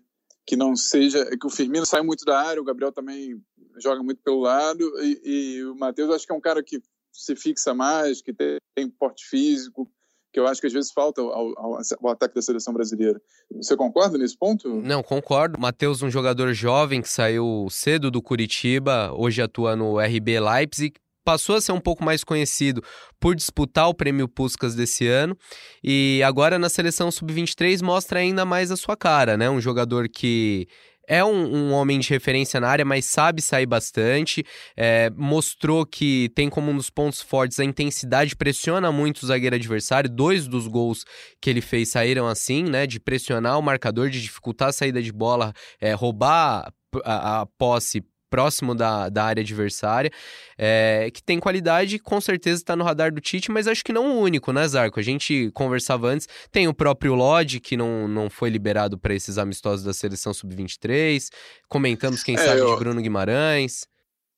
que 0.45 0.55
não 0.55 0.75
seja, 0.75 1.25
que 1.37 1.45
o 1.45 1.49
Firmino 1.49 1.85
sai 1.85 2.01
muito 2.01 2.25
da 2.25 2.39
área, 2.39 2.61
o 2.61 2.65
Gabriel 2.65 2.91
também 2.91 3.41
joga 3.77 4.01
muito 4.01 4.21
pelo 4.23 4.39
lado, 4.39 4.83
e, 5.01 5.21
e 5.23 5.65
o 5.65 5.75
Matheus 5.75 6.09
acho 6.09 6.25
que 6.25 6.33
é 6.33 6.35
um 6.35 6.41
cara 6.41 6.63
que 6.63 6.81
se 7.11 7.35
fixa 7.35 7.73
mais, 7.73 8.21
que 8.21 8.33
tem, 8.33 8.57
tem 8.75 8.89
porte 8.89 9.25
físico, 9.25 9.89
que 10.35 10.39
eu 10.39 10.47
acho 10.47 10.59
que 10.59 10.67
às 10.67 10.73
vezes 10.73 10.91
falta 10.91 11.21
ao, 11.21 12.09
ataque 12.09 12.35
da 12.35 12.41
seleção 12.41 12.73
brasileira. 12.73 13.21
Você 13.53 13.73
concorda 13.77 14.17
nesse 14.17 14.37
ponto? 14.37 14.67
Não, 14.81 15.01
concordo. 15.01 15.57
Matheus, 15.57 16.01
um 16.01 16.09
jogador 16.09 16.51
jovem 16.53 17.01
que 17.01 17.07
saiu 17.07 17.67
cedo 17.71 18.11
do 18.11 18.21
Curitiba, 18.21 19.13
hoje 19.13 19.41
atua 19.41 19.77
no 19.77 19.97
RB 19.97 20.37
Leipzig, 20.41 20.99
passou 21.25 21.55
a 21.55 21.61
ser 21.61 21.71
um 21.71 21.79
pouco 21.79 22.05
mais 22.05 22.23
conhecido 22.23 22.81
por 23.19 23.35
disputar 23.35 23.89
o 23.89 23.93
prêmio 23.93 24.29
Puskas 24.29 24.75
desse 24.75 25.07
ano 25.07 25.35
e 25.83 26.21
agora 26.23 26.59
na 26.59 26.69
seleção 26.69 27.11
sub-23 27.11 27.81
mostra 27.83 28.19
ainda 28.19 28.45
mais 28.45 28.71
a 28.71 28.77
sua 28.77 28.95
cara, 28.95 29.35
né? 29.35 29.49
Um 29.49 29.59
jogador 29.59 30.07
que 30.07 30.67
é 31.07 31.23
um, 31.23 31.55
um, 31.55 31.71
homem 31.71 31.99
de 31.99 32.09
referência 32.09 32.59
na 32.59 32.67
área, 32.67 32.85
mas 32.85 33.05
sabe 33.05 33.41
sair 33.41 33.65
bastante. 33.65 34.43
É, 34.75 35.09
mostrou 35.11 35.85
que 35.85 36.29
tem 36.35 36.49
como 36.49 36.71
um 36.71 36.77
dos 36.77 36.89
pontos 36.89 37.21
fortes 37.21 37.59
a 37.59 37.63
intensidade, 37.63 38.35
pressiona 38.35 38.91
muito 38.91 39.23
o 39.23 39.27
zagueiro 39.27 39.55
adversário. 39.55 40.09
Dois 40.09 40.47
dos 40.47 40.67
gols 40.67 41.05
que 41.41 41.49
ele 41.49 41.61
fez 41.61 41.89
saíram 41.89 42.27
assim, 42.27 42.63
né? 42.63 42.87
De 42.87 42.99
pressionar 42.99 43.57
o 43.59 43.61
marcador, 43.61 44.09
de 44.09 44.21
dificultar 44.21 44.69
a 44.69 44.73
saída 44.73 45.01
de 45.01 45.11
bola, 45.11 45.53
é, 45.79 45.93
roubar 45.93 46.73
a, 47.03 47.41
a 47.41 47.45
posse 47.45 48.03
próximo 48.29 48.75
da, 48.75 49.09
da 49.09 49.23
área 49.23 49.41
adversária, 49.41 50.11
é, 50.57 51.09
que 51.13 51.21
tem 51.23 51.39
qualidade, 51.39 51.99
com 51.99 52.19
certeza 52.19 52.61
está 52.61 52.75
no 52.75 52.83
radar 52.83 53.13
do 53.13 53.21
Tite, 53.21 53.51
mas 53.51 53.67
acho 53.67 53.83
que 53.83 53.93
não 53.93 54.17
o 54.17 54.21
único, 54.21 54.51
né, 54.51 54.67
Zarco? 54.67 54.99
A 54.99 55.03
gente 55.03 55.51
conversava 55.53 56.07
antes, 56.07 56.27
tem 56.51 56.67
o 56.67 56.73
próprio 56.73 57.13
Lodge, 57.13 57.59
que 57.59 57.77
não, 57.77 58.07
não 58.07 58.29
foi 58.29 58.49
liberado 58.49 58.97
para 58.97 59.13
esses 59.13 59.37
amistosos 59.37 59.85
da 59.85 59.93
seleção 59.93 60.33
sub-23, 60.33 61.29
comentamos, 61.67 62.23
quem 62.23 62.35
é, 62.35 62.37
sabe, 62.39 62.59
eu... 62.59 62.73
de 62.73 62.79
Bruno 62.79 63.01
Guimarães. 63.01 63.87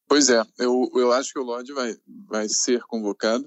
Pois 0.07 0.29
é, 0.29 0.41
eu, 0.57 0.89
eu 0.95 1.11
acho 1.11 1.33
que 1.33 1.39
o 1.39 1.43
Lodge 1.43 1.73
vai, 1.73 1.95
vai 2.27 2.47
ser 2.47 2.81
convocado, 2.83 3.45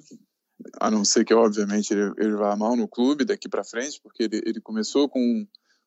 a 0.78 0.91
não 0.91 1.05
ser 1.05 1.24
que, 1.24 1.32
obviamente, 1.32 1.93
ele, 1.93 2.12
ele 2.18 2.36
vá 2.36 2.55
mal 2.55 2.76
no 2.76 2.86
clube 2.86 3.24
daqui 3.24 3.49
para 3.49 3.64
frente, 3.64 3.99
porque 4.03 4.24
ele, 4.24 4.43
ele 4.45 4.61
começou 4.61 5.09
com 5.09 5.47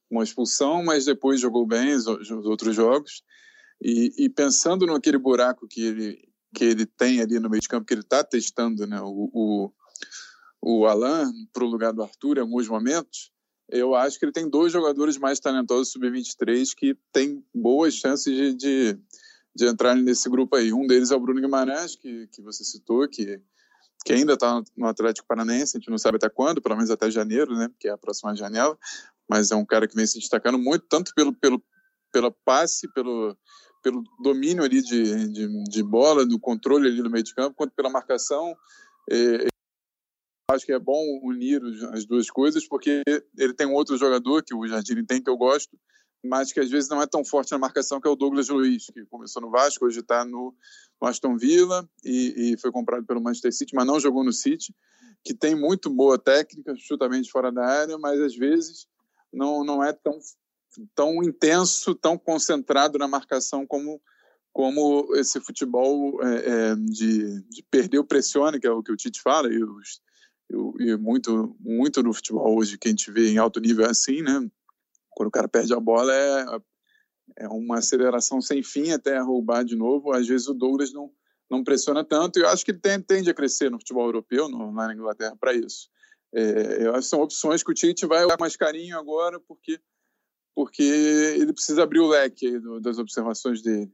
uma 0.10 0.24
expulsão, 0.24 0.84
mas 0.84 1.06
depois 1.06 1.39
jogou 1.39 1.66
bem 1.66 1.93
os, 1.93 2.08
os 2.08 2.45
outros 2.45 2.76
jogos. 2.76 3.24
E, 3.84 4.13
e, 4.17 4.29
pensando 4.29 4.86
naquele 4.86 5.17
buraco 5.17 5.67
que 5.67 5.81
ele, 5.81 6.29
que 6.55 6.63
ele 6.63 6.86
tem 6.86 7.19
ali 7.19 7.38
no 7.38 7.49
meio 7.49 7.59
de 7.59 7.67
campo, 7.67 7.86
que 7.86 7.93
ele 7.93 7.99
está 7.99 8.23
testando 8.23 8.88
né, 8.88 9.01
o, 9.01 9.29
o, 9.34 9.71
o 10.61 10.86
Alan 10.86 11.29
para 11.51 11.65
o 11.65 11.67
lugar 11.67 11.91
do 11.91 12.01
Arthur 12.01 12.38
em 12.38 12.41
alguns 12.41 12.69
momentos, 12.69 13.34
eu 13.67 13.93
acho 13.93 14.17
que 14.17 14.23
ele 14.23 14.31
tem 14.31 14.49
dois 14.49 14.71
jogadores 14.71 15.17
mais 15.17 15.38
talentosos 15.38 15.91
sub-23 15.91 16.73
que 16.73 16.97
têm 17.11 17.43
boas 17.53 17.95
chances 17.95 18.34
de, 18.34 18.53
de, 18.53 18.99
de 19.53 19.65
entrar 19.65 19.95
nesse 19.95 20.29
grupo 20.29 20.55
aí. 20.55 20.71
Um 20.71 20.88
deles 20.88 21.11
é 21.11 21.15
o 21.15 21.19
Bruno 21.19 21.41
Guimarães, 21.41 21.97
que, 21.97 22.27
que 22.27 22.41
você 22.41 22.63
citou, 22.63 23.05
que, 23.09 23.41
que 24.05 24.13
ainda 24.13 24.34
está 24.36 24.63
no 24.77 24.88
Atlético 24.88 25.27
Paranaense, 25.27 25.75
a 25.75 25.79
gente 25.79 25.89
não 25.89 25.97
sabe 25.97 26.15
até 26.15 26.29
quando, 26.29 26.61
pelo 26.61 26.75
menos 26.75 26.89
até 26.89 27.11
janeiro, 27.11 27.53
né, 27.53 27.69
que 27.77 27.89
é 27.89 27.91
a 27.91 27.97
próxima 27.97 28.34
janela, 28.34 28.77
mas 29.29 29.51
é 29.51 29.55
um 29.57 29.65
cara 29.65 29.89
que 29.89 29.95
vem 29.95 30.07
se 30.07 30.19
destacando 30.19 30.57
muito, 30.57 30.86
tanto 30.88 31.13
pelo, 31.13 31.34
pelo, 31.34 31.61
pelo 32.13 32.31
passe, 32.45 32.88
pelo, 32.93 33.36
pelo 33.84 34.01
domínio 34.21 34.63
ali 34.63 34.81
de, 34.81 35.27
de, 35.27 35.63
de 35.65 35.84
bola, 35.84 36.25
do 36.25 36.39
controle 36.39 36.88
ali 36.88 37.03
do 37.03 37.09
meio 37.09 37.23
de 37.23 37.36
campo, 37.36 37.55
quanto 37.55 37.73
pela 37.75 37.89
marcação. 37.89 38.55
É, 39.11 39.47
acho 40.49 40.65
que 40.65 40.71
é 40.71 40.79
bom 40.79 41.19
unir 41.21 41.61
as 41.91 42.05
duas 42.05 42.29
coisas, 42.29 42.67
porque 42.67 43.01
ele 43.38 43.53
tem 43.53 43.67
um 43.67 43.73
outro 43.73 43.97
jogador 43.97 44.43
que 44.43 44.55
o 44.55 44.65
Jardim 44.67 45.03
tem, 45.05 45.21
que 45.21 45.29
eu 45.29 45.38
gosto, 45.38 45.77
mas 46.23 46.53
que 46.53 46.59
às 46.59 46.69
vezes 46.69 46.89
não 46.89 47.01
é 47.01 47.07
tão 47.07 47.25
forte 47.25 47.51
na 47.51 47.57
marcação, 47.57 47.99
que 47.99 48.07
é 48.07 48.11
o 48.11 48.15
Douglas 48.15 48.47
Luiz, 48.47 48.86
que 48.88 49.05
começou 49.05 49.41
no 49.41 49.51
Vasco, 49.51 49.86
hoje 49.86 49.99
está 49.99 50.23
no, 50.23 50.55
Aston 51.01 51.36
Villa 51.36 51.88
e, 52.03 52.53
e, 52.53 52.57
foi 52.57 52.71
comprado 52.71 53.05
pelo 53.05 53.21
Manchester 53.21 53.53
City, 53.53 53.75
mas 53.75 53.86
não 53.86 53.99
jogou 53.99 54.23
no 54.23 54.31
City, 54.31 54.73
que 55.23 55.34
tem 55.34 55.53
muito 55.53 55.89
boa 55.89 56.17
técnica, 56.17 56.73
chutamente 56.77 57.29
fora 57.29 57.51
da 57.51 57.65
área, 57.65 57.97
mas 57.97 58.19
às 58.21 58.36
vezes 58.36 58.88
não, 59.34 59.65
não 59.65 59.84
é 59.84 59.91
tão, 59.91 60.17
tão 60.95 61.24
intenso, 61.24 61.95
tão 61.95 62.17
concentrado 62.17 62.97
na 62.97 63.07
marcação 63.07 63.65
como 63.65 64.01
como 64.51 65.15
esse 65.15 65.41
futebol 65.41 66.24
é, 66.24 66.36
é, 66.36 66.76
de, 66.76 67.41
de 67.49 67.63
perder 67.71 67.97
o 67.97 68.05
pressione, 68.05 68.59
que 68.59 68.67
é 68.67 68.71
o 68.71 68.84
que 68.84 68.91
o 68.91 68.95
Tite 68.95 69.19
fala, 69.19 69.51
e, 69.51 69.63
os, 69.63 69.99
e 70.80 70.95
muito, 70.95 71.55
muito 71.59 72.03
no 72.03 72.13
futebol 72.13 72.55
hoje 72.55 72.78
que 72.78 72.88
a 72.88 72.91
gente 72.91 73.09
vê 73.09 73.32
em 73.32 73.39
alto 73.39 73.59
nível 73.59 73.84
é 73.84 73.89
assim, 73.89 74.21
né? 74.21 74.47
quando 75.15 75.30
o 75.30 75.32
cara 75.32 75.47
perde 75.47 75.74
a 75.74 75.80
bola 75.80 76.13
é, 76.13 76.45
é 77.39 77.47
uma 77.47 77.78
aceleração 77.78 78.41
sem 78.41 78.61
fim 78.61 78.91
até 78.91 79.17
roubar 79.19 79.63
de 79.63 79.76
novo. 79.76 80.11
Às 80.11 80.28
vezes 80.28 80.47
o 80.47 80.53
Douglas 80.53 80.91
não, 80.91 81.11
não 81.49 81.63
pressiona 81.63 82.03
tanto 82.03 82.38
e 82.38 82.41
eu 82.41 82.49
acho 82.49 82.65
que 82.65 82.71
ele 82.71 83.03
tende 83.05 83.30
a 83.30 83.34
crescer 83.34 83.69
no 83.71 83.80
futebol 83.80 84.05
europeu, 84.05 84.49
no, 84.49 84.71
na 84.71 84.93
Inglaterra, 84.93 85.36
para 85.39 85.53
isso. 85.53 85.89
É, 86.34 86.88
eu 86.88 86.91
acho 86.91 87.01
que 87.01 87.09
são 87.09 87.21
opções 87.21 87.63
que 87.63 87.71
o 87.71 87.76
Tite 87.76 88.05
vai 88.05 88.26
olhar 88.26 88.39
mais 88.39 88.55
carinho 88.55 88.97
agora 88.97 89.39
porque, 89.39 89.80
porque 90.56 90.84
ele 90.84 91.54
precisa 91.54 91.84
abrir 91.84 91.99
o 91.99 92.08
leque 92.08 92.60
do, 92.60 92.80
das 92.80 92.97
observações 92.97 93.62
dele. 93.62 93.91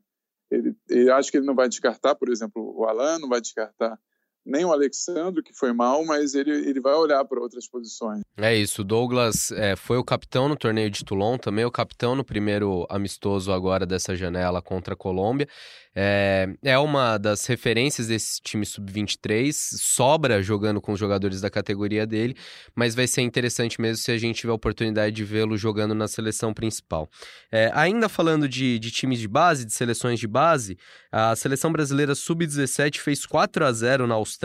Ele, 0.51 0.75
ele 0.89 1.11
acha 1.11 1.29
que 1.29 1.37
ele 1.37 1.45
não 1.45 1.55
vai 1.55 1.69
descartar, 1.69 2.15
por 2.15 2.29
exemplo, 2.29 2.73
o 2.75 2.85
Alan, 2.85 3.19
não 3.19 3.29
vai 3.29 3.39
descartar 3.39 3.99
nem 4.45 4.65
o 4.65 4.71
Alexandre, 4.71 5.43
que 5.43 5.53
foi 5.53 5.73
mal, 5.73 6.05
mas 6.05 6.33
ele, 6.33 6.51
ele 6.51 6.79
vai 6.79 6.93
olhar 6.93 7.23
para 7.25 7.39
outras 7.39 7.67
posições. 7.67 8.21
É 8.37 8.55
isso, 8.55 8.81
o 8.81 8.85
Douglas 8.85 9.51
é, 9.51 9.75
foi 9.75 9.97
o 9.97 10.03
capitão 10.03 10.47
no 10.49 10.55
torneio 10.55 10.89
de 10.89 11.03
Toulon, 11.03 11.37
também 11.37 11.65
o 11.65 11.71
capitão 11.71 12.15
no 12.15 12.23
primeiro 12.23 12.85
amistoso 12.89 13.51
agora 13.51 13.85
dessa 13.85 14.15
janela 14.15 14.61
contra 14.61 14.93
a 14.93 14.97
Colômbia. 14.97 15.47
É, 15.95 16.47
é 16.63 16.77
uma 16.77 17.17
das 17.17 17.45
referências 17.45 18.07
desse 18.07 18.39
time 18.41 18.65
sub-23, 18.65 19.51
sobra 19.53 20.41
jogando 20.41 20.79
com 20.79 20.93
os 20.93 20.99
jogadores 20.99 21.41
da 21.41 21.49
categoria 21.49 22.07
dele, 22.07 22.37
mas 22.75 22.95
vai 22.95 23.07
ser 23.07 23.21
interessante 23.21 23.81
mesmo 23.81 23.97
se 23.97 24.11
a 24.11 24.17
gente 24.17 24.37
tiver 24.37 24.51
a 24.51 24.55
oportunidade 24.55 25.15
de 25.15 25.25
vê-lo 25.25 25.57
jogando 25.57 25.93
na 25.93 26.07
seleção 26.07 26.53
principal. 26.53 27.09
É, 27.51 27.71
ainda 27.73 28.07
falando 28.07 28.47
de, 28.47 28.79
de 28.79 28.91
times 28.91 29.19
de 29.19 29.27
base, 29.27 29.65
de 29.65 29.73
seleções 29.73 30.19
de 30.19 30.27
base, 30.27 30.77
a 31.11 31.35
seleção 31.35 31.71
brasileira 31.71 32.13
sub-17 32.13 32.99
fez 32.99 33.25
4 33.25 33.65
a 33.65 33.71
0 33.71 34.07
na 34.07 34.15
Austrália, 34.15 34.38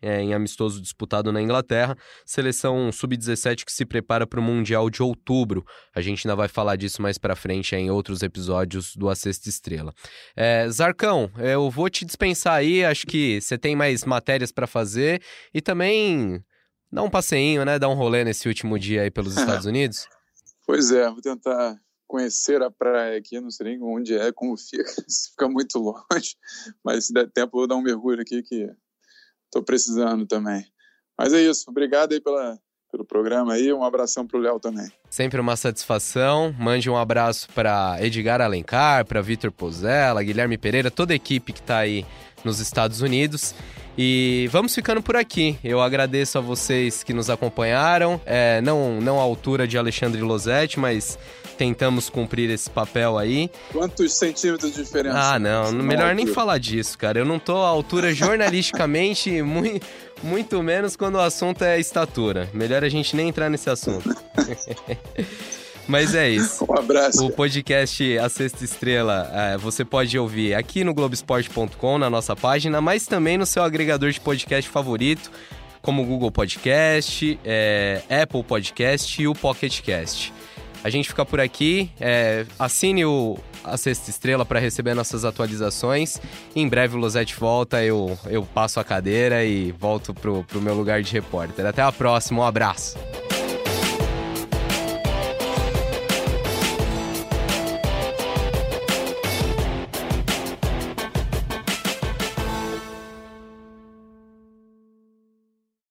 é, 0.00 0.20
em 0.20 0.34
amistoso 0.34 0.80
disputado 0.80 1.32
na 1.32 1.40
Inglaterra. 1.40 1.96
Seleção 2.24 2.90
sub-17 2.92 3.64
que 3.64 3.72
se 3.72 3.84
prepara 3.84 4.26
para 4.26 4.40
o 4.40 4.42
Mundial 4.42 4.88
de 4.88 5.02
outubro. 5.02 5.64
A 5.94 6.00
gente 6.00 6.26
ainda 6.26 6.36
vai 6.36 6.48
falar 6.48 6.76
disso 6.76 7.02
mais 7.02 7.18
para 7.18 7.34
frente 7.34 7.74
em 7.74 7.90
outros 7.90 8.22
episódios 8.22 8.94
do 8.94 9.08
A 9.08 9.14
Sexta 9.14 9.48
Estrela. 9.48 9.92
É, 10.36 10.68
Zarcão, 10.68 11.30
eu 11.38 11.70
vou 11.70 11.88
te 11.90 12.04
dispensar 12.04 12.54
aí, 12.54 12.84
acho 12.84 13.06
que 13.06 13.40
você 13.40 13.58
tem 13.58 13.74
mais 13.74 14.04
matérias 14.04 14.52
para 14.52 14.66
fazer 14.66 15.22
e 15.52 15.60
também 15.60 16.42
dar 16.92 17.02
um 17.02 17.10
passeinho, 17.10 17.64
né? 17.64 17.78
Dar 17.78 17.88
um 17.88 17.94
rolê 17.94 18.24
nesse 18.24 18.48
último 18.48 18.78
dia 18.78 19.02
aí 19.02 19.10
pelos 19.10 19.36
Estados 19.38 19.66
Unidos. 19.66 20.06
Pois 20.66 20.90
é, 20.92 21.08
vou 21.10 21.20
tentar 21.20 21.76
conhecer 22.06 22.60
a 22.60 22.70
praia 22.70 23.16
aqui, 23.16 23.40
não 23.40 23.50
sei 23.50 23.66
nem 23.66 23.82
onde 23.82 24.14
é, 24.14 24.32
como 24.32 24.56
fica, 24.56 24.84
se 25.08 25.30
fica 25.30 25.48
muito 25.48 25.78
longe, 25.78 26.36
mas 26.84 27.06
se 27.06 27.12
der 27.12 27.30
tempo 27.30 27.56
eu 27.56 27.60
vou 27.60 27.66
dar 27.68 27.76
um 27.76 27.82
mergulho 27.82 28.20
aqui 28.20 28.42
que 28.42 28.68
estou 29.50 29.62
precisando 29.62 30.26
também. 30.26 30.64
Mas 31.18 31.32
é 31.32 31.40
isso, 31.42 31.64
obrigado 31.68 32.12
aí 32.12 32.20
pela, 32.20 32.58
pelo 32.90 33.04
programa 33.04 33.54
aí, 33.54 33.72
um 33.72 33.84
abração 33.84 34.26
para 34.26 34.38
o 34.38 34.40
Léo 34.40 34.58
também. 34.58 34.90
Sempre 35.10 35.40
uma 35.40 35.56
satisfação, 35.56 36.54
mande 36.58 36.88
um 36.88 36.96
abraço 36.96 37.48
para 37.54 37.98
Edgar 38.00 38.40
Alencar, 38.40 39.04
para 39.04 39.20
Vitor 39.20 39.52
Pozella, 39.52 40.22
Guilherme 40.22 40.56
Pereira, 40.56 40.90
toda 40.90 41.12
a 41.12 41.16
equipe 41.16 41.52
que 41.52 41.60
está 41.60 41.78
aí 41.78 42.06
nos 42.44 42.58
Estados 42.60 43.02
Unidos. 43.02 43.54
E 44.02 44.48
vamos 44.50 44.74
ficando 44.74 45.02
por 45.02 45.14
aqui. 45.14 45.58
Eu 45.62 45.78
agradeço 45.78 46.38
a 46.38 46.40
vocês 46.40 47.02
que 47.02 47.12
nos 47.12 47.28
acompanharam. 47.28 48.18
É, 48.24 48.58
não, 48.62 48.98
não 48.98 49.20
à 49.20 49.22
altura 49.22 49.68
de 49.68 49.76
Alexandre 49.76 50.22
Losetti, 50.22 50.80
mas 50.80 51.18
tentamos 51.58 52.08
cumprir 52.08 52.48
esse 52.48 52.70
papel 52.70 53.18
aí. 53.18 53.50
Quantos 53.70 54.14
centímetros 54.14 54.72
de 54.72 54.82
diferença? 54.82 55.34
Ah, 55.34 55.38
não, 55.38 55.70
melhor 55.72 56.14
nem 56.14 56.26
falar 56.26 56.56
disso, 56.56 56.96
cara. 56.96 57.18
Eu 57.18 57.26
não 57.26 57.38
tô 57.38 57.58
à 57.58 57.68
altura 57.68 58.10
jornalisticamente, 58.16 59.42
muito, 59.42 59.86
muito 60.22 60.62
menos 60.62 60.96
quando 60.96 61.16
o 61.16 61.20
assunto 61.20 61.62
é 61.62 61.78
estatura. 61.78 62.48
Melhor 62.54 62.82
a 62.82 62.88
gente 62.88 63.14
nem 63.14 63.28
entrar 63.28 63.50
nesse 63.50 63.68
assunto. 63.68 64.16
Mas 65.90 66.14
é 66.14 66.28
isso. 66.30 66.64
Um 66.70 66.78
abraço. 66.78 67.26
O 67.26 67.30
podcast 67.32 68.18
A 68.18 68.28
Sexta 68.28 68.64
Estrela 68.64 69.28
é, 69.34 69.58
você 69.58 69.84
pode 69.84 70.16
ouvir 70.16 70.54
aqui 70.54 70.84
no 70.84 70.94
Globesport.com, 70.94 71.98
na 71.98 72.08
nossa 72.08 72.36
página, 72.36 72.80
mas 72.80 73.06
também 73.06 73.36
no 73.36 73.44
seu 73.44 73.62
agregador 73.62 74.10
de 74.10 74.20
podcast 74.20 74.70
favorito, 74.70 75.30
como 75.82 76.02
o 76.02 76.06
Google 76.06 76.30
Podcast, 76.30 77.38
é, 77.44 78.02
Apple 78.08 78.44
Podcast 78.44 79.20
e 79.20 79.26
o 79.26 79.34
Pocket 79.34 79.80
Cast. 79.80 80.32
A 80.84 80.90
gente 80.90 81.08
fica 81.08 81.26
por 81.26 81.40
aqui. 81.40 81.90
É, 82.00 82.46
assine 82.58 83.04
o 83.04 83.36
a 83.64 83.76
Sexta 83.76 84.10
Estrela 84.10 84.44
para 84.44 84.58
receber 84.58 84.94
nossas 84.94 85.24
atualizações. 85.24 86.20
Em 86.54 86.68
breve 86.68 86.96
o 86.96 86.98
Losete 86.98 87.34
volta, 87.34 87.82
eu, 87.82 88.18
eu 88.26 88.42
passo 88.42 88.80
a 88.80 88.84
cadeira 88.84 89.44
e 89.44 89.72
volto 89.72 90.14
pro, 90.14 90.44
pro 90.44 90.60
meu 90.60 90.74
lugar 90.74 91.02
de 91.02 91.12
repórter. 91.12 91.66
Até 91.66 91.82
a 91.82 91.92
próxima, 91.92 92.40
um 92.40 92.44
abraço. 92.44 92.96